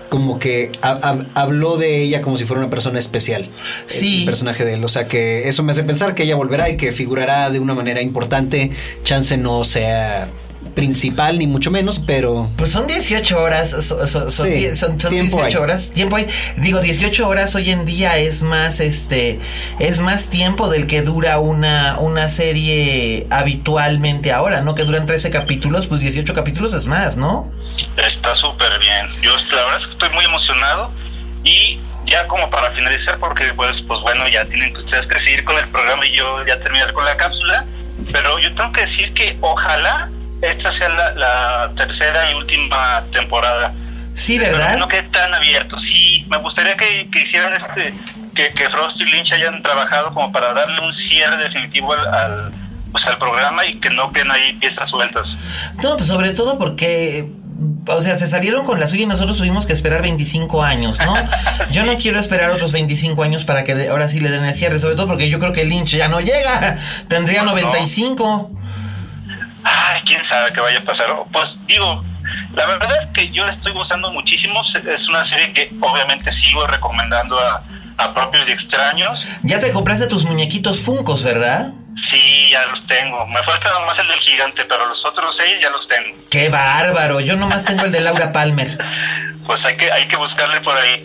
[0.08, 3.48] como que habló de ella como si fuera una persona especial.
[3.86, 4.20] Sí.
[4.20, 4.84] El personaje de él.
[4.84, 7.74] O sea que eso me hace pensar que ella volverá y que figurará de una
[7.74, 8.70] manera importante.
[9.04, 10.28] Chance no sea
[10.78, 12.52] principal, ni mucho menos, pero.
[12.56, 13.70] Pues son 18 horas.
[13.70, 15.90] Son, son, 18 horas.
[15.90, 16.28] Tiempo hay.
[16.56, 19.40] Digo, 18 horas hoy en día es más este.
[19.80, 24.76] Es más tiempo del que dura una, una serie habitualmente ahora, ¿no?
[24.76, 27.52] Que duran 13 capítulos, pues 18 capítulos es más, ¿no?
[27.96, 29.04] Está súper bien.
[29.20, 30.92] Yo la verdad es que estoy muy emocionado.
[31.42, 35.42] Y ya como para finalizar, porque pues, pues bueno, ya tienen que ustedes que seguir
[35.42, 37.66] con el programa y yo ya terminar con la cápsula.
[38.12, 43.74] Pero yo tengo que decir que ojalá esta sea la, tercera y última temporada.
[44.14, 44.76] Sí, ¿verdad?
[44.78, 45.78] no quede tan abierto.
[45.78, 47.94] Sí, me gustaría que, hicieran este,
[48.34, 52.52] que, que, Frost y Lynch hayan trabajado como para darle un cierre definitivo al,
[52.90, 55.38] pues, al programa y que no queden ahí piezas sueltas.
[55.82, 57.30] No, pues sobre todo porque
[57.86, 61.14] o sea, se salieron con la suya y nosotros tuvimos que esperar 25 años, ¿no?
[61.72, 64.78] Yo no quiero esperar otros 25 años para que ahora sí le den el cierre,
[64.78, 66.78] sobre todo porque yo creo que Lynch ya no llega,
[67.08, 68.50] tendría 95.
[68.52, 68.57] Pues
[69.64, 71.08] ay, quién sabe qué vaya a pasar.
[71.32, 72.04] Pues digo,
[72.54, 74.60] la verdad es que yo la estoy gustando muchísimo.
[74.60, 77.64] Es una serie que obviamente sigo recomendando a,
[78.14, 79.26] propios y extraños.
[79.42, 81.72] Ya te compraste tus muñequitos Funcos, ¿verdad?
[81.94, 83.26] Sí, ya los tengo.
[83.26, 86.16] Me falta nomás el del gigante, pero los otros seis ya los tengo.
[86.30, 87.18] ¡Qué bárbaro!
[87.18, 88.78] Yo nomás tengo el de Laura Palmer.
[89.48, 91.02] Pues hay que, hay que buscarle por ahí.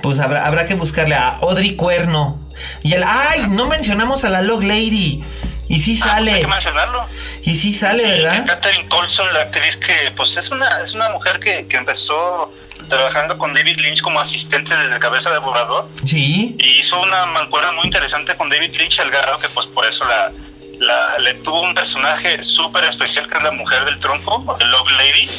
[0.00, 2.38] Pues habrá, habrá que buscarle a Audrey Cuerno.
[2.84, 3.02] Y el.
[3.02, 3.46] ¡Ay!
[3.48, 5.24] No mencionamos a la Log Lady.
[5.70, 6.32] Y sí Ah, pues sale.
[6.32, 7.06] hay que mencionarlo.
[7.44, 8.44] y sí sale, ¿verdad?
[8.46, 12.52] Catherine Colson, la actriz que, pues es una, es una mujer que, que empezó
[12.88, 16.56] trabajando con David Lynch como asistente desde Cabeza de Borrador Sí.
[16.58, 20.04] y hizo una mancuerna muy interesante con David Lynch al grado que pues por eso
[20.06, 20.32] la,
[20.80, 24.90] la- le tuvo un personaje súper especial que es la mujer del tronco, el Love
[24.92, 25.30] Lady,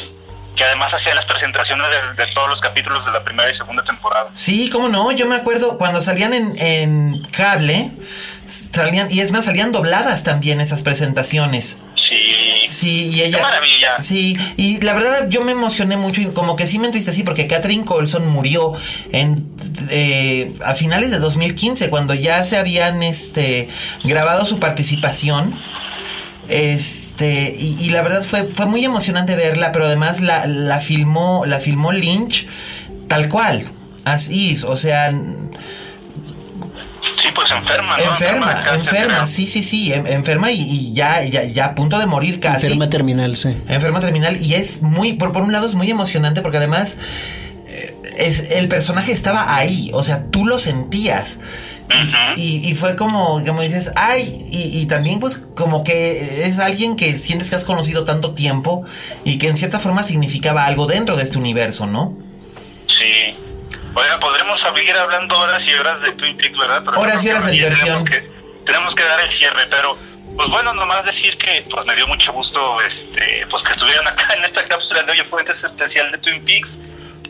[0.56, 1.86] que además hacía las presentaciones
[2.16, 4.30] de, de todos los capítulos de la primera y segunda temporada.
[4.34, 5.10] Sí, cómo no.
[5.12, 7.90] Yo me acuerdo cuando salían en, en cable.
[8.46, 11.78] Salían, y es más, salían dobladas también esas presentaciones.
[11.94, 12.16] Sí,
[12.72, 13.38] Sí, y ella.
[13.38, 14.00] Qué maravilla.
[14.00, 17.46] Sí, y la verdad yo me emocioné mucho y como que sí me entristecí porque
[17.46, 18.72] Catherine Colson murió
[19.12, 19.46] en
[19.90, 23.68] eh, a finales de 2015 cuando ya se habían este
[24.04, 25.60] grabado su participación.
[26.48, 31.44] Este, y, y la verdad fue, fue muy emocionante verla, pero además la, la filmó,
[31.46, 32.46] la filmó Lynch
[33.06, 33.68] tal cual.
[34.04, 35.12] Así, o sea,
[37.16, 38.04] sí, pues enferma, ¿no?
[38.04, 42.06] enferma, enferma, sí, sí, sí, en- enferma y, y ya, ya, ya a punto de
[42.06, 42.66] morir casi.
[42.66, 43.56] Enferma terminal, sí.
[43.68, 46.96] Enferma terminal y es muy, por, por un lado es muy emocionante porque además
[47.66, 51.38] eh, es, el personaje estaba ahí, o sea, tú lo sentías.
[52.36, 56.96] Y, y fue como, como dices, ay, y, y también pues como que es alguien
[56.96, 58.82] que sientes que has conocido tanto tiempo
[59.24, 62.16] y que en cierta forma significaba algo dentro de este universo, ¿no?
[62.86, 63.04] Sí.
[63.94, 66.82] Oiga, podremos seguir hablando horas y horas de Twin Peaks, ¿verdad?
[66.84, 67.86] Pero Horas y horas de diversión.
[67.86, 68.30] Tenemos que,
[68.64, 69.96] tenemos que dar el cierre, pero
[70.36, 74.32] pues bueno, nomás decir que pues me dio mucho gusto este pues que estuvieran acá
[74.36, 76.78] en esta cápsula de Oye Fuentes especial de Twin Peaks.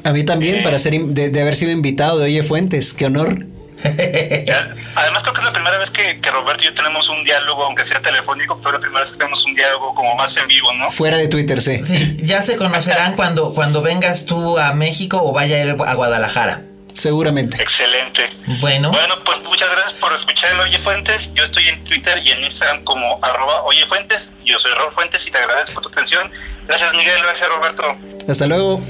[0.04, 3.36] A mí también, para ser de, de haber sido invitado de Oye Fuentes, qué honor.
[3.84, 7.64] Además creo que es la primera vez que, que Roberto y yo tenemos un diálogo,
[7.64, 10.46] aunque sea telefónico, pero es la primera vez que tenemos un diálogo como más en
[10.48, 10.90] vivo, ¿no?
[10.90, 11.82] Fuera de Twitter, sí.
[11.82, 16.62] Sí, ya se conocerán cuando, cuando vengas tú a México o vaya él a Guadalajara.
[16.94, 17.56] Seguramente.
[17.62, 18.28] Excelente.
[18.60, 21.32] Bueno, Bueno, pues muchas gracias por escuchar el Oye Fuentes.
[21.32, 24.34] Yo estoy en Twitter y en Instagram como arroba Oye Fuentes.
[24.44, 26.30] Yo soy Raúl Fuentes y te agradezco tu atención.
[26.68, 27.82] Gracias Miguel, gracias Roberto.
[28.28, 28.82] Hasta luego.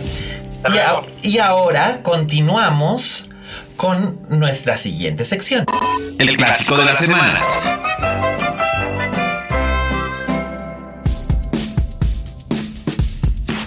[0.64, 1.06] Hasta y, a- luego.
[1.23, 3.28] y ahora continuamos
[3.82, 5.66] con nuestra siguiente sección.
[6.20, 7.36] El clásico de la semana.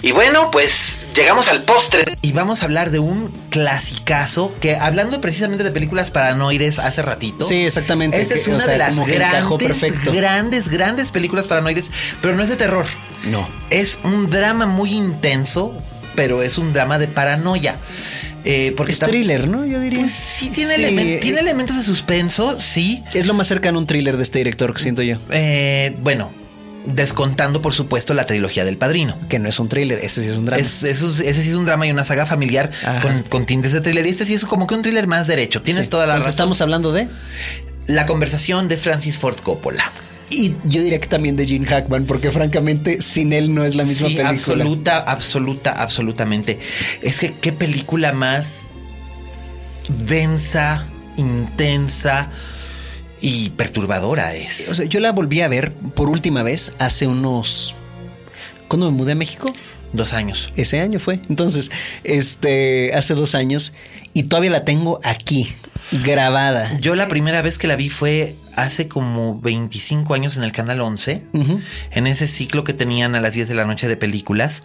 [0.00, 2.02] Y bueno, pues llegamos al postre.
[2.22, 7.46] Y vamos a hablar de un clasicazo que, hablando precisamente de películas paranoides hace ratito.
[7.46, 8.18] Sí, exactamente.
[8.18, 10.12] Esta es Que, o una sea, de las grandes, perfecto.
[10.14, 12.86] grandes, grandes películas paranoides, pero no es de terror.
[13.24, 13.46] No.
[13.68, 15.76] Es un drama muy intenso,
[16.14, 17.76] pero es un drama de paranoia.
[18.48, 19.66] Eh, porque Es thriller, ¿no?
[19.66, 19.98] Yo diría.
[19.98, 23.02] Pues sí, tiene, Sí, elemen- tiene elementos de suspenso, sí.
[23.12, 25.18] Es lo más cercano a un thriller de este director que siento yo.
[25.30, 26.32] Eh, bueno,
[26.86, 29.18] descontando, por supuesto, la trilogía del padrino.
[29.28, 30.62] Que no es un thriller, ese sí es un drama.
[30.62, 32.70] Es, eso es- ese sí es un drama y una saga familiar
[33.02, 34.06] con, con tintes de thriller.
[34.06, 35.62] Y este sí es como que un thriller más derecho.
[35.62, 35.90] Tienes Sí.
[35.90, 36.44] toda la Entonces razón.
[36.44, 37.08] estamos hablando de.
[37.88, 39.84] La conversación de Francis Ford Coppola.
[40.28, 43.84] Y yo diría que también de Gene Hackman, porque francamente sin él no es la
[43.84, 44.30] misma Sí, película.
[44.30, 46.58] absoluta, absoluta, absolutamente.
[47.00, 48.70] Es que qué película más
[49.88, 50.86] densa,
[51.16, 52.30] intensa
[53.20, 54.68] y perturbadora es.
[54.70, 57.74] O sea, yo la volví a ver por última vez hace unos.
[58.68, 59.54] ¿Cuándo me mudé a México?
[59.92, 60.52] Dos años.
[60.56, 61.20] Ese año fue.
[61.30, 61.70] Entonces,
[62.04, 63.72] este, hace dos años
[64.12, 65.48] y todavía la tengo aquí,
[65.92, 66.78] grabada.
[66.80, 70.80] Yo la primera vez que la vi fue hace como 25 años en el Canal
[70.80, 71.60] 11, Ujú.
[71.90, 74.62] en ese ciclo que tenían a las 10 de la noche de películas.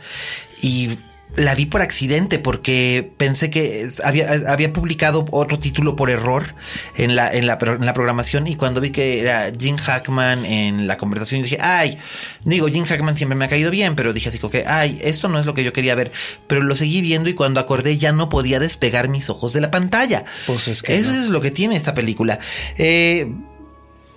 [0.62, 0.98] Y
[1.36, 6.56] la vi por accidente porque pensé que había, había publicado otro título por error
[6.98, 10.88] en la, en, la, en la programación y cuando vi que era Jim Hackman en
[10.88, 11.98] la conversación dije, ay,
[12.44, 15.30] digo, Jim Hackman siempre me ha caído bien, pero dije así como que, ay, esto
[15.30, 16.12] no es lo que yo quería ver,
[16.48, 19.72] pero lo seguí viendo y cuando acordé ya no podía despegar mis ojos de la
[19.72, 20.26] pantalla.
[20.48, 21.24] Pues es que Eso no.
[21.24, 22.40] es lo que tiene esta película.
[22.78, 23.32] Eh,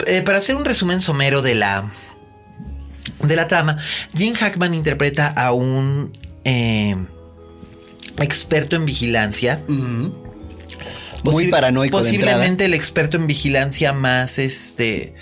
[0.06, 1.88] eh, para hacer un resumen somero de la
[3.22, 3.78] de la trama,
[4.16, 6.12] Jim Hackman interpreta a un
[6.44, 6.96] eh,
[8.18, 9.62] experto en vigilancia.
[11.24, 12.04] Muy paranoico de.
[12.04, 15.14] Posiblemente el experto en vigilancia más este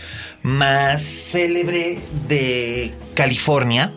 [0.43, 3.93] más célebre de California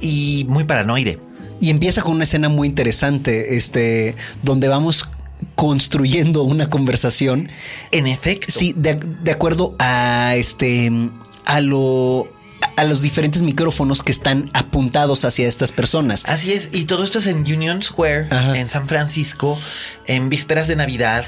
[0.00, 1.18] y muy paranoide.
[1.60, 5.08] Y empieza con una escena muy interesante, este, donde vamos
[5.54, 7.48] construyendo una conversación.
[7.92, 8.48] En efecto.
[8.50, 10.90] Sí, de, de acuerdo a este,
[11.44, 12.28] a lo,
[12.76, 16.24] a los diferentes micrófonos que están apuntados hacia estas personas.
[16.26, 18.58] Así es, y todo esto es en Union Square, Ajá.
[18.58, 19.58] en San Francisco,
[20.06, 21.24] en vísperas de Navidad.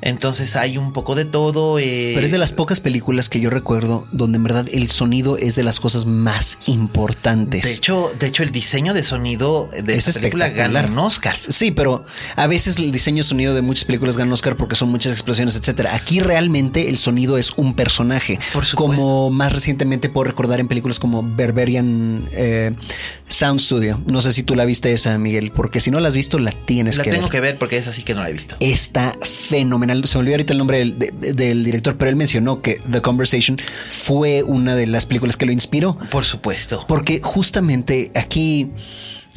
[0.00, 1.78] Entonces hay un poco de todo.
[1.78, 5.36] Eh, Pero es de las pocas películas que yo recuerdo donde en verdad el sonido
[5.36, 7.62] es de las cosas más importantes.
[7.62, 11.36] De hecho, de hecho el diseño de sonido de esa película gana un Oscar.
[11.48, 12.04] Sí, pero
[12.36, 15.12] a veces el diseño de sonido de muchas películas gana un Oscar porque son muchas
[15.12, 15.94] explosiones, etcétera.
[15.94, 18.38] Aquí realmente el sonido es un personaje.
[18.52, 22.74] Por Como más recientemente puedo recordar en películas como Berberian eh,
[23.28, 24.00] Sound Studio.
[24.06, 26.52] No sé si tú la viste esa, Miguel, porque si no la has visto, la
[26.52, 27.12] tienes que ver.
[27.12, 28.56] La tengo que ver porque es así que no la he visto.
[28.60, 29.12] Está
[29.58, 30.06] fenomenal.
[30.06, 33.58] Se me olvidó ahorita el nombre del, director, pero él mencionó que The Conversation
[33.90, 35.98] fue una de las películas que lo inspiró.
[36.10, 36.84] Por supuesto.
[36.86, 38.70] Porque justamente aquí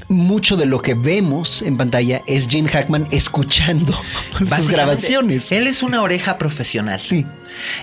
[0.09, 3.93] mucho de lo que vemos en pantalla es Gene Hackman escuchando
[4.55, 5.51] sus grabaciones.
[5.51, 6.99] Él es una oreja profesional.
[6.99, 7.25] Sí.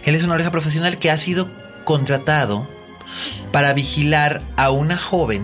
[0.04, 1.48] Él es una oreja profesional que ha sido
[1.84, 2.68] contratado
[3.50, 5.42] para vigilar a una joven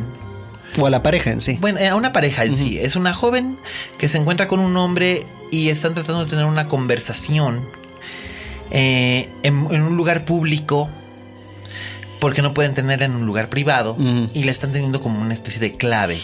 [0.79, 1.57] o a la pareja en sí.
[1.61, 2.79] Bueno, a una pareja en sí.
[2.79, 3.57] Es una joven
[3.99, 5.25] que se encuentra con un hombre
[5.55, 7.65] y están tratando de tener una conversación
[8.73, 10.91] eh, en, un lugar público
[12.19, 13.97] porque no pueden tenerla en un lugar privado
[14.33, 16.19] y la están teniendo como una especie de clave.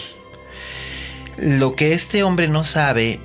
[1.37, 3.21] Lo que este hombre no sabe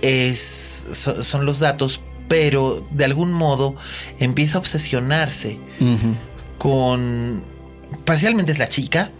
[0.00, 0.88] es,
[1.20, 3.76] son los datos, pero de algún modo
[4.18, 5.60] empieza a obsesionarse
[6.58, 7.44] con...
[8.04, 9.12] Parcialmente es la chica,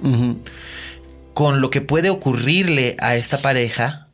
[1.32, 4.08] con lo que puede ocurrirle a esta pareja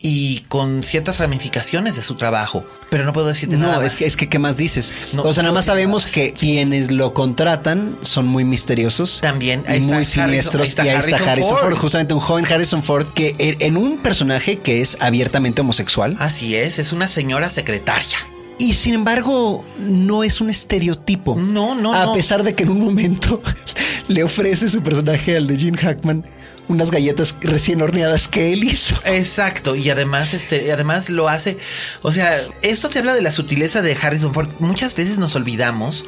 [0.00, 2.64] y con ciertas ramificaciones de su trabajo.
[2.90, 3.76] Pero no puedo decirte nada.
[3.76, 4.92] No, es que, es que, ¿qué más dices?
[5.16, 9.20] o sea, nada más sabemos que quienes lo contratan son muy misteriosos.
[9.22, 10.76] También, hay muy siniestros.
[10.76, 11.76] y ahí está Harrison Ford.
[11.76, 16.16] justamente un joven Harrison Ford que en un personaje que es abiertamente homosexual.
[16.18, 18.18] Así es, es una señora secretaria.
[18.58, 21.36] Y sin embargo, no es un estereotipo.
[21.36, 23.42] No, no, A pesar de que en un momento
[24.08, 26.24] le ofrece su personaje al de Gene Hackman
[26.68, 28.96] unas galletas recién horneadas que él hizo.
[29.04, 31.58] Exacto, y además este además lo hace,
[32.02, 34.48] o sea, esto te habla de la sutileza de Harrison Ford.
[34.58, 36.06] Muchas veces nos olvidamos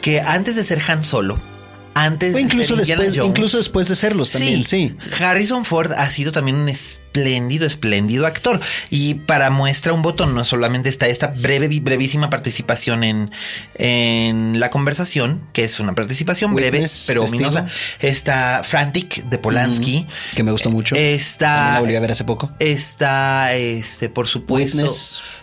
[0.00, 1.38] que antes de ser Han Solo,
[2.04, 4.94] antes incluso después, incluso después de serlos también, sí.
[5.20, 8.60] Harrison Ford ha sido también un espléndido, espléndido actor.
[8.90, 13.30] Y para muestra un botón, no solamente está esta breve, brevísima participación en,
[13.74, 17.66] en la conversación, que es una participación breve, pero ominosa.
[18.00, 20.06] Está Frantic de Polanski.
[20.34, 20.94] que me gustó mucho.
[20.94, 21.72] Está.
[21.72, 22.50] La volví a ver hace poco.
[22.58, 24.86] Está, este, por supuesto.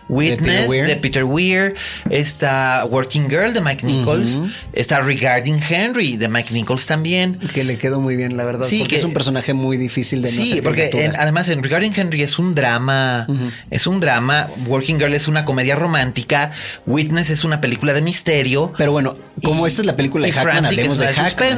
[0.07, 1.73] Witness, de Peter, Weir,
[2.10, 4.40] está Working Girl de Mike Nichols,
[4.73, 7.39] está Regarding Henry de Mike Nichols también.
[7.53, 8.67] Que le quedó muy bien, la verdad.
[8.67, 12.39] Sí, porque es un personaje muy difícil de Sí, porque además en Regarding Henry es
[12.39, 13.27] un drama,
[13.69, 14.49] es un drama.
[14.65, 16.51] Working Girl es una comedia romántica.
[16.85, 18.73] Witness es una película de misterio.
[18.77, 21.57] Pero bueno, como esta es la película de Hackman, hablemos de, Hackman.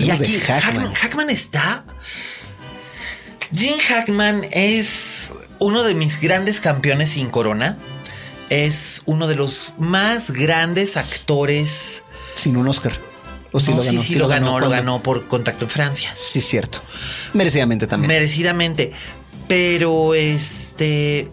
[0.00, 1.84] y aquí Hackman está.
[3.54, 7.76] Jim Hackman es uno de mis grandes campeones sin corona.
[8.48, 12.04] Es uno de los más grandes actores.
[12.34, 13.11] Sin un Oscar.
[13.52, 14.02] O si lo ganó.
[14.02, 16.10] Sí, lo, ganó, lo ganó por Contacto en Francia.
[16.14, 16.80] Sí, cierto.
[17.34, 18.08] Merecidamente también.
[18.08, 18.92] Merecidamente.
[19.46, 21.30] Pero este.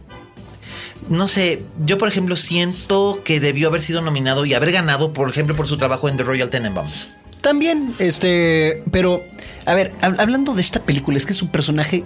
[1.07, 5.27] No sé, yo por ejemplo siento que debió haber sido nominado y haber ganado, por
[5.29, 7.09] ejemplo, por su trabajo en The Royal Tenenbaums.
[7.41, 9.23] También, este, pero,
[9.65, 12.03] a ver, hablando de esta película, es que su personaje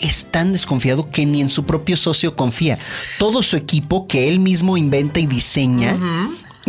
[0.00, 2.78] es tan desconfiado que ni en su propio socio confía.
[3.18, 5.96] Todo su equipo que él mismo inventa y diseña.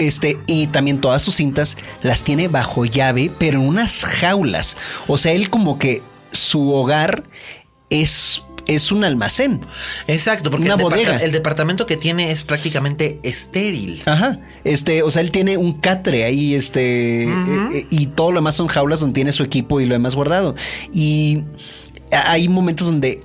[0.01, 4.75] Este, y también todas sus cintas las tiene bajo llave, pero en unas jaulas.
[5.07, 6.01] O sea, él como que
[6.31, 7.23] su hogar
[7.91, 9.61] es es un almacén.
[10.07, 14.01] Exacto, porque el, el departamento que tiene es prácticamente estéril.
[14.05, 14.39] Ajá.
[14.63, 17.33] Este, o sea, él tiene un catre ahí, este, eh,
[17.73, 20.55] eh, y todo lo demás son jaulas donde tiene su equipo y lo demás guardado.
[20.93, 21.43] Y
[22.11, 23.21] hay momentos donde,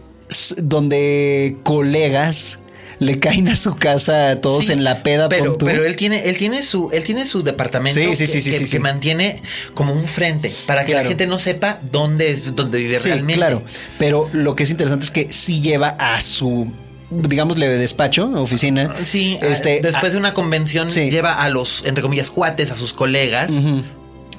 [0.59, 2.59] donde colegas
[2.98, 5.28] le caen a su casa todos en la peda.
[5.28, 9.43] Pero, pero él tiene, él tiene su, él tiene su departamento que, mantiene
[9.74, 13.35] como un frente para que la gente no sepa dónde es donde vive realmente.
[13.35, 13.62] Claro,
[13.98, 16.70] pero lo que es interesante es que sí lleva a su
[17.10, 18.94] digámosle de despacho, oficina.
[19.02, 23.51] Sí, este, después de una convención lleva a los, entre comillas, cuates, a sus colegas.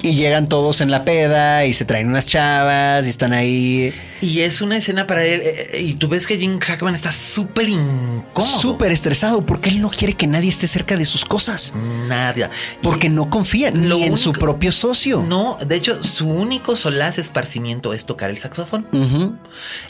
[0.04, 3.94] Y llegan todos en la peda y se traen unas chavas y están ahí.
[4.22, 5.42] Y es una escena para él.
[5.42, 8.60] Eh, eh, y tú ves que Jim Hackman está súper incómodo.
[8.60, 11.74] Súper estresado porque él no quiere que nadie esté cerca de sus cosas.
[12.08, 12.50] Nada.
[12.82, 15.24] Porque no confía ni en su propio socio.
[15.28, 18.88] No, de hecho, su único solaz esparcimiento es tocar el saxofón.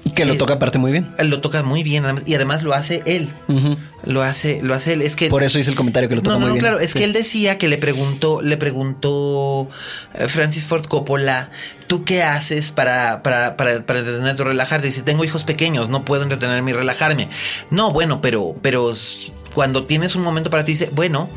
[0.03, 1.07] Y que lo toca aparte muy bien.
[1.19, 2.05] Lo toca muy bien.
[2.25, 3.33] Y además lo hace él.
[4.03, 5.01] Lo hace, lo hace él.
[5.01, 5.29] Es que.
[5.29, 6.59] Por eso hice el comentario que lo toca muy bien.
[6.59, 9.69] Claro, es que él decía que le preguntó, le preguntó
[10.13, 11.51] eh, Francis Ford Coppola,
[11.87, 14.87] ¿tú qué haces para, para, para, para relajarte?
[14.87, 17.29] Dice, tengo hijos pequeños, no puedo entretenerme y relajarme.
[17.69, 18.93] No, bueno, pero, pero
[19.53, 21.29] cuando tienes un momento para ti, dice, bueno,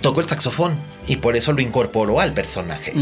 [0.00, 0.74] toco el saxofón
[1.06, 2.92] y por eso lo incorporó al personaje.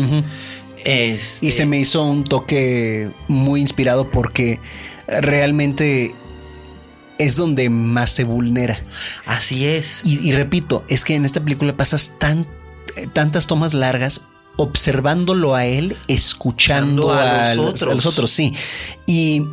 [0.85, 4.61] Este y se me hizo un toque muy inspirado porque
[5.07, 6.15] realmente
[7.19, 8.81] es donde más se vulnera.
[9.27, 10.03] Así es.
[10.05, 12.47] Y, repito, es que en esta película pasas tan,
[13.13, 14.23] tantas tomas largas
[14.57, 18.07] observándolo a él, escuchando a, los otros.
[18.07, 18.31] otros.
[18.31, 18.55] sí.
[19.07, 19.45] Y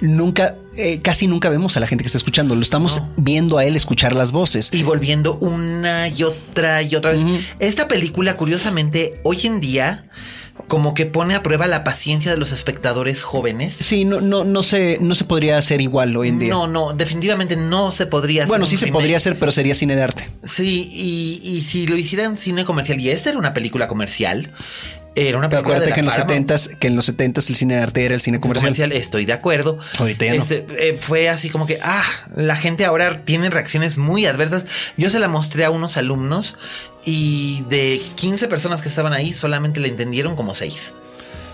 [0.00, 2.54] nunca, eh, casi nunca vemos a la gente que está escuchando.
[2.54, 4.70] Lo estamos viendo a él escuchar las voces.
[4.72, 7.22] Y volviendo una y otra y otra vez.
[7.58, 10.10] Esta película, curiosamente, hoy en día
[10.68, 13.74] como que pone a prueba la paciencia de los espectadores jóvenes.
[13.74, 16.50] Sí, no, no, no se, no se podría hacer igual hoy en día.
[16.50, 18.50] No, no, definitivamente no se podría hacer.
[18.50, 20.30] Bueno, sí se podría hacer, pero sería cine de arte.
[20.42, 24.50] Sí, y, y si lo hicieran cine comercial, y esta era una película comercial,
[25.16, 27.82] era una película acuérdate que en los setentas, que en los setentas el cine de
[27.82, 28.92] arte era el cine comercial.
[28.92, 29.78] estoy de acuerdo.
[29.98, 32.04] Ahorita este, eh, fue así como que, ah,
[32.34, 34.64] la gente ahora tiene reacciones muy adversas.
[34.96, 36.56] Yo se la mostré a unos alumnos
[37.04, 40.94] y de 15 personas que estaban ahí, solamente le entendieron como 6.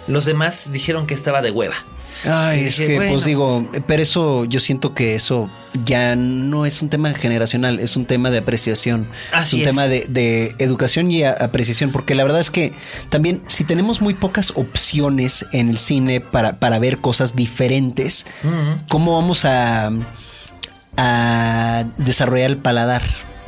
[0.07, 1.77] Los demás dijeron que estaba de hueva.
[2.25, 5.49] Ay, es que, pues digo, pero eso yo siento que eso
[5.85, 9.09] ya no es un tema generacional, es un tema de apreciación.
[9.43, 12.73] es un tema de, educación y apreciación, porque la verdad es que
[13.09, 18.27] también si tenemos muy pocas opciones en el cine para, para ver cosas diferentes,
[18.89, 19.91] ¿cómo vamos a,
[20.99, 23.03] a desarrollar el paladar?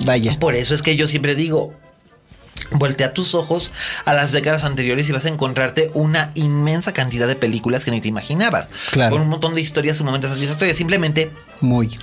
[0.06, 0.36] Vaya.
[0.38, 1.74] Por eso es que yo siempre digo,
[2.70, 3.72] Voltea tus ojos
[4.04, 8.00] a las décadas anteriores y vas a encontrarte una inmensa cantidad de películas que ni
[8.00, 8.70] te imaginabas.
[8.90, 9.12] Claro.
[9.12, 10.76] Con un montón de historias sumamente satisfactorias.
[10.76, 11.30] Simplemente.
[11.60, 11.96] Muy.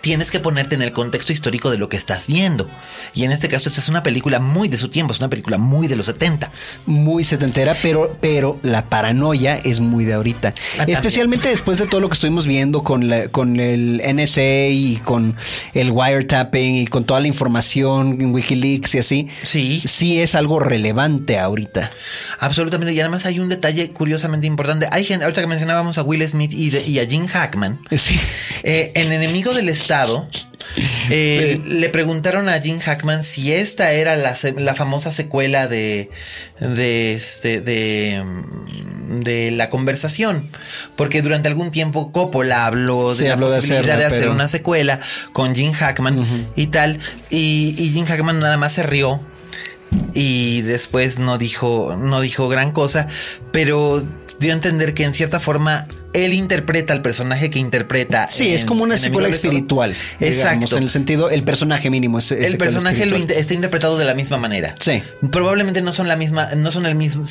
[0.00, 2.68] Tienes que ponerte en el contexto histórico de lo que estás viendo.
[3.14, 5.58] Y en este caso, esta es una película muy de su tiempo, es una película
[5.58, 6.50] muy de los 70.
[6.86, 10.54] Muy setentera, pero, pero la paranoia es muy de ahorita.
[10.78, 15.00] Ah, Especialmente después de todo lo que estuvimos viendo con, la, con el NSA y
[15.04, 15.36] con
[15.74, 19.28] el wiretapping y con toda la información en Wikileaks y así.
[19.42, 19.82] Sí.
[19.94, 21.88] Sí es algo relevante ahorita.
[22.40, 22.92] Absolutamente.
[22.92, 24.88] Y además hay un detalle curiosamente importante.
[24.90, 27.78] Hay gente, ahorita que mencionábamos a Will Smith y, a Jim Hackman.
[27.96, 28.18] Sí.
[28.64, 30.28] Eh, en Enemigo del Estado,
[31.10, 34.34] eh, le preguntaron a Jim Hackman si esta era la,
[34.74, 36.10] famosa secuela de,
[36.58, 38.20] de, este, de,
[39.20, 40.50] de, la conversación.
[40.96, 44.98] Porque durante algún tiempo Coppola habló de la posibilidad de, hacer una secuela
[45.32, 46.98] con Jim Hackman y tal.
[47.30, 49.20] Y, y Jim Hackman nada más se rió
[50.12, 53.08] y después no dijo, no dijo gran cosa,
[53.52, 54.02] pero
[54.38, 58.28] dio a entender que en cierta forma él interpreta al personaje que interpreta.
[58.30, 59.94] Sí, es como una secuela espiritual.
[60.20, 60.76] Exacto.
[60.76, 62.30] en el sentido, el personaje mínimo es.
[62.30, 64.74] el personaje lo está interpretado de la misma manera.
[64.78, 65.02] Sí.
[65.30, 67.24] Probablemente no son la misma, no son el mismo,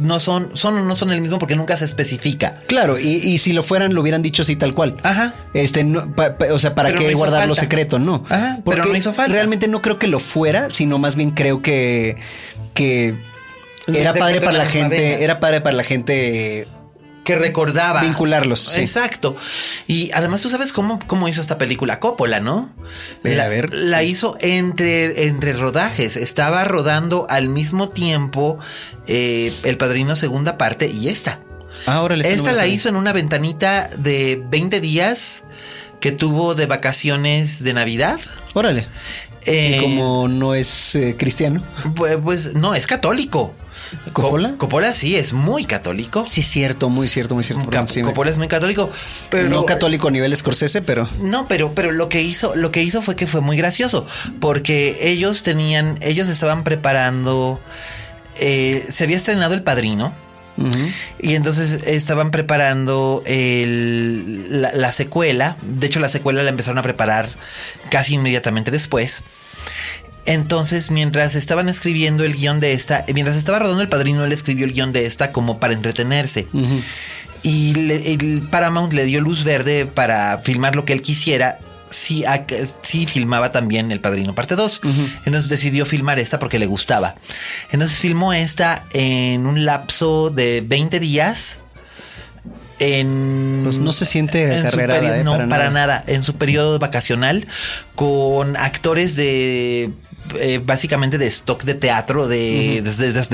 [0.00, 2.54] no son, son no son el mismo porque nunca se especifica.
[2.66, 4.96] Claro, y, si lo fueran, lo hubieran dicho así tal cual.
[5.02, 5.34] Ajá.
[5.52, 5.86] Este,
[6.50, 7.98] o sea, ¿para qué guardarlo secreto?
[7.98, 8.24] No.
[8.28, 8.58] Ajá.
[8.64, 9.32] Porque pero no hizo falta.
[9.32, 12.16] Realmente no creo que lo fuera, sino más bien creo que.
[12.72, 13.14] que
[13.86, 16.68] era padre para la gente, era padre para la gente
[17.24, 18.02] que recordaba.
[18.02, 18.76] Vincularlos.
[18.76, 19.34] Exacto.
[19.86, 22.70] Y además tú sabes cómo, cómo hizo esta película Coppola, ¿no?
[23.22, 23.72] La, a ver.
[23.72, 26.16] La hizo entre, entre rodajes.
[26.16, 28.58] Estaba rodando al mismo tiempo
[29.06, 31.40] eh, El Padrino segunda parte y esta.
[31.86, 35.44] Ahora Esta la hizo en una ventanita de 20 días
[36.00, 38.20] que tuvo de vacaciones de Navidad.
[38.52, 38.86] Órale.
[39.46, 41.62] ¿Y como no es eh, cristiano?
[41.94, 43.54] Pues, pues no, es católico.
[44.12, 44.54] ¿Coppola?
[44.56, 46.24] Coppola sí, es muy católico.
[46.26, 47.68] Sí, cierto, muy cierto, muy cierto.
[48.02, 48.90] Coppola es muy católico.
[49.30, 51.08] Pero, no católico a nivel Scorsese, pero.
[51.20, 54.06] No, pero, pero lo que hizo, lo que hizo fue que fue muy gracioso.
[54.40, 57.60] Porque ellos tenían, ellos estaban preparando.
[58.36, 60.12] Eh, se había estrenado El Padrino.
[61.18, 65.56] Y entonces estaban preparando la, la, secuela.
[65.62, 67.28] De hecho, la secuela la empezaron a preparar
[67.90, 69.24] casi inmediatamente después.
[70.26, 74.64] Entonces, mientras estaban escribiendo el guion de esta, mientras estaba rodando El Padrino, él escribió
[74.64, 76.46] el guion de esta como para entretenerse.
[77.42, 81.58] Y el Paramount le dio luz verde para filmar lo que él quisiera.
[81.90, 82.24] Sí,
[82.80, 84.80] sí filmaba también El Padrino parte 2.
[85.26, 87.14] Entonces decidió filmar esta porque le gustaba.
[87.70, 91.58] Entonces filmó esta en un lapso de 20 días.
[92.80, 95.22] En, pues no se siente en ¿eh?
[95.22, 96.02] no, para, nada.
[96.06, 97.46] En su periodo vacacional,
[97.94, 99.90] con actores de
[100.38, 102.82] eh, básicamente de stock de teatro de,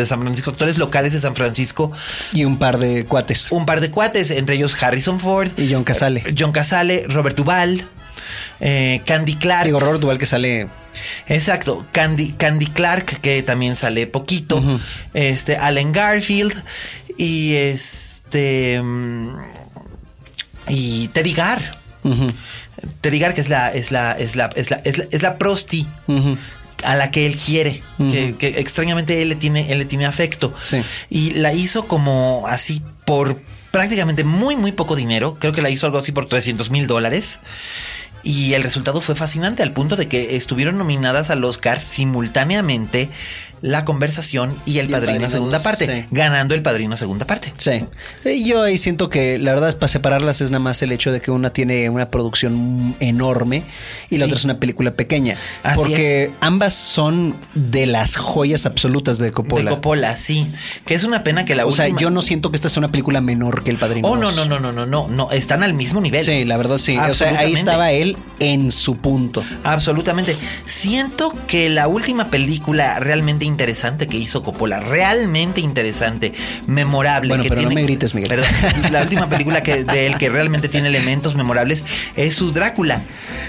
[0.06, 1.92] San Francisco, actores locales de San Francisco.
[2.32, 3.50] Y un par de cuates.
[3.50, 5.50] Un par de cuates, entre ellos Harrison Ford.
[5.56, 6.22] Y John Casale.
[6.26, 7.86] Eh, John Casale, Robert Duvall,
[8.60, 9.66] eh, Candy Clark.
[9.66, 10.68] Digo, Robert Duvall que sale
[11.26, 14.62] Exacto, Candy, Candy Clark, que también sale poquito,
[15.14, 16.52] este, Allen Garfield
[17.16, 19.36] y este mm,
[20.68, 21.78] y Teddy Gar.
[23.00, 25.86] Terigar, que es la, es la, es la, es la, es la, prosti.
[26.84, 30.54] A la que él quiere, que, extrañamente él le tiene, él le tiene afecto.
[31.08, 33.40] Y la hizo como así por
[33.70, 35.36] prácticamente muy, muy poco dinero.
[35.38, 37.40] Creo que la hizo algo así por 300 mil dólares.
[38.22, 43.10] Y el resultado fue fascinante al punto de que estuvieron nominadas al Oscar simultáneamente
[43.62, 47.52] la conversación y el, padrino, segunda parte, ganando el padrino segunda parte.
[47.58, 47.84] Sí.
[48.42, 51.20] Yo ahí siento que la verdad es para separarlas es nada más el hecho de
[51.20, 53.62] que una tiene una producción enorme
[54.08, 55.36] y la otra es una película pequeña.
[55.74, 59.70] porque ambas son de las joyas absolutas de Coppola.
[59.70, 60.50] De Coppola, sí.
[60.86, 62.90] Que es una pena que la O sea, yo no siento que esta sea una
[62.90, 64.08] película menor que El Padrino.
[64.08, 65.30] Oh, no, no, no, no, no, no, no.
[65.32, 66.24] Están al mismo nivel.
[66.24, 66.96] Sí, la verdad sí.
[66.96, 67.99] O sea, ahí estaba él
[68.40, 69.44] en su punto.
[69.64, 70.34] Absolutamente.
[70.66, 76.32] Siento que la última película realmente interesante que hizo Coppola, realmente interesante,
[76.66, 77.28] memorable.
[77.28, 78.30] Bueno, pero no me grites, Miguel.
[78.30, 78.48] Perdón,
[78.90, 81.84] la última película que, de él que realmente tiene elementos memorables
[82.16, 83.04] es su Drácula.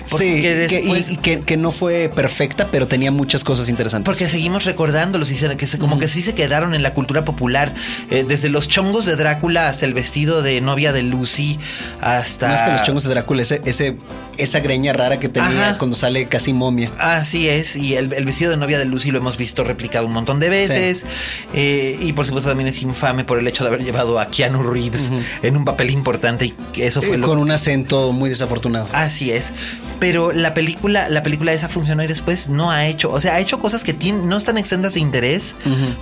[0.06, 4.06] Sí, después, que, que, no fue perfecta, pero tenía muchas cosas interesantes.
[4.06, 7.74] Porque seguimos recordándolos y que se, como que sí se quedaron en la cultura popular,
[8.10, 11.60] eh, desde los chongos de Drácula hasta el vestido de novia de Lucy,
[12.02, 12.50] hasta...
[12.50, 13.98] Más que los chongos de Drácula, ese, ese
[14.42, 16.92] esa greña rara que tenía cuando sale casi momia.
[16.98, 20.40] Así es, y el, vestido de novia de Lucy lo hemos visto replicado un montón
[20.40, 21.06] de veces.
[21.54, 24.64] Eh, y por supuesto también es infame por el hecho de haber llevado a Keanu
[24.64, 25.12] Reeves
[25.42, 28.88] en un papel importante y eso fue eh, Con un acento muy desafortunado.
[28.94, 29.54] Así es.
[30.00, 33.40] Pero la película, la película esa funcionó y después no ha hecho, o sea, ha
[33.40, 35.56] hecho cosas que no están extendas de interés,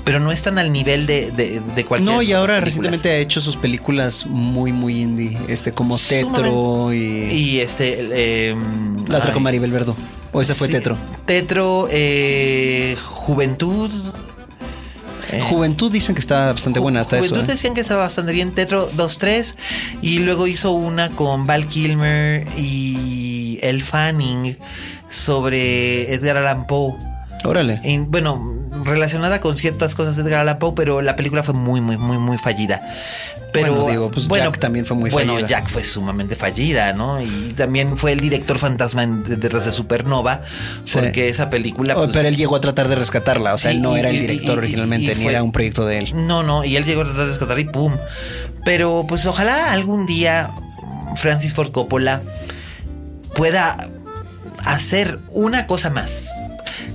[0.06, 2.14] pero no están al nivel de, de, cualquier.
[2.14, 7.00] No, y ahora recientemente ha hecho sus películas muy, muy indie, este como Tetro y.
[7.30, 8.08] Y este.
[8.30, 9.96] Em, la otra con Maribel Verdú.
[10.32, 10.98] ¿O esa fue Tetro?
[11.26, 13.92] Tetro, eh, Juventud.
[15.32, 17.36] Eh, Juventud dicen que está bastante buena hasta Juventud eso.
[17.36, 17.56] Juventud ¿eh?
[17.56, 18.54] decían que estaba bastante bien.
[18.54, 19.56] Tetro 2-3.
[20.02, 24.58] Y luego hizo una con Val Kilmer y el Fanning
[25.08, 26.94] sobre Edgar Allan Poe.
[27.46, 27.82] Órale.
[28.08, 31.98] bueno, relacionada con ciertas cosas de Edgar Allan Poe, pero la película fue muy, muy,
[31.98, 32.82] muy, muy fallida.
[33.52, 35.34] Pero bueno, digo, pues Jack también fue muy fallida.
[35.34, 37.20] Bueno, Jack fue sumamente fallida, ¿no?
[37.22, 40.44] Y también fue el director fantasma detrás de Supernova,
[40.94, 41.96] porque esa película.
[41.96, 44.20] Oh, pues, pero él llegó a tratar de rescatarla, o sea, él no era el
[44.20, 46.12] director originalmente, ni era un proyecto de él.
[46.14, 47.98] No, no, y él llegó a tratar de rescatar y pum.
[48.66, 50.52] Pero pues ojalá algún día
[51.16, 52.22] Francis Ford Coppola
[53.36, 53.90] pueda
[54.64, 56.32] hacer una cosa más.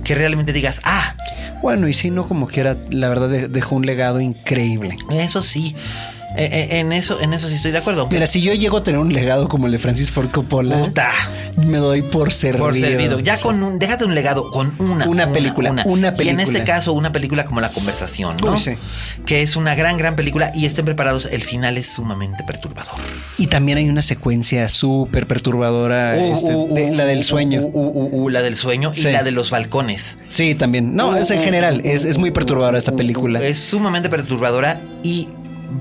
[0.03, 1.15] Que realmente digas, ah.
[1.61, 4.95] Bueno, y si no, como quiera, la verdad dejó un legado increíble.
[5.11, 5.75] Eso sí.
[6.37, 8.07] Eh, eh, en eso, en eso sí estoy de acuerdo.
[8.07, 10.89] Mira, si yo llego a tener un legado como el de Francis Ford Coppola,
[11.57, 12.65] me doy por servido.
[12.65, 13.19] Por servido.
[13.19, 15.07] Ya con un, déjate un legado con una.
[15.07, 15.71] Una película.
[15.85, 16.23] Una, película.
[16.23, 18.55] Y en este caso, una película como La Conversación, ¿no?
[19.25, 21.25] Que es una gran, gran película y estén preparados.
[21.25, 22.95] El final es sumamente perturbador.
[23.37, 27.69] Y también hay una secuencia súper perturbadora, uh, este, uh, uh, la del sueño.
[28.29, 30.17] la del sueño y la de los balcones.
[30.27, 30.95] Sí, también.
[30.95, 31.81] No, es en general.
[31.85, 33.41] Es, es muy perturbadora esta película.
[33.41, 35.29] Es sumamente perturbadora y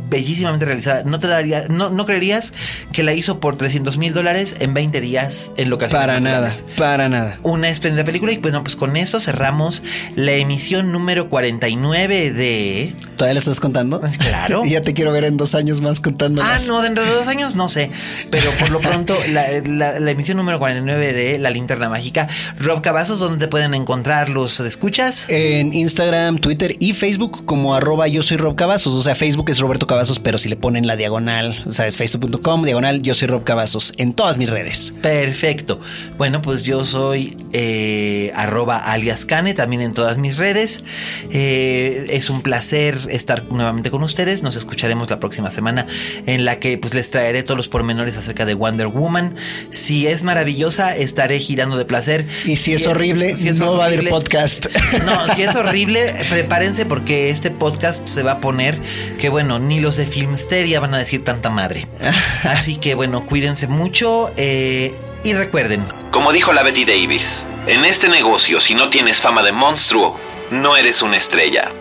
[0.08, 1.04] bellísimamente realizada.
[1.04, 2.52] No te daría, no, no creerías
[2.92, 6.06] que la hizo por 300 mil dólares en 20 días en locaciones.
[6.06, 7.38] Para nada, para nada.
[7.42, 9.82] Una espléndida película y bueno, pues con eso cerramos
[10.14, 12.94] la emisión número 49 de...
[13.16, 14.00] ¿Todavía la estás contando?
[14.24, 14.64] Claro.
[14.64, 16.40] y ya te quiero ver en dos años más contando.
[16.42, 17.90] Ah, no, dentro de dos años no sé,
[18.30, 22.28] pero por lo pronto la, emisión número 49 de La Linterna Mágica.
[22.58, 25.26] Rob Cavazos, ¿dónde te pueden encontrar los escuchas?
[25.28, 28.94] En Instagram, Twitter y Facebook como arroba yo soy Rob Cavazos.
[28.94, 31.96] O sea, Facebook es Roberto Cavazos, pero si le ponen la diagonal, o sea, es
[31.96, 34.94] facebook.com, diagonal, yo soy Rob Cavazos, en todas mis redes.
[35.02, 35.80] Perfecto.
[36.16, 40.84] Bueno, pues yo soy eh, arroba alias Cane, también en todas mis redes.
[41.30, 44.42] Eh, es un placer estar nuevamente con ustedes.
[44.42, 45.86] Nos escucharemos la próxima semana
[46.26, 49.36] en la que pues les traeré todos los pormenores acerca de Wonder Woman.
[49.70, 52.26] Si es maravillosa, estaré girando de placer.
[52.44, 54.66] Y si, es, horrible, si no va a haber podcast.
[55.04, 58.80] No, si es horrible, prepárense porque este podcast se va a poner
[59.18, 61.88] que bueno, ni los de Filmsteria van a decir tanta madre.
[62.44, 65.84] Así que bueno, cuídense mucho eh, y recuerden.
[66.10, 70.16] Como dijo la Betty Davis, en este negocio si no tienes fama de monstruo,
[70.50, 71.72] no eres una estrella.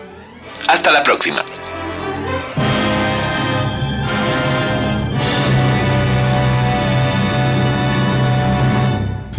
[0.68, 1.42] Hasta la próxima.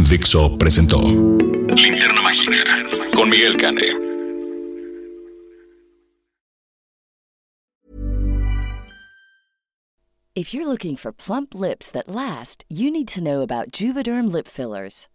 [0.10, 2.54] Dixo presentó Linterna Mágica
[3.16, 4.06] con Miguel Cane.
[10.36, 14.48] If you're looking for plump lips that last, you need to know about Juvederm lip
[14.48, 15.08] fillers.